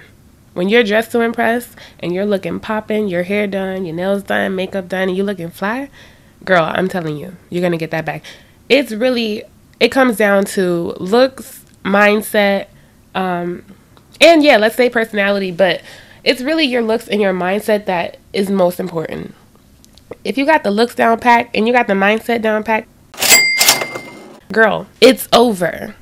When 0.54 0.68
you're 0.68 0.84
dressed 0.84 1.14
to 1.14 1.22
impress 1.22 1.78
and 2.02 2.14
you're 2.14 2.26
looking 2.26 2.60
popping, 2.60 3.08
your 3.08 3.24
hair 3.24 3.48
done, 3.48 3.86
your 3.86 3.96
nails 3.96 4.24
done, 4.24 4.54
makeup 4.54 4.90
done, 4.90 5.08
and 5.08 5.16
you 5.16 5.24
looking 5.24 5.50
fly, 5.50 5.90
girl, 6.44 6.66
I'm 6.66 6.90
telling 6.90 7.16
you, 7.16 7.38
you're 7.50 7.62
gonna 7.62 7.78
get 7.78 7.92
that 7.92 8.04
back. 8.04 8.22
It's 8.68 8.92
really, 8.92 9.44
it 9.80 9.94
comes 9.94 10.18
down 10.18 10.44
to 10.58 10.94
looks, 11.00 11.64
mindset, 11.86 12.68
um, 13.16 13.64
and 14.20 14.44
yeah, 14.44 14.58
let's 14.58 14.76
say 14.76 14.90
personality, 14.90 15.52
but 15.52 15.82
it's 16.24 16.42
really 16.42 16.66
your 16.66 16.82
looks 16.82 17.08
and 17.08 17.22
your 17.22 17.34
mindset 17.34 17.86
that 17.86 18.18
is 18.34 18.50
most 18.50 18.80
important 18.80 19.34
if 20.24 20.38
you 20.38 20.46
got 20.46 20.64
the 20.64 20.72
looks 20.72 20.96
down 20.96 21.20
pat 21.20 21.50
and 21.54 21.68
you 21.68 21.74
got 21.74 21.88
the 21.88 21.94
mindset 21.94 22.42
down 22.42 22.64
pat, 22.64 22.88
girl, 24.52 24.88
it's 25.00 25.28
over. 25.34 25.96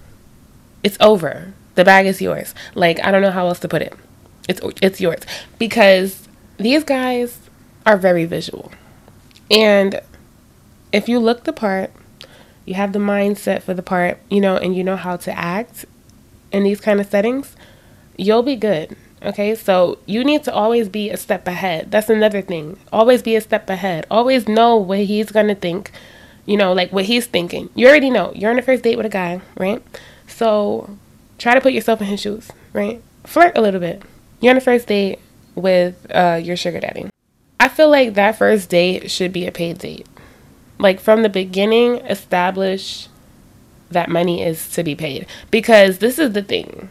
It's 0.84 0.98
over. 1.00 1.54
The 1.76 1.86
bag 1.86 2.06
is 2.06 2.22
yours. 2.22 2.54
Like 2.76 3.04
I 3.04 3.12
don't 3.12 3.22
know 3.22 3.32
how 3.32 3.48
else 3.48 3.60
to 3.60 3.68
put 3.68 3.82
it. 3.82 3.94
It's 4.48 4.62
it's 4.82 5.00
yours 5.00 5.22
because 5.58 6.28
these 6.58 6.84
guys 6.84 7.40
are 7.86 7.98
very 7.98 8.26
visual. 8.26 8.72
And 9.52 10.02
if 10.92 11.08
you 11.08 11.20
look 11.20 11.44
the 11.44 11.54
part, 11.54 11.92
you 12.66 12.74
have 12.74 12.94
the 12.94 13.00
mindset 13.00 13.64
for 13.64 13.74
the 13.74 13.84
part, 13.84 14.20
you 14.30 14.42
know, 14.42 14.58
and 14.58 14.76
you 14.76 14.84
know 14.84 14.96
how 14.96 15.18
to 15.18 15.38
act 15.38 15.86
in 16.52 16.64
these 16.64 16.82
kind 16.82 17.00
of 17.00 17.08
settings, 17.08 17.56
you'll 18.18 18.44
be 18.44 18.56
good. 18.56 18.96
Okay, 19.22 19.54
so 19.54 19.98
you 20.06 20.24
need 20.24 20.44
to 20.46 20.54
always 20.54 20.88
be 20.88 21.10
a 21.10 21.18
step 21.18 21.48
ahead. 21.48 21.92
That's 21.92 22.10
another 22.10 22.42
thing. 22.42 22.80
Always 22.94 23.22
be 23.22 23.36
a 23.36 23.42
step 23.42 23.70
ahead. 23.70 24.08
Always 24.10 24.48
know 24.48 24.78
what 24.78 25.00
he's 25.00 25.32
gonna 25.32 25.56
think, 25.56 25.92
you 26.46 26.56
know, 26.56 26.72
like 26.72 26.94
what 26.94 27.06
he's 27.06 27.26
thinking. 27.26 27.70
You 27.76 27.88
already 27.90 28.10
know. 28.10 28.32
You're 28.34 28.52
on 28.52 28.60
a 28.60 28.62
first 28.62 28.84
date 28.84 28.96
with 28.96 29.06
a 29.06 29.10
guy, 29.10 29.42
right? 29.58 29.84
So 30.28 30.98
try 31.38 31.54
to 31.54 31.62
put 31.62 31.74
yourself 31.74 32.00
in 32.00 32.08
his 32.08 32.22
shoes, 32.22 32.50
right? 32.72 33.02
Flirt 33.26 33.58
a 33.58 33.62
little 33.62 33.82
bit. 33.82 34.04
You're 34.40 34.52
on 34.52 34.58
a 34.58 34.62
first 34.62 34.88
date 34.88 35.20
with 35.54 36.08
uh, 36.12 36.40
your 36.42 36.56
sugar 36.56 36.80
daddy. 36.80 37.10
I 37.60 37.68
feel 37.68 37.90
like 37.90 38.14
that 38.14 38.38
first 38.38 38.70
date 38.70 39.12
should 39.12 39.34
be 39.34 39.46
a 39.46 39.52
paid 39.52 39.80
date. 39.80 40.08
Like 40.78 41.02
from 41.02 41.24
the 41.24 41.30
beginning, 41.30 41.98
establish 42.06 43.10
that 43.92 44.08
money 44.08 44.42
is 44.42 44.70
to 44.70 44.84
be 44.84 44.96
paid. 44.96 45.28
Because 45.52 45.98
this 45.98 46.18
is 46.18 46.32
the 46.32 46.42
thing 46.42 46.90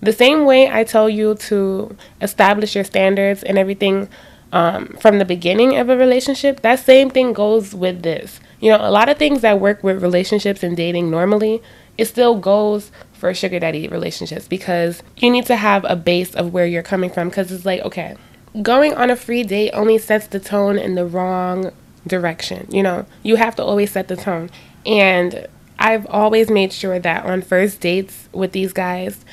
the 0.00 0.12
same 0.12 0.44
way 0.44 0.70
I 0.70 0.84
tell 0.84 1.08
you 1.08 1.34
to 1.34 1.96
establish 2.20 2.74
your 2.74 2.84
standards 2.84 3.42
and 3.42 3.58
everything 3.58 4.08
um, 4.52 4.96
from 5.00 5.18
the 5.18 5.24
beginning 5.24 5.76
of 5.76 5.88
a 5.88 5.96
relationship, 5.96 6.60
that 6.62 6.78
same 6.78 7.10
thing 7.10 7.32
goes 7.32 7.74
with 7.74 8.02
this. 8.02 8.40
You 8.60 8.70
know, 8.70 8.78
a 8.80 8.90
lot 8.90 9.08
of 9.08 9.18
things 9.18 9.42
that 9.42 9.60
work 9.60 9.82
with 9.82 10.02
relationships 10.02 10.62
and 10.62 10.76
dating 10.76 11.10
normally, 11.10 11.62
it 11.96 12.06
still 12.06 12.38
goes 12.38 12.90
for 13.12 13.34
sugar 13.34 13.58
daddy 13.58 13.88
relationships 13.88 14.46
because 14.46 15.02
you 15.16 15.30
need 15.30 15.46
to 15.46 15.56
have 15.56 15.84
a 15.88 15.96
base 15.96 16.34
of 16.34 16.52
where 16.52 16.66
you're 16.66 16.82
coming 16.82 17.10
from. 17.10 17.28
Because 17.28 17.52
it's 17.52 17.66
like, 17.66 17.80
okay, 17.82 18.16
going 18.62 18.94
on 18.94 19.10
a 19.10 19.16
free 19.16 19.42
date 19.42 19.72
only 19.72 19.98
sets 19.98 20.28
the 20.28 20.40
tone 20.40 20.78
in 20.78 20.94
the 20.94 21.06
wrong 21.06 21.72
direction. 22.06 22.66
You 22.70 22.82
know, 22.82 23.06
you 23.22 23.36
have 23.36 23.56
to 23.56 23.64
always 23.64 23.92
set 23.92 24.08
the 24.08 24.16
tone. 24.16 24.50
And 24.86 25.46
I've 25.78 26.06
always 26.06 26.50
made 26.50 26.72
sure 26.72 26.98
that 26.98 27.24
on 27.24 27.42
first 27.42 27.80
dates 27.80 28.28
with 28.32 28.52
these 28.52 28.72
guys, 28.72 29.24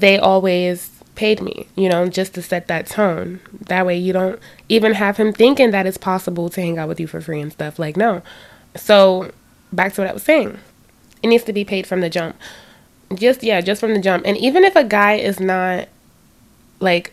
they 0.00 0.18
always 0.18 0.90
paid 1.14 1.40
me, 1.40 1.68
you 1.76 1.88
know, 1.88 2.08
just 2.08 2.34
to 2.34 2.42
set 2.42 2.66
that 2.68 2.86
tone. 2.86 3.40
That 3.68 3.86
way 3.86 3.96
you 3.96 4.12
don't 4.12 4.38
even 4.68 4.94
have 4.94 5.16
him 5.16 5.32
thinking 5.32 5.70
that 5.70 5.86
it's 5.86 5.98
possible 5.98 6.48
to 6.48 6.60
hang 6.60 6.78
out 6.78 6.88
with 6.88 7.00
you 7.00 7.06
for 7.06 7.20
free 7.20 7.40
and 7.40 7.52
stuff. 7.52 7.78
Like, 7.78 7.96
no. 7.96 8.22
So, 8.74 9.30
back 9.72 9.94
to 9.94 10.02
what 10.02 10.10
I 10.10 10.12
was 10.12 10.22
saying. 10.22 10.58
It 11.22 11.28
needs 11.28 11.44
to 11.44 11.52
be 11.52 11.64
paid 11.64 11.86
from 11.86 12.00
the 12.00 12.10
jump. 12.10 12.36
Just, 13.14 13.42
yeah, 13.42 13.60
just 13.60 13.80
from 13.80 13.94
the 13.94 14.00
jump. 14.00 14.26
And 14.26 14.36
even 14.36 14.64
if 14.64 14.76
a 14.76 14.84
guy 14.84 15.14
is 15.14 15.38
not, 15.38 15.88
like, 16.80 17.12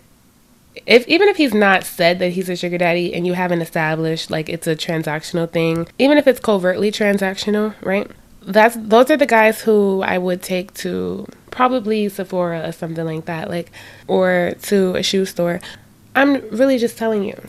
if 0.86 1.08
even 1.08 1.28
if 1.28 1.38
he's 1.38 1.54
not 1.54 1.84
said 1.84 2.20
that 2.20 2.32
he's 2.32 2.50
a 2.50 2.56
sugar 2.56 2.78
daddy 2.78 3.14
and 3.14 3.28
you 3.28 3.34
haven't 3.34 3.62
established 3.62 4.32
like 4.32 4.48
it's 4.48 4.68
a 4.68 4.76
transactional 4.76 5.50
thing, 5.50 5.88
even 6.00 6.18
if 6.18 6.28
it's 6.28 6.40
covertly 6.40 6.92
transactional, 6.92 7.76
right? 7.82 8.10
That's 8.42 8.76
those 8.76 9.12
are 9.12 9.18
the 9.18 9.28
guys 9.28 9.62
who 9.62 10.02
I 10.02 10.18
would 10.18 10.42
take 10.42 10.74
to 10.76 11.28
probably 11.52 12.10
Sephora 12.10 12.68
or 12.68 12.72
something 12.72 13.06
like 13.06 13.26
that, 13.26 13.50
like, 13.50 13.72
or 14.08 14.54
to 14.64 14.96
a 14.96 15.04
shoe 15.04 15.26
store. 15.26 15.60
I'm 16.16 16.42
really 16.50 16.78
just 16.78 16.98
telling 16.98 17.24
you. 17.24 17.40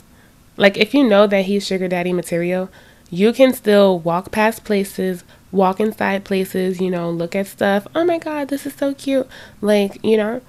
Like, 0.57 0.77
if 0.77 0.93
you 0.93 1.03
know 1.09 1.27
that 1.27 1.47
he's 1.47 1.67
sugar 1.67 1.89
daddy 1.89 2.13
material, 2.13 2.69
you 3.11 3.33
can 3.33 3.55
still 3.55 3.99
walk 3.99 4.31
past 4.31 4.65
places, 4.65 5.25
walk 5.51 5.81
inside 5.81 6.25
places, 6.25 6.81
you 6.81 6.91
know, 6.91 7.11
look 7.11 7.35
at 7.35 7.47
stuff. 7.47 7.87
Oh 7.95 8.05
my 8.05 8.19
God, 8.19 8.49
this 8.49 8.67
is 8.67 8.75
so 8.75 8.93
cute. 8.93 9.27
Like, 9.61 10.03
you 10.05 10.17
know, 10.17 10.43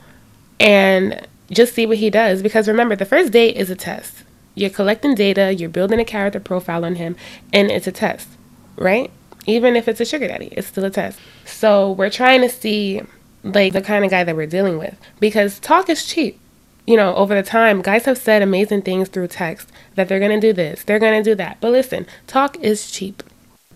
and 0.59 1.25
just 1.51 1.73
see 1.73 1.85
what 1.85 1.97
he 1.97 2.09
does. 2.09 2.41
Because 2.41 2.67
remember, 2.67 2.95
the 2.95 3.05
first 3.05 3.31
date 3.31 3.55
is 3.55 3.69
a 3.69 3.75
test. 3.75 4.23
You're 4.55 4.69
collecting 4.69 5.15
data, 5.15 5.53
you're 5.53 5.69
building 5.69 5.99
a 5.99 6.05
character 6.05 6.39
profile 6.39 6.85
on 6.85 6.95
him, 6.95 7.15
and 7.51 7.71
it's 7.71 7.87
a 7.87 7.91
test, 7.91 8.27
right? 8.75 9.09
Even 9.45 9.75
if 9.75 9.87
it's 9.87 9.99
a 9.99 10.05
sugar 10.05 10.27
daddy, 10.27 10.47
it's 10.51 10.67
still 10.67 10.85
a 10.85 10.89
test. 10.89 11.19
So 11.45 11.91
we're 11.91 12.09
trying 12.09 12.41
to 12.41 12.49
see 12.49 13.01
like 13.43 13.73
the 13.73 13.81
kind 13.81 14.05
of 14.05 14.11
guy 14.11 14.23
that 14.23 14.35
we're 14.35 14.47
dealing 14.47 14.77
with 14.77 14.97
because 15.19 15.59
talk 15.59 15.89
is 15.89 16.05
cheap. 16.05 16.39
You 16.85 16.97
know, 16.97 17.15
over 17.15 17.33
the 17.33 17.43
time, 17.43 17.81
guys 17.81 18.05
have 18.05 18.17
said 18.17 18.41
amazing 18.41 18.81
things 18.81 19.07
through 19.07 19.27
text 19.27 19.71
that 19.95 20.07
they're 20.07 20.19
going 20.19 20.39
to 20.39 20.47
do 20.47 20.53
this, 20.53 20.83
they're 20.83 20.99
going 20.99 21.21
to 21.21 21.29
do 21.29 21.35
that. 21.35 21.57
But 21.61 21.71
listen, 21.71 22.05
talk 22.27 22.57
is 22.59 22.91
cheap. 22.91 23.23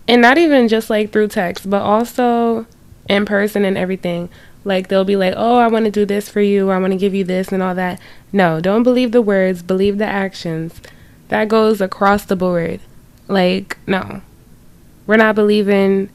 And 0.06 0.22
not 0.22 0.38
even 0.38 0.68
just 0.68 0.90
like 0.90 1.12
through 1.12 1.28
text, 1.28 1.68
but 1.68 1.82
also 1.82 2.66
in 3.08 3.24
person 3.24 3.64
and 3.64 3.76
everything. 3.76 4.28
Like 4.64 4.88
they'll 4.88 5.04
be 5.04 5.16
like, 5.16 5.34
"Oh, 5.36 5.56
I 5.56 5.68
want 5.68 5.84
to 5.86 5.90
do 5.90 6.04
this 6.04 6.28
for 6.28 6.40
you. 6.40 6.70
I 6.70 6.78
want 6.78 6.92
to 6.92 6.98
give 6.98 7.14
you 7.14 7.24
this 7.24 7.52
and 7.52 7.62
all 7.62 7.74
that." 7.74 8.00
No, 8.32 8.60
don't 8.60 8.82
believe 8.82 9.12
the 9.12 9.22
words, 9.22 9.62
believe 9.62 9.98
the 9.98 10.06
actions. 10.06 10.80
That 11.28 11.48
goes 11.48 11.80
across 11.80 12.24
the 12.24 12.36
board. 12.36 12.80
Like, 13.28 13.78
no. 13.86 14.22
We're 15.08 15.16
not 15.16 15.34
believing 15.34 16.10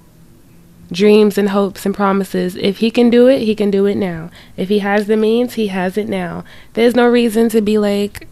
dreams 0.91 1.39
and 1.39 1.49
hopes 1.49 1.83
and 1.83 1.95
promises. 1.95 2.55
If 2.55 2.77
he 2.77 2.91
can 2.91 3.09
do 3.09 3.27
it, 3.27 3.39
he 3.39 3.55
can 3.55 3.71
do 3.71 3.87
it 3.87 3.95
now. 3.95 4.29
If 4.55 4.69
he 4.69 4.79
has 4.79 5.07
the 5.07 5.17
means, 5.17 5.55
he 5.55 5.67
has 5.67 5.97
it 5.97 6.07
now. 6.07 6.45
There's 6.73 6.95
no 6.95 7.07
reason 7.07 7.49
to 7.49 7.61
be 7.61 7.79
like 7.79 8.27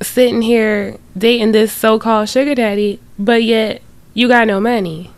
sitting 0.00 0.40
here 0.40 0.96
dating 1.16 1.52
this 1.52 1.74
so 1.74 1.98
called 1.98 2.30
sugar 2.30 2.54
daddy, 2.54 3.00
but 3.18 3.42
yet 3.42 3.82
you 4.14 4.28
got 4.28 4.46
no 4.46 4.60
money. 4.60 5.10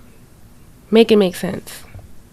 Make 0.91 1.13
it 1.13 1.19
make 1.19 1.37
sense. 1.37 1.85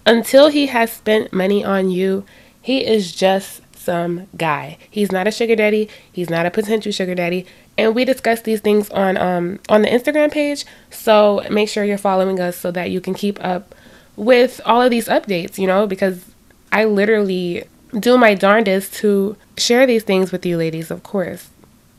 Until 0.08 0.48
he 0.48 0.66
has 0.66 0.92
spent 0.92 1.32
money 1.32 1.64
on 1.64 1.92
you, 1.92 2.26
he 2.60 2.84
is 2.84 3.14
just 3.14 3.62
some 3.76 4.28
guy. 4.36 4.80
He's 4.90 5.12
not 5.12 5.28
a 5.28 5.32
sugar 5.32 5.56
daddy. 5.56 5.90
He's 6.12 6.30
not 6.30 6.48
a 6.48 6.52
potential 6.52 6.92
sugar 6.92 7.14
daddy. 7.14 7.46
And 7.82 7.96
we 7.96 8.06
discuss 8.06 8.42
these 8.42 8.62
things 8.62 8.90
on 8.92 9.18
um 9.18 9.60
on 9.70 9.82
the 9.82 9.88
Instagram 9.88 10.32
page. 10.32 10.66
So 10.92 11.44
make 11.50 11.68
sure 11.68 11.84
you're 11.84 11.98
following 11.98 12.40
us 12.40 12.56
so 12.56 12.72
that 12.72 12.92
you 12.92 13.02
can 13.02 13.14
keep 13.14 13.44
up 13.44 13.74
with 14.16 14.62
all 14.66 14.82
of 14.82 14.92
these 14.92 15.08
updates, 15.08 15.58
you 15.58 15.66
know, 15.66 15.88
because 15.88 16.24
I 16.72 16.86
literally 16.86 17.64
do 18.00 18.18
my 18.18 18.36
darndest 18.36 18.94
to 18.96 19.36
share 19.58 19.86
these 19.86 20.04
things 20.04 20.32
with 20.32 20.46
you 20.46 20.58
ladies, 20.58 20.92
of 20.92 21.04
course, 21.04 21.50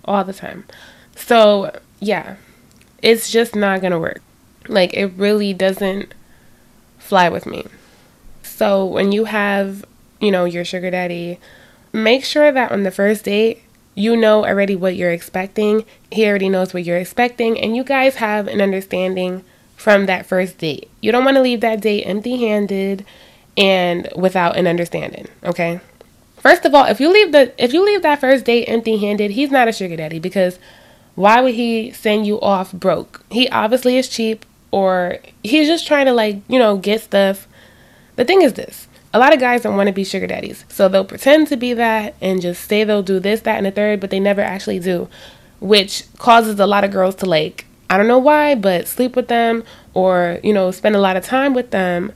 all 0.04 0.24
the 0.24 0.32
time. 0.32 0.64
So, 1.16 1.76
yeah, 2.00 2.36
it's 3.02 3.30
just 3.30 3.54
not 3.54 3.82
to 3.82 3.98
work. 3.98 4.22
Like, 4.68 4.94
it 4.94 5.06
really 5.16 5.52
doesn't 5.52 6.14
fly 6.98 7.28
with 7.28 7.44
me. 7.46 7.66
So, 8.42 8.86
when 8.86 9.12
you 9.12 9.24
have, 9.24 9.84
you 10.20 10.30
know, 10.30 10.44
your 10.44 10.64
sugar 10.64 10.90
daddy, 10.90 11.38
make 11.92 12.24
sure 12.24 12.52
that 12.52 12.72
on 12.72 12.84
the 12.84 12.90
first 12.90 13.24
date, 13.24 13.62
you 13.94 14.16
know 14.16 14.44
already 14.44 14.76
what 14.76 14.96
you're 14.96 15.10
expecting. 15.10 15.84
He 16.10 16.26
already 16.26 16.48
knows 16.48 16.72
what 16.72 16.84
you're 16.84 16.98
expecting, 16.98 17.58
and 17.58 17.76
you 17.76 17.84
guys 17.84 18.16
have 18.16 18.48
an 18.48 18.60
understanding 18.60 19.44
from 19.76 20.06
that 20.06 20.26
first 20.26 20.58
date. 20.58 20.88
You 21.00 21.12
don't 21.12 21.24
want 21.24 21.36
to 21.36 21.42
leave 21.42 21.60
that 21.60 21.80
date 21.80 22.04
empty 22.04 22.38
handed 22.38 23.04
and 23.56 24.08
without 24.16 24.56
an 24.56 24.66
understanding, 24.66 25.28
okay? 25.44 25.80
First 26.38 26.64
of 26.64 26.74
all, 26.74 26.86
if 26.86 27.00
you 27.00 27.12
leave 27.12 27.32
the 27.32 27.52
if 27.62 27.72
you 27.72 27.84
leave 27.84 28.02
that 28.02 28.20
first 28.20 28.44
date 28.44 28.64
empty-handed, 28.66 29.30
he's 29.30 29.50
not 29.50 29.68
a 29.68 29.72
sugar 29.72 29.96
daddy 29.96 30.18
because 30.18 30.58
why 31.14 31.40
would 31.40 31.54
he 31.54 31.92
send 31.92 32.26
you 32.26 32.40
off 32.40 32.72
broke? 32.72 33.24
He 33.30 33.48
obviously 33.50 33.96
is 33.96 34.08
cheap 34.08 34.44
or 34.72 35.18
he's 35.44 35.68
just 35.68 35.86
trying 35.86 36.06
to 36.06 36.12
like, 36.12 36.40
you 36.48 36.58
know, 36.58 36.78
get 36.78 37.02
stuff. 37.02 37.46
The 38.16 38.24
thing 38.24 38.42
is 38.42 38.54
this. 38.54 38.88
A 39.14 39.18
lot 39.18 39.34
of 39.34 39.40
guys 39.40 39.62
don't 39.62 39.76
want 39.76 39.88
to 39.88 39.92
be 39.92 40.04
sugar 40.04 40.26
daddies. 40.26 40.64
So 40.68 40.88
they'll 40.88 41.04
pretend 41.04 41.48
to 41.48 41.56
be 41.56 41.74
that 41.74 42.14
and 42.20 42.40
just 42.40 42.68
say 42.68 42.84
they'll 42.84 43.02
do 43.02 43.20
this, 43.20 43.42
that, 43.42 43.56
and 43.56 43.66
the 43.66 43.70
third, 43.70 44.00
but 44.00 44.10
they 44.10 44.20
never 44.20 44.40
actually 44.40 44.78
do. 44.78 45.08
Which 45.60 46.04
causes 46.18 46.58
a 46.58 46.66
lot 46.66 46.84
of 46.84 46.90
girls 46.90 47.14
to 47.16 47.26
like, 47.26 47.66
I 47.90 47.98
don't 47.98 48.08
know 48.08 48.18
why, 48.18 48.54
but 48.54 48.88
sleep 48.88 49.14
with 49.14 49.28
them 49.28 49.64
or, 49.92 50.40
you 50.42 50.52
know, 50.52 50.70
spend 50.70 50.96
a 50.96 51.00
lot 51.00 51.16
of 51.16 51.24
time 51.24 51.52
with 51.52 51.70
them 51.70 52.12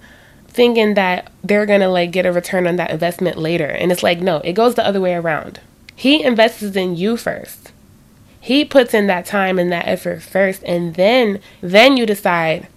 thinking 0.48 0.94
that 0.94 1.30
they're 1.44 1.66
gonna 1.66 1.90
like 1.90 2.10
get 2.10 2.24
a 2.24 2.32
return 2.32 2.66
on 2.66 2.76
that 2.76 2.90
investment 2.90 3.36
later. 3.36 3.66
And 3.66 3.92
it's 3.92 4.02
like, 4.02 4.20
no, 4.20 4.38
it 4.38 4.54
goes 4.54 4.74
the 4.74 4.86
other 4.86 5.02
way 5.02 5.14
around. 5.14 5.60
He 5.94 6.24
invests 6.24 6.62
in 6.62 6.96
you 6.96 7.18
first. 7.18 7.72
He 8.40 8.64
puts 8.64 8.94
in 8.94 9.06
that 9.08 9.26
time 9.26 9.58
and 9.58 9.70
that 9.72 9.86
effort 9.86 10.22
first, 10.22 10.62
and 10.64 10.94
then 10.94 11.40
then 11.60 11.96
you 11.96 12.06
decide, 12.06 12.68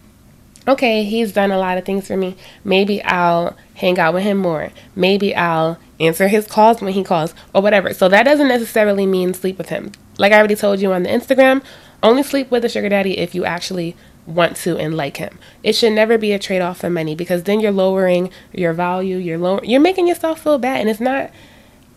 okay, 0.69 1.03
he's 1.03 1.33
done 1.33 1.51
a 1.51 1.57
lot 1.57 1.77
of 1.77 1.85
things 1.85 2.07
for 2.07 2.17
me. 2.17 2.35
Maybe 2.63 3.01
I'll 3.03 3.55
hang 3.75 3.99
out 3.99 4.13
with 4.13 4.23
him 4.23 4.37
more. 4.37 4.71
Maybe 4.95 5.35
I'll 5.35 5.77
answer 5.99 6.27
his 6.27 6.47
calls 6.47 6.81
when 6.81 6.93
he 6.93 7.03
calls 7.03 7.33
or 7.53 7.61
whatever. 7.61 7.93
So 7.93 8.07
that 8.09 8.23
doesn't 8.23 8.47
necessarily 8.47 9.05
mean 9.05 9.33
sleep 9.33 9.57
with 9.57 9.69
him. 9.69 9.91
Like 10.17 10.31
I 10.31 10.37
already 10.37 10.55
told 10.55 10.79
you 10.79 10.93
on 10.93 11.03
the 11.03 11.09
Instagram, 11.09 11.63
only 12.01 12.23
sleep 12.23 12.51
with 12.51 12.63
a 12.65 12.69
sugar 12.69 12.89
daddy 12.89 13.17
if 13.17 13.35
you 13.35 13.45
actually 13.45 13.95
want 14.25 14.55
to 14.57 14.77
and 14.77 14.95
like 14.95 15.17
him. 15.17 15.37
It 15.63 15.73
should 15.73 15.93
never 15.93 16.17
be 16.17 16.31
a 16.33 16.39
trade 16.39 16.61
off 16.61 16.79
for 16.79 16.89
money 16.89 17.15
because 17.15 17.43
then 17.43 17.59
you're 17.59 17.71
lowering 17.71 18.29
your 18.53 18.73
value, 18.73 19.17
you're 19.17 19.37
low 19.37 19.59
you're 19.63 19.79
making 19.79 20.07
yourself 20.07 20.41
feel 20.41 20.57
bad 20.57 20.81
and 20.81 20.89
it's 20.89 20.99
not 20.99 21.31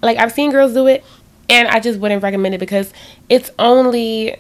like 0.01 0.19
I've 0.19 0.33
seen 0.33 0.51
girls 0.51 0.73
do 0.73 0.87
it 0.87 1.05
and 1.49 1.69
I 1.69 1.81
just 1.81 2.01
wouldn't 2.01 2.23
recommend 2.23 2.55
it 2.55 2.59
because 2.59 2.93
it's 3.29 3.51
only 3.59 4.37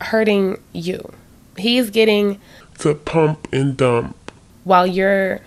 hurting 0.00 0.58
you. 0.72 1.12
He's 1.56 1.90
getting 1.90 2.40
to 2.78 2.94
pump 2.94 3.48
and 3.52 3.76
dump 3.76 4.16
while 4.64 4.86
you're 4.86 5.40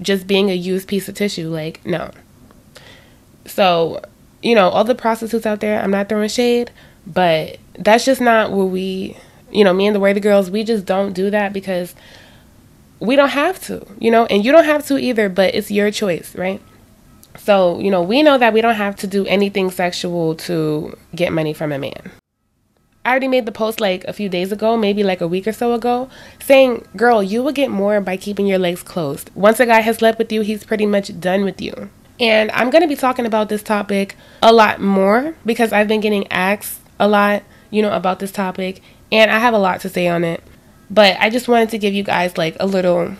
just 0.00 0.26
being 0.26 0.50
a 0.50 0.54
used 0.54 0.88
piece 0.88 1.08
of 1.08 1.14
tissue 1.14 1.48
like 1.48 1.84
no. 1.84 2.10
So, 3.46 4.02
you 4.42 4.54
know, 4.54 4.70
all 4.70 4.84
the 4.84 4.94
prostitutes 4.94 5.46
out 5.46 5.60
there, 5.60 5.80
I'm 5.80 5.90
not 5.90 6.08
throwing 6.08 6.28
shade, 6.28 6.70
but 7.06 7.58
that's 7.78 8.04
just 8.04 8.20
not 8.20 8.50
what 8.50 8.66
we 8.66 9.16
you 9.54 9.62
know, 9.62 9.72
me 9.72 9.86
and 9.86 9.94
the 9.94 10.00
Worthy 10.00 10.20
Girls, 10.20 10.50
we 10.50 10.64
just 10.64 10.84
don't 10.84 11.12
do 11.12 11.30
that 11.30 11.52
because 11.52 11.94
we 12.98 13.16
don't 13.16 13.30
have 13.30 13.60
to, 13.62 13.86
you 13.98 14.10
know, 14.10 14.26
and 14.26 14.44
you 14.44 14.50
don't 14.50 14.64
have 14.64 14.84
to 14.88 14.98
either, 14.98 15.28
but 15.28 15.54
it's 15.54 15.70
your 15.70 15.90
choice, 15.90 16.34
right? 16.34 16.60
So, 17.38 17.78
you 17.78 17.90
know, 17.90 18.02
we 18.02 18.22
know 18.22 18.36
that 18.36 18.52
we 18.52 18.60
don't 18.60 18.74
have 18.74 18.96
to 18.96 19.06
do 19.06 19.24
anything 19.26 19.70
sexual 19.70 20.34
to 20.36 20.98
get 21.14 21.32
money 21.32 21.52
from 21.52 21.72
a 21.72 21.78
man. 21.78 22.10
I 23.04 23.10
already 23.10 23.28
made 23.28 23.46
the 23.46 23.52
post 23.52 23.80
like 23.80 24.04
a 24.04 24.12
few 24.12 24.28
days 24.28 24.50
ago, 24.50 24.76
maybe 24.76 25.02
like 25.02 25.20
a 25.20 25.28
week 25.28 25.46
or 25.46 25.52
so 25.52 25.74
ago, 25.74 26.08
saying, 26.40 26.86
Girl, 26.96 27.22
you 27.22 27.42
will 27.42 27.52
get 27.52 27.70
more 27.70 28.00
by 28.00 28.16
keeping 28.16 28.46
your 28.46 28.58
legs 28.58 28.82
closed. 28.82 29.30
Once 29.34 29.60
a 29.60 29.66
guy 29.66 29.80
has 29.80 29.98
slept 29.98 30.18
with 30.18 30.32
you, 30.32 30.40
he's 30.40 30.64
pretty 30.64 30.86
much 30.86 31.18
done 31.20 31.44
with 31.44 31.60
you. 31.60 31.90
And 32.18 32.50
I'm 32.52 32.70
going 32.70 32.82
to 32.82 32.88
be 32.88 32.96
talking 32.96 33.26
about 33.26 33.48
this 33.48 33.62
topic 33.62 34.16
a 34.42 34.52
lot 34.52 34.80
more 34.80 35.34
because 35.44 35.72
I've 35.72 35.88
been 35.88 36.00
getting 36.00 36.30
asked 36.30 36.80
a 36.98 37.08
lot, 37.08 37.42
you 37.70 37.82
know, 37.82 37.92
about 37.92 38.20
this 38.20 38.30
topic 38.30 38.80
and 39.10 39.30
I 39.30 39.38
have 39.38 39.54
a 39.54 39.58
lot 39.58 39.80
to 39.80 39.88
say 39.88 40.08
on 40.08 40.24
it. 40.24 40.42
But 40.90 41.16
I 41.18 41.30
just 41.30 41.48
wanted 41.48 41.70
to 41.70 41.78
give 41.78 41.94
you 41.94 42.02
guys 42.02 42.38
like 42.38 42.56
a 42.60 42.66
little 42.66 43.16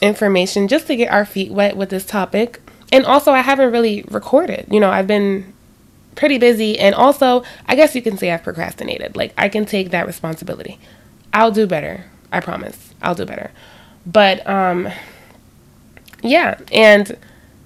information 0.00 0.68
just 0.68 0.86
to 0.88 0.96
get 0.96 1.10
our 1.10 1.24
feet 1.24 1.50
wet 1.50 1.76
with 1.76 1.90
this 1.90 2.04
topic. 2.04 2.60
And 2.92 3.04
also, 3.04 3.32
I 3.32 3.40
haven't 3.40 3.72
really 3.72 4.04
recorded. 4.08 4.66
You 4.70 4.80
know, 4.80 4.90
I've 4.90 5.06
been 5.06 5.52
pretty 6.18 6.36
busy. 6.36 6.78
And 6.78 6.94
also, 6.94 7.44
I 7.66 7.76
guess 7.76 7.94
you 7.94 8.02
can 8.02 8.18
say 8.18 8.32
I've 8.32 8.42
procrastinated. 8.42 9.16
Like, 9.16 9.32
I 9.38 9.48
can 9.48 9.64
take 9.64 9.90
that 9.90 10.06
responsibility. 10.06 10.78
I'll 11.32 11.52
do 11.52 11.66
better. 11.66 12.04
I 12.32 12.40
promise. 12.40 12.92
I'll 13.00 13.14
do 13.14 13.24
better. 13.24 13.52
But, 14.04 14.46
um, 14.46 14.88
yeah. 16.22 16.58
And 16.72 17.16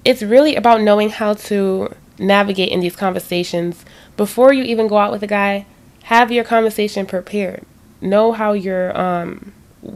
it's 0.05 0.22
really 0.22 0.55
about 0.55 0.82
knowing 0.82 1.09
how 1.09 1.32
to 1.34 1.94
navigate 2.18 2.68
in 2.68 2.80
these 2.80 2.94
conversations 2.94 3.84
before 4.16 4.53
you 4.53 4.62
even 4.64 4.86
go 4.86 4.98
out 4.98 5.11
with 5.11 5.22
a 5.22 5.26
guy 5.26 5.64
have 6.05 6.30
your 6.30 6.44
conversation 6.44 7.07
prepared. 7.07 7.64
Know 8.00 8.32
how 8.32 8.53
you're 8.53 8.96
um 8.98 9.53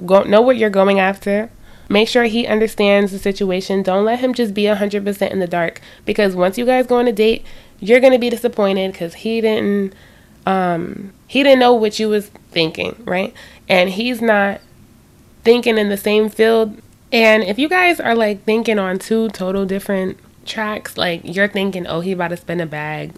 go 0.07 0.23
know 0.23 0.41
what 0.41 0.57
you're 0.57 0.71
going 0.71 0.99
after. 0.99 1.51
Make 1.89 2.09
sure 2.09 2.25
he 2.25 2.47
understands 2.47 3.13
the 3.13 3.19
situation. 3.19 3.83
Don't 3.83 4.05
let 4.05 4.19
him 4.19 4.35
just 4.35 4.55
be 4.55 4.65
100% 4.65 5.31
in 5.31 5.39
the 5.39 5.47
dark 5.47 5.81
because 6.05 6.35
once 6.35 6.59
you 6.59 6.67
guys 6.67 6.87
go 6.87 6.97
on 6.99 7.07
a 7.07 7.13
date, 7.13 7.45
you're 7.81 8.01
to 8.01 8.19
be 8.19 8.31
disappointed 8.31 8.95
cuz 8.95 9.15
he 9.15 9.41
didn't 9.41 9.95
um 10.47 11.13
he 11.27 11.43
didn't 11.43 11.59
know 11.59 11.75
what 11.75 11.99
you 11.99 12.09
was 12.09 12.29
thinking, 12.51 13.03
right? 13.05 13.35
And 13.69 13.91
he's 13.91 14.23
not 14.23 14.61
thinking 15.45 15.77
in 15.79 15.89
the 15.89 15.97
same 15.97 16.29
field. 16.29 16.77
And 17.13 17.43
if 17.43 17.59
you 17.59 17.69
guys 17.69 18.01
are 18.01 18.15
like 18.15 18.45
thinking 18.45 18.79
on 18.79 18.99
two 18.99 19.29
total 19.31 19.65
different 19.65 20.19
tracks, 20.45 20.97
like 20.97 21.21
you're 21.25 21.49
thinking, 21.49 21.87
"Oh, 21.87 22.01
he 22.01 22.13
about 22.13 22.29
to 22.29 22.37
spend 22.37 22.61
a 22.61 22.67
bag." 22.67 23.13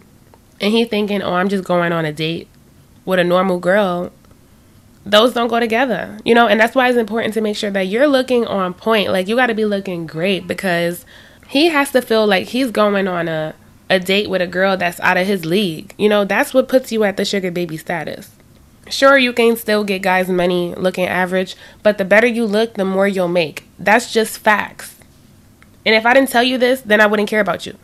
And 0.61 0.73
he 0.73 0.85
thinking, 0.85 1.23
"Oh, 1.23 1.35
I'm 1.35 1.49
just 1.49 1.65
going 1.65 1.93
on 1.93 2.05
a 2.05 2.13
date." 2.13 2.49
with 3.09 3.19
a 3.19 3.25
normal 3.25 3.59
girl, 3.59 4.13
those 5.07 5.33
don't 5.33 5.49
go 5.49 5.59
together, 5.59 6.19
you 6.27 6.35
know, 6.35 6.47
and 6.47 6.61
that's 6.61 6.75
why 6.75 6.87
it's 6.91 6.99
important 6.99 7.33
to 7.33 7.41
make 7.41 7.57
sure 7.57 7.71
that 7.71 7.87
you're 7.87 8.07
looking 8.07 8.47
on 8.47 8.75
point. 8.75 9.11
Like 9.11 9.27
you 9.27 9.35
got 9.35 9.47
to 9.47 9.55
be 9.55 9.65
looking 9.65 10.07
great 10.07 10.47
because 10.47 11.07
he 11.49 11.69
has 11.69 11.91
to 11.93 12.03
feel 12.03 12.27
like 12.27 12.49
he's 12.49 12.71
going 12.71 13.09
on 13.09 13.27
a 13.27 13.55
a 13.91 13.99
date 13.99 14.29
with 14.29 14.43
a 14.43 14.47
girl 14.47 14.77
that's 14.77 15.01
out 15.01 15.17
of 15.17 15.27
his 15.27 15.45
league. 15.45 15.95
You 15.99 16.09
know, 16.09 16.25
that's 16.25 16.53
what 16.53 16.69
puts 16.69 16.93
you 16.93 17.05
at 17.05 17.17
the 17.17 17.25
sugar 17.25 17.51
baby 17.51 17.77
status. 17.77 18.31
Sure, 18.91 19.19
you 19.19 19.33
can 19.33 19.57
still 19.57 19.85
get 19.85 20.03
guys 20.03 20.29
money 20.29 20.75
looking 20.75 21.07
average, 21.07 21.57
but 21.83 21.99
the 21.99 22.05
better 22.05 22.27
you 22.27 22.47
look, 22.47 22.75
the 22.75 22.85
more 22.85 23.07
you'll 23.07 23.29
make. 23.29 23.65
That's 23.79 24.13
just 24.13 24.39
facts. 24.39 24.97
And 25.85 25.95
if 25.95 26.07
I 26.07 26.15
didn't 26.15 26.31
tell 26.31 26.43
you 26.43 26.59
this, 26.59 26.81
then 26.81 27.01
I 27.01 27.07
wouldn't 27.07 27.29
care 27.29 27.41
about 27.41 27.67
you. 27.67 27.77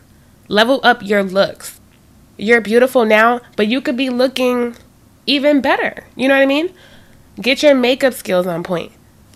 Level 0.47 0.79
up 0.83 1.03
your 1.03 1.23
looks. 1.23 1.79
You're 2.37 2.61
beautiful 2.61 3.05
now, 3.05 3.41
but 3.55 3.67
you 3.67 3.81
could 3.81 3.97
be 3.97 4.09
looking 4.09 4.75
even 5.25 5.61
better. 5.61 6.03
You 6.15 6.27
know 6.27 6.35
what 6.35 6.43
I 6.43 6.47
mean? 6.47 6.73
Get 7.39 7.63
your 7.63 7.75
makeup 7.75 8.13
skills 8.13 8.47
on 8.47 8.63
point. 8.63 8.91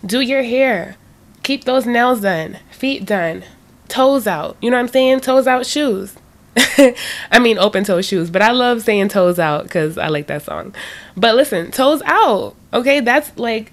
Do 0.05 0.21
your 0.21 0.43
hair. 0.43 0.97
Keep 1.43 1.63
those 1.63 1.85
nails 1.85 2.21
done, 2.21 2.59
feet 2.71 3.05
done, 3.05 3.43
toes 3.87 4.27
out. 4.27 4.57
You 4.61 4.69
know 4.69 4.77
what 4.77 4.83
I'm 4.83 4.87
saying? 4.89 5.21
Toes 5.21 5.47
out 5.47 5.65
shoes. 5.65 6.15
I 7.31 7.39
mean, 7.39 7.57
open 7.57 7.83
toe 7.83 8.01
shoes, 8.01 8.29
but 8.29 8.41
I 8.41 8.51
love 8.51 8.81
saying 8.81 9.09
toes 9.09 9.39
out 9.39 9.63
because 9.63 9.97
I 9.97 10.07
like 10.07 10.27
that 10.27 10.43
song. 10.43 10.73
But 11.15 11.35
listen, 11.35 11.71
toes 11.71 12.01
out. 12.05 12.55
Okay, 12.73 12.99
that's 12.99 13.37
like 13.37 13.71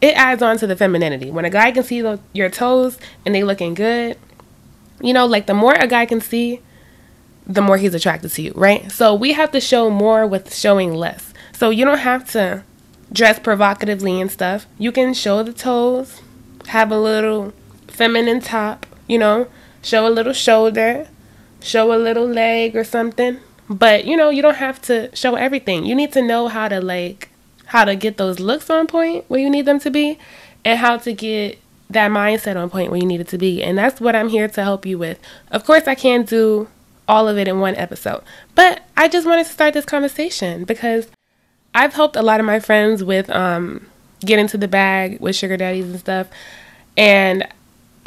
it 0.00 0.16
adds 0.16 0.42
on 0.42 0.58
to 0.58 0.66
the 0.66 0.76
femininity. 0.76 1.30
When 1.30 1.44
a 1.44 1.50
guy 1.50 1.72
can 1.72 1.82
see 1.82 2.00
the, 2.00 2.20
your 2.32 2.48
toes 2.48 2.98
and 3.26 3.34
they 3.34 3.42
looking 3.42 3.74
good, 3.74 4.16
you 5.00 5.12
know, 5.12 5.26
like 5.26 5.46
the 5.46 5.54
more 5.54 5.74
a 5.74 5.86
guy 5.86 6.06
can 6.06 6.20
see, 6.20 6.60
the 7.46 7.62
more 7.62 7.76
he's 7.78 7.94
attracted 7.94 8.30
to 8.32 8.42
you, 8.42 8.52
right? 8.54 8.90
So 8.92 9.14
we 9.14 9.32
have 9.32 9.50
to 9.52 9.60
show 9.60 9.90
more 9.90 10.26
with 10.26 10.54
showing 10.54 10.94
less. 10.94 11.32
So 11.52 11.70
you 11.70 11.84
don't 11.84 11.98
have 11.98 12.30
to 12.32 12.62
dress 13.12 13.38
provocatively 13.38 14.20
and 14.20 14.30
stuff. 14.30 14.66
You 14.78 14.92
can 14.92 15.14
show 15.14 15.42
the 15.42 15.52
toes, 15.52 16.20
have 16.68 16.92
a 16.92 16.98
little 16.98 17.52
feminine 17.88 18.40
top, 18.40 18.86
you 19.08 19.18
know, 19.18 19.48
show 19.82 20.06
a 20.06 20.10
little 20.10 20.32
shoulder, 20.32 21.08
show 21.60 21.92
a 21.92 21.98
little 21.98 22.26
leg 22.26 22.76
or 22.76 22.84
something. 22.84 23.38
But, 23.68 24.06
you 24.06 24.16
know, 24.16 24.30
you 24.30 24.42
don't 24.42 24.56
have 24.56 24.80
to 24.82 25.14
show 25.14 25.34
everything. 25.34 25.84
You 25.84 25.94
need 25.94 26.12
to 26.12 26.22
know 26.22 26.48
how 26.48 26.68
to 26.68 26.80
like 26.80 27.30
how 27.66 27.84
to 27.84 27.94
get 27.94 28.16
those 28.16 28.40
looks 28.40 28.70
on 28.70 28.86
point 28.86 29.26
where 29.28 29.38
you 29.38 29.50
need 29.50 29.66
them 29.66 29.78
to 29.78 29.90
be 29.90 30.18
and 30.64 30.78
how 30.78 30.96
to 30.96 31.12
get 31.12 31.58
that 31.90 32.10
mindset 32.10 32.56
on 32.56 32.70
point 32.70 32.90
where 32.90 33.00
you 33.00 33.06
need 33.06 33.20
it 33.20 33.28
to 33.28 33.38
be. 33.38 33.62
And 33.62 33.76
that's 33.76 34.00
what 34.00 34.16
I'm 34.16 34.28
here 34.28 34.48
to 34.48 34.62
help 34.62 34.86
you 34.86 34.98
with. 34.98 35.18
Of 35.50 35.64
course, 35.64 35.86
I 35.86 35.94
can't 35.94 36.28
do 36.28 36.68
all 37.06 37.28
of 37.28 37.38
it 37.38 37.48
in 37.48 37.60
one 37.60 37.74
episode, 37.76 38.22
but 38.54 38.82
I 38.96 39.08
just 39.08 39.26
wanted 39.26 39.46
to 39.46 39.52
start 39.52 39.74
this 39.74 39.84
conversation 39.84 40.64
because 40.64 41.08
I've 41.74 41.94
helped 41.94 42.16
a 42.16 42.22
lot 42.22 42.40
of 42.40 42.46
my 42.46 42.60
friends 42.60 43.04
with 43.04 43.30
um, 43.30 43.86
get 44.20 44.38
into 44.38 44.58
the 44.58 44.68
bag 44.68 45.20
with 45.20 45.36
sugar 45.36 45.56
daddies 45.56 45.86
and 45.86 45.98
stuff. 45.98 46.28
And 46.96 47.46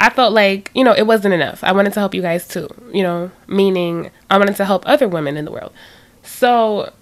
I 0.02 0.10
felt 0.10 0.34
like, 0.34 0.68
you 0.74 0.82
know, 0.82 0.92
it 0.92 1.06
wasn't 1.06 1.32
enough. 1.32 1.62
I 1.62 1.70
wanted 1.70 1.92
to 1.92 2.00
help 2.00 2.12
you 2.12 2.22
guys 2.22 2.48
too, 2.48 2.68
you 2.92 3.04
know, 3.04 3.30
meaning 3.46 4.10
I 4.28 4.36
wanted 4.36 4.56
to 4.56 4.64
help 4.64 4.82
other 4.84 5.06
women 5.06 5.36
in 5.36 5.44
the 5.44 5.52
world. 5.52 5.72
So, 6.24 6.92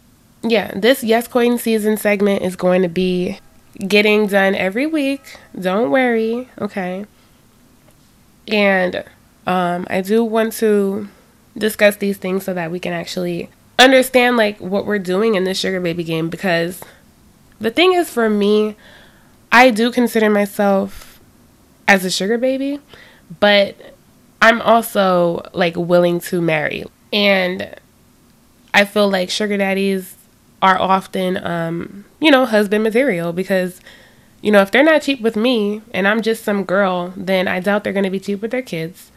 yeah, 0.43 0.71
this 0.77 1.03
Yes 1.03 1.27
Coin 1.27 1.57
season 1.57 1.97
segment 1.97 2.43
is 2.43 2.57
going 2.57 2.83
to 2.83 2.91
be 2.91 3.39
getting 3.79 4.27
done 4.27 4.55
every 4.55 4.87
week. 4.87 5.39
Don't 5.59 5.91
worry, 5.91 6.51
okay? 6.61 7.07
And 8.47 9.03
um, 9.47 9.87
I 9.89 10.03
do 10.03 10.23
want 10.23 10.53
to 10.55 11.09
discuss 11.57 11.97
these 11.97 12.19
things 12.19 12.45
so 12.45 12.53
that 12.53 12.71
we 12.71 12.79
can 12.79 12.93
actually 12.93 13.49
understand 13.79 14.37
like 14.37 14.59
what 14.59 14.85
we're 14.85 14.99
doing 14.99 15.37
in 15.37 15.45
this 15.45 15.59
sugar 15.59 15.81
baby 15.81 16.05
game 16.05 16.29
because 16.29 16.83
the 17.63 17.71
thing 17.71 17.95
is 17.95 18.11
for 18.11 18.29
me, 18.29 18.77
I 19.51 19.71
do 19.71 19.91
consider 19.91 20.29
myself 20.29 21.10
as 21.91 22.05
a 22.05 22.11
sugar 22.11 22.39
baby, 22.39 22.79
but 23.41 23.75
I'm 24.41 24.63
also 24.63 25.43
like 25.53 25.75
willing 25.77 26.21
to 26.21 26.41
marry. 26.41 26.85
And 27.13 27.75
I 28.73 28.85
feel 28.85 29.11
like 29.11 29.29
sugar 29.29 29.57
daddies 29.57 30.15
are 30.63 30.81
often, 30.81 31.37
um, 31.45 32.05
you 32.21 32.31
know, 32.31 32.47
husband 32.47 32.85
material 32.85 33.33
because, 33.33 33.81
you 34.41 34.53
know, 34.53 34.63
if 34.63 34.71
they're 34.71 34.85
not 34.85 35.03
cheap 35.03 35.21
with 35.21 35.35
me 35.35 35.83
and 35.93 36.07
I'm 36.07 36.23
just 36.23 36.45
some 36.45 36.63
girl, 36.63 37.13
then 37.17 37.49
I 37.49 37.59
doubt 37.59 37.83
they're 37.83 37.93
going 37.93 38.05
to 38.05 38.11
be 38.11 38.21
cheap 38.21 38.41
with 38.41 38.53
their 38.53 38.63
kids. 38.63 39.11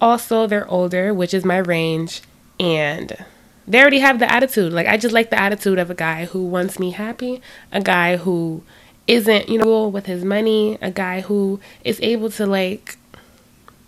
Also, 0.00 0.46
they're 0.46 0.68
older, 0.68 1.12
which 1.12 1.34
is 1.34 1.44
my 1.44 1.58
range, 1.58 2.22
and 2.58 3.26
they 3.68 3.80
already 3.80 3.98
have 3.98 4.18
the 4.18 4.30
attitude. 4.32 4.72
Like, 4.72 4.86
I 4.86 4.96
just 4.96 5.14
like 5.14 5.28
the 5.28 5.40
attitude 5.40 5.78
of 5.78 5.90
a 5.90 5.94
guy 5.94 6.24
who 6.24 6.46
wants 6.46 6.78
me 6.78 6.90
happy, 6.92 7.42
a 7.72 7.80
guy 7.82 8.16
who 8.16 8.62
isn't, 9.06 9.48
you 9.48 9.58
know, 9.58 9.88
with 9.88 10.06
his 10.06 10.24
money, 10.24 10.78
a 10.80 10.90
guy 10.90 11.20
who 11.20 11.60
is 11.84 12.00
able 12.00 12.30
to, 12.30 12.46
like, 12.46 12.98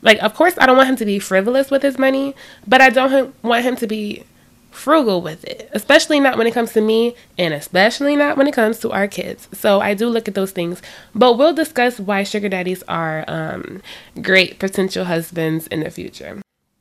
like, 0.00 0.22
of 0.22 0.34
course, 0.34 0.54
I 0.58 0.66
don't 0.66 0.76
want 0.76 0.88
him 0.88 0.96
to 0.96 1.04
be 1.04 1.18
frivolous 1.18 1.70
with 1.70 1.82
his 1.82 1.98
money, 1.98 2.34
but 2.66 2.80
I 2.80 2.90
don't 2.90 3.34
want 3.42 3.64
him 3.64 3.76
to 3.76 3.86
be 3.86 4.24
frugal 4.70 5.20
with 5.20 5.44
it, 5.44 5.68
especially 5.72 6.20
not 6.20 6.38
when 6.38 6.46
it 6.46 6.54
comes 6.54 6.72
to 6.72 6.80
me 6.80 7.16
and 7.36 7.52
especially 7.52 8.14
not 8.14 8.36
when 8.36 8.46
it 8.46 8.54
comes 8.54 8.78
to 8.78 8.92
our 8.92 9.08
kids. 9.08 9.48
So 9.52 9.80
I 9.80 9.94
do 9.94 10.08
look 10.08 10.28
at 10.28 10.34
those 10.34 10.52
things, 10.52 10.80
but 11.14 11.36
we'll 11.36 11.52
discuss 11.52 11.98
why 11.98 12.22
sugar 12.22 12.48
daddies 12.48 12.84
are 12.86 13.24
um, 13.26 13.82
great 14.22 14.60
potential 14.60 15.04
husbands 15.04 15.66
in 15.66 15.80
the 15.80 15.90
future. 15.90 16.40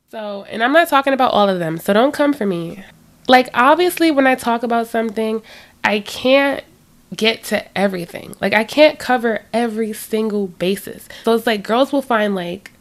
So, 0.09 0.45
and 0.49 0.63
I'm 0.63 0.73
not 0.73 0.87
talking 0.89 1.13
about 1.13 1.31
all 1.31 1.49
of 1.49 1.59
them, 1.59 1.77
so 1.77 1.91
don't 1.91 2.13
come 2.13 2.33
for 2.33 2.45
me. 2.45 2.83
Like, 3.27 3.49
obviously, 3.53 4.11
when 4.11 4.27
I 4.27 4.35
talk 4.35 4.63
about 4.63 4.87
something, 4.87 5.41
I 5.83 5.99
can't 5.99 6.63
get 7.15 7.43
to 7.45 7.77
everything. 7.77 8.35
Like, 8.41 8.53
I 8.53 8.63
can't 8.63 8.99
cover 8.99 9.43
every 9.53 9.93
single 9.93 10.47
basis. 10.47 11.07
So 11.23 11.35
it's 11.35 11.47
like 11.47 11.63
girls 11.63 11.91
will 11.91 12.01
find 12.01 12.35
like 12.35 12.71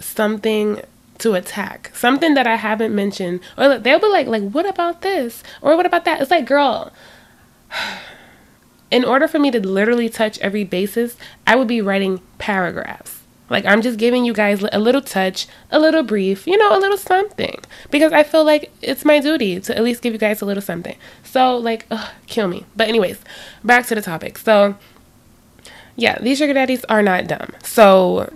something 0.00 0.80
to 1.18 1.34
attack. 1.34 1.92
Something 1.94 2.34
that 2.34 2.46
i 2.46 2.56
haven't 2.56 2.94
mentioned. 2.94 3.40
Or 3.56 3.78
they'll 3.78 4.00
be 4.00 4.08
like 4.08 4.26
like 4.26 4.42
what 4.50 4.66
about 4.66 5.02
this? 5.02 5.42
Or 5.62 5.76
what 5.76 5.86
about 5.86 6.04
that? 6.04 6.20
It's 6.20 6.30
like 6.30 6.46
girl 6.46 6.92
in 8.90 9.04
order 9.04 9.26
for 9.26 9.38
me 9.38 9.50
to 9.50 9.66
literally 9.66 10.08
touch 10.08 10.38
every 10.38 10.64
basis 10.64 11.16
i 11.46 11.56
would 11.56 11.68
be 11.68 11.80
writing 11.80 12.20
paragraphs 12.38 13.13
like 13.50 13.64
i'm 13.66 13.82
just 13.82 13.98
giving 13.98 14.24
you 14.24 14.32
guys 14.32 14.64
a 14.72 14.78
little 14.78 15.00
touch 15.00 15.46
a 15.70 15.78
little 15.78 16.02
brief 16.02 16.46
you 16.46 16.56
know 16.56 16.76
a 16.76 16.78
little 16.78 16.96
something 16.96 17.58
because 17.90 18.12
i 18.12 18.22
feel 18.22 18.44
like 18.44 18.72
it's 18.82 19.04
my 19.04 19.20
duty 19.20 19.60
to 19.60 19.76
at 19.76 19.82
least 19.82 20.02
give 20.02 20.12
you 20.12 20.18
guys 20.18 20.40
a 20.40 20.46
little 20.46 20.62
something 20.62 20.96
so 21.22 21.56
like 21.56 21.86
ugh, 21.90 22.10
kill 22.26 22.48
me 22.48 22.64
but 22.76 22.88
anyways 22.88 23.20
back 23.62 23.86
to 23.86 23.94
the 23.94 24.02
topic 24.02 24.38
so 24.38 24.74
yeah 25.96 26.18
these 26.20 26.38
sugar 26.38 26.54
daddies 26.54 26.84
are 26.84 27.02
not 27.02 27.26
dumb 27.26 27.50
so 27.62 28.32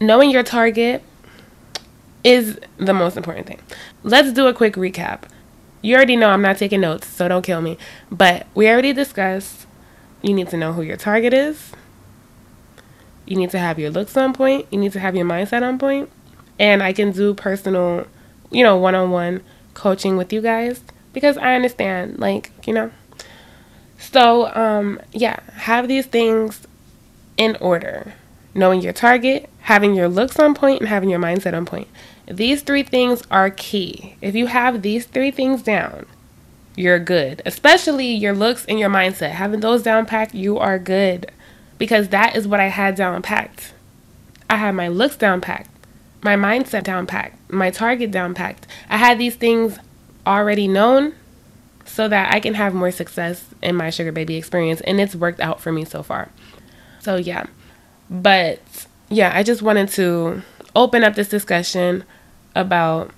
knowing 0.00 0.30
your 0.30 0.42
target 0.42 1.02
is 2.24 2.58
the 2.78 2.94
most 2.94 3.16
important 3.16 3.46
thing. 3.46 3.60
Let's 4.02 4.32
do 4.32 4.46
a 4.46 4.54
quick 4.54 4.74
recap. 4.74 5.22
You 5.82 5.96
already 5.96 6.16
know 6.16 6.30
I'm 6.30 6.42
not 6.42 6.58
taking 6.58 6.80
notes, 6.80 7.06
so 7.06 7.28
don't 7.28 7.42
kill 7.42 7.60
me. 7.60 7.78
But 8.10 8.46
we 8.54 8.68
already 8.68 8.92
discussed 8.92 9.66
you 10.22 10.34
need 10.34 10.48
to 10.48 10.56
know 10.56 10.72
who 10.72 10.82
your 10.82 10.96
target 10.96 11.32
is. 11.32 11.72
You 13.30 13.36
need 13.36 13.50
to 13.50 13.60
have 13.60 13.78
your 13.78 13.90
looks 13.90 14.16
on 14.16 14.32
point. 14.32 14.66
You 14.72 14.78
need 14.80 14.90
to 14.92 14.98
have 14.98 15.14
your 15.14 15.24
mindset 15.24 15.62
on 15.62 15.78
point. 15.78 16.10
And 16.58 16.82
I 16.82 16.92
can 16.92 17.12
do 17.12 17.32
personal, 17.32 18.08
you 18.50 18.64
know, 18.64 18.76
one 18.76 18.96
on 18.96 19.12
one 19.12 19.42
coaching 19.72 20.16
with 20.16 20.32
you 20.32 20.40
guys 20.40 20.82
because 21.12 21.38
I 21.38 21.54
understand, 21.54 22.18
like, 22.18 22.50
you 22.66 22.74
know. 22.74 22.90
So, 24.00 24.52
um, 24.56 25.00
yeah, 25.12 25.38
have 25.52 25.86
these 25.86 26.06
things 26.06 26.66
in 27.36 27.56
order 27.60 28.14
knowing 28.52 28.80
your 28.80 28.92
target, 28.92 29.48
having 29.60 29.94
your 29.94 30.08
looks 30.08 30.36
on 30.40 30.52
point, 30.52 30.80
and 30.80 30.88
having 30.88 31.08
your 31.08 31.20
mindset 31.20 31.54
on 31.54 31.64
point. 31.64 31.86
These 32.26 32.62
three 32.62 32.82
things 32.82 33.22
are 33.30 33.50
key. 33.50 34.16
If 34.20 34.34
you 34.34 34.48
have 34.48 34.82
these 34.82 35.06
three 35.06 35.30
things 35.30 35.62
down, 35.62 36.06
you're 36.74 36.98
good. 36.98 37.42
Especially 37.46 38.06
your 38.06 38.34
looks 38.34 38.64
and 38.64 38.80
your 38.80 38.90
mindset. 38.90 39.30
Having 39.30 39.60
those 39.60 39.84
down 39.84 40.04
packed, 40.04 40.34
you 40.34 40.58
are 40.58 40.80
good. 40.80 41.30
Because 41.80 42.10
that 42.10 42.36
is 42.36 42.46
what 42.46 42.60
I 42.60 42.66
had 42.68 42.94
down 42.94 43.22
packed. 43.22 43.72
I 44.50 44.56
had 44.56 44.72
my 44.72 44.88
looks 44.88 45.16
down 45.16 45.40
packed, 45.40 45.70
my 46.20 46.36
mindset 46.36 46.84
down 46.84 47.06
packed, 47.06 47.50
my 47.50 47.70
target 47.70 48.10
down 48.10 48.34
packed. 48.34 48.66
I 48.90 48.98
had 48.98 49.18
these 49.18 49.34
things 49.34 49.78
already 50.26 50.68
known 50.68 51.14
so 51.86 52.06
that 52.06 52.34
I 52.34 52.38
can 52.38 52.54
have 52.54 52.74
more 52.74 52.90
success 52.90 53.46
in 53.62 53.76
my 53.76 53.88
sugar 53.88 54.12
baby 54.12 54.36
experience. 54.36 54.80
And 54.82 55.00
it's 55.00 55.14
worked 55.16 55.40
out 55.40 55.60
for 55.60 55.72
me 55.72 55.84
so 55.84 56.02
far. 56.02 56.28
So, 57.00 57.16
yeah. 57.16 57.46
But 58.10 58.60
yeah, 59.08 59.32
I 59.34 59.42
just 59.42 59.62
wanted 59.62 59.88
to 59.90 60.42
open 60.76 61.02
up 61.02 61.14
this 61.14 61.28
discussion 61.28 62.04
about 62.54 63.10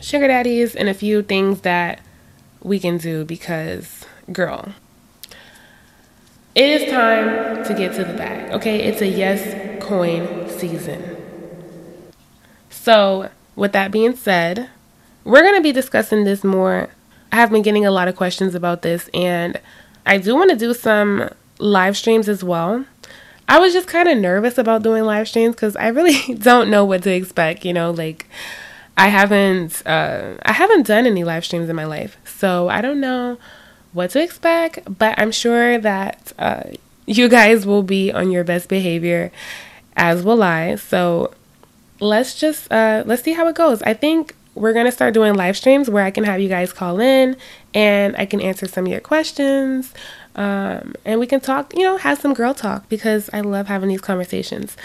sugar 0.00 0.28
daddies 0.28 0.74
and 0.74 0.88
a 0.88 0.94
few 0.94 1.22
things 1.22 1.60
that 1.60 2.00
we 2.62 2.78
can 2.78 2.96
do 2.98 3.24
because, 3.24 4.06
girl, 4.32 4.72
it 6.54 6.82
is 6.82 6.90
time 6.90 7.64
to 7.64 7.74
get 7.74 7.94
to 7.94 8.04
the 8.04 8.14
bag. 8.14 8.52
Okay, 8.52 8.82
it's 8.82 9.00
a 9.00 9.06
yes 9.06 9.82
coin 9.82 10.48
season. 10.48 11.16
So, 12.70 13.30
with 13.54 13.72
that 13.72 13.90
being 13.90 14.16
said, 14.16 14.68
we're 15.24 15.42
going 15.42 15.56
to 15.56 15.62
be 15.62 15.72
discussing 15.72 16.24
this 16.24 16.42
more. 16.42 16.88
I 17.30 17.36
have 17.36 17.50
been 17.50 17.62
getting 17.62 17.84
a 17.84 17.90
lot 17.90 18.08
of 18.08 18.16
questions 18.16 18.54
about 18.54 18.82
this, 18.82 19.10
and 19.12 19.60
I 20.06 20.18
do 20.18 20.34
want 20.34 20.50
to 20.50 20.56
do 20.56 20.72
some 20.72 21.28
live 21.58 21.96
streams 21.96 22.28
as 22.28 22.42
well. 22.42 22.84
I 23.48 23.58
was 23.58 23.72
just 23.72 23.88
kind 23.88 24.08
of 24.08 24.18
nervous 24.18 24.58
about 24.58 24.82
doing 24.82 25.04
live 25.04 25.28
streams 25.28 25.54
because 25.54 25.76
I 25.76 25.88
really 25.88 26.34
don't 26.38 26.70
know 26.70 26.84
what 26.84 27.02
to 27.02 27.14
expect. 27.14 27.64
You 27.64 27.72
know, 27.72 27.90
like 27.90 28.26
I 28.96 29.08
haven't 29.08 29.86
uh, 29.86 30.34
I 30.42 30.52
haven't 30.52 30.86
done 30.86 31.06
any 31.06 31.24
live 31.24 31.44
streams 31.44 31.68
in 31.68 31.76
my 31.76 31.84
life, 31.84 32.16
so 32.24 32.68
I 32.68 32.80
don't 32.80 33.00
know 33.00 33.38
what 33.92 34.10
to 34.10 34.22
expect. 34.22 34.80
But 34.98 35.18
I'm 35.18 35.32
sure 35.32 35.78
that 35.78 36.32
uh, 36.38 36.62
you 37.06 37.28
guys 37.28 37.66
will 37.66 37.82
be 37.82 38.12
on 38.12 38.30
your 38.30 38.44
best 38.44 38.68
behavior, 38.68 39.32
as 39.96 40.22
will 40.22 40.42
I. 40.42 40.76
So 40.76 41.32
let's 42.00 42.38
just 42.38 42.70
uh, 42.72 43.02
let's 43.06 43.22
see 43.22 43.32
how 43.32 43.48
it 43.48 43.54
goes. 43.54 43.82
I 43.82 43.94
think 43.94 44.34
we're 44.54 44.72
gonna 44.72 44.92
start 44.92 45.14
doing 45.14 45.34
live 45.34 45.56
streams 45.56 45.88
where 45.88 46.04
I 46.04 46.10
can 46.10 46.24
have 46.24 46.40
you 46.40 46.48
guys 46.48 46.72
call 46.72 47.00
in 47.00 47.36
and 47.74 48.16
I 48.16 48.26
can 48.26 48.40
answer 48.40 48.66
some 48.66 48.86
of 48.86 48.92
your 48.92 49.00
questions. 49.00 49.94
Um, 50.34 50.94
and 51.04 51.18
we 51.18 51.26
can 51.26 51.40
talk, 51.40 51.74
you 51.74 51.82
know, 51.82 51.96
have 51.96 52.20
some 52.20 52.34
girl 52.34 52.54
talk 52.54 52.88
because 52.88 53.28
I 53.32 53.40
love 53.40 53.66
having 53.66 53.88
these 53.88 54.00
conversations. 54.00 54.76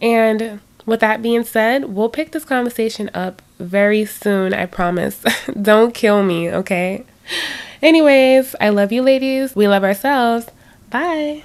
And 0.00 0.60
with 0.86 1.00
that 1.00 1.22
being 1.22 1.44
said, 1.44 1.86
we'll 1.86 2.08
pick 2.08 2.32
this 2.32 2.44
conversation 2.44 3.10
up 3.12 3.42
very 3.58 4.04
soon, 4.04 4.54
I 4.54 4.66
promise. 4.66 5.22
Don't 5.62 5.94
kill 5.94 6.22
me, 6.22 6.50
okay? 6.50 7.04
Anyways, 7.82 8.54
I 8.60 8.68
love 8.70 8.92
you 8.92 9.02
ladies. 9.02 9.54
We 9.56 9.68
love 9.68 9.84
ourselves. 9.84 10.46
Bye. 10.90 11.44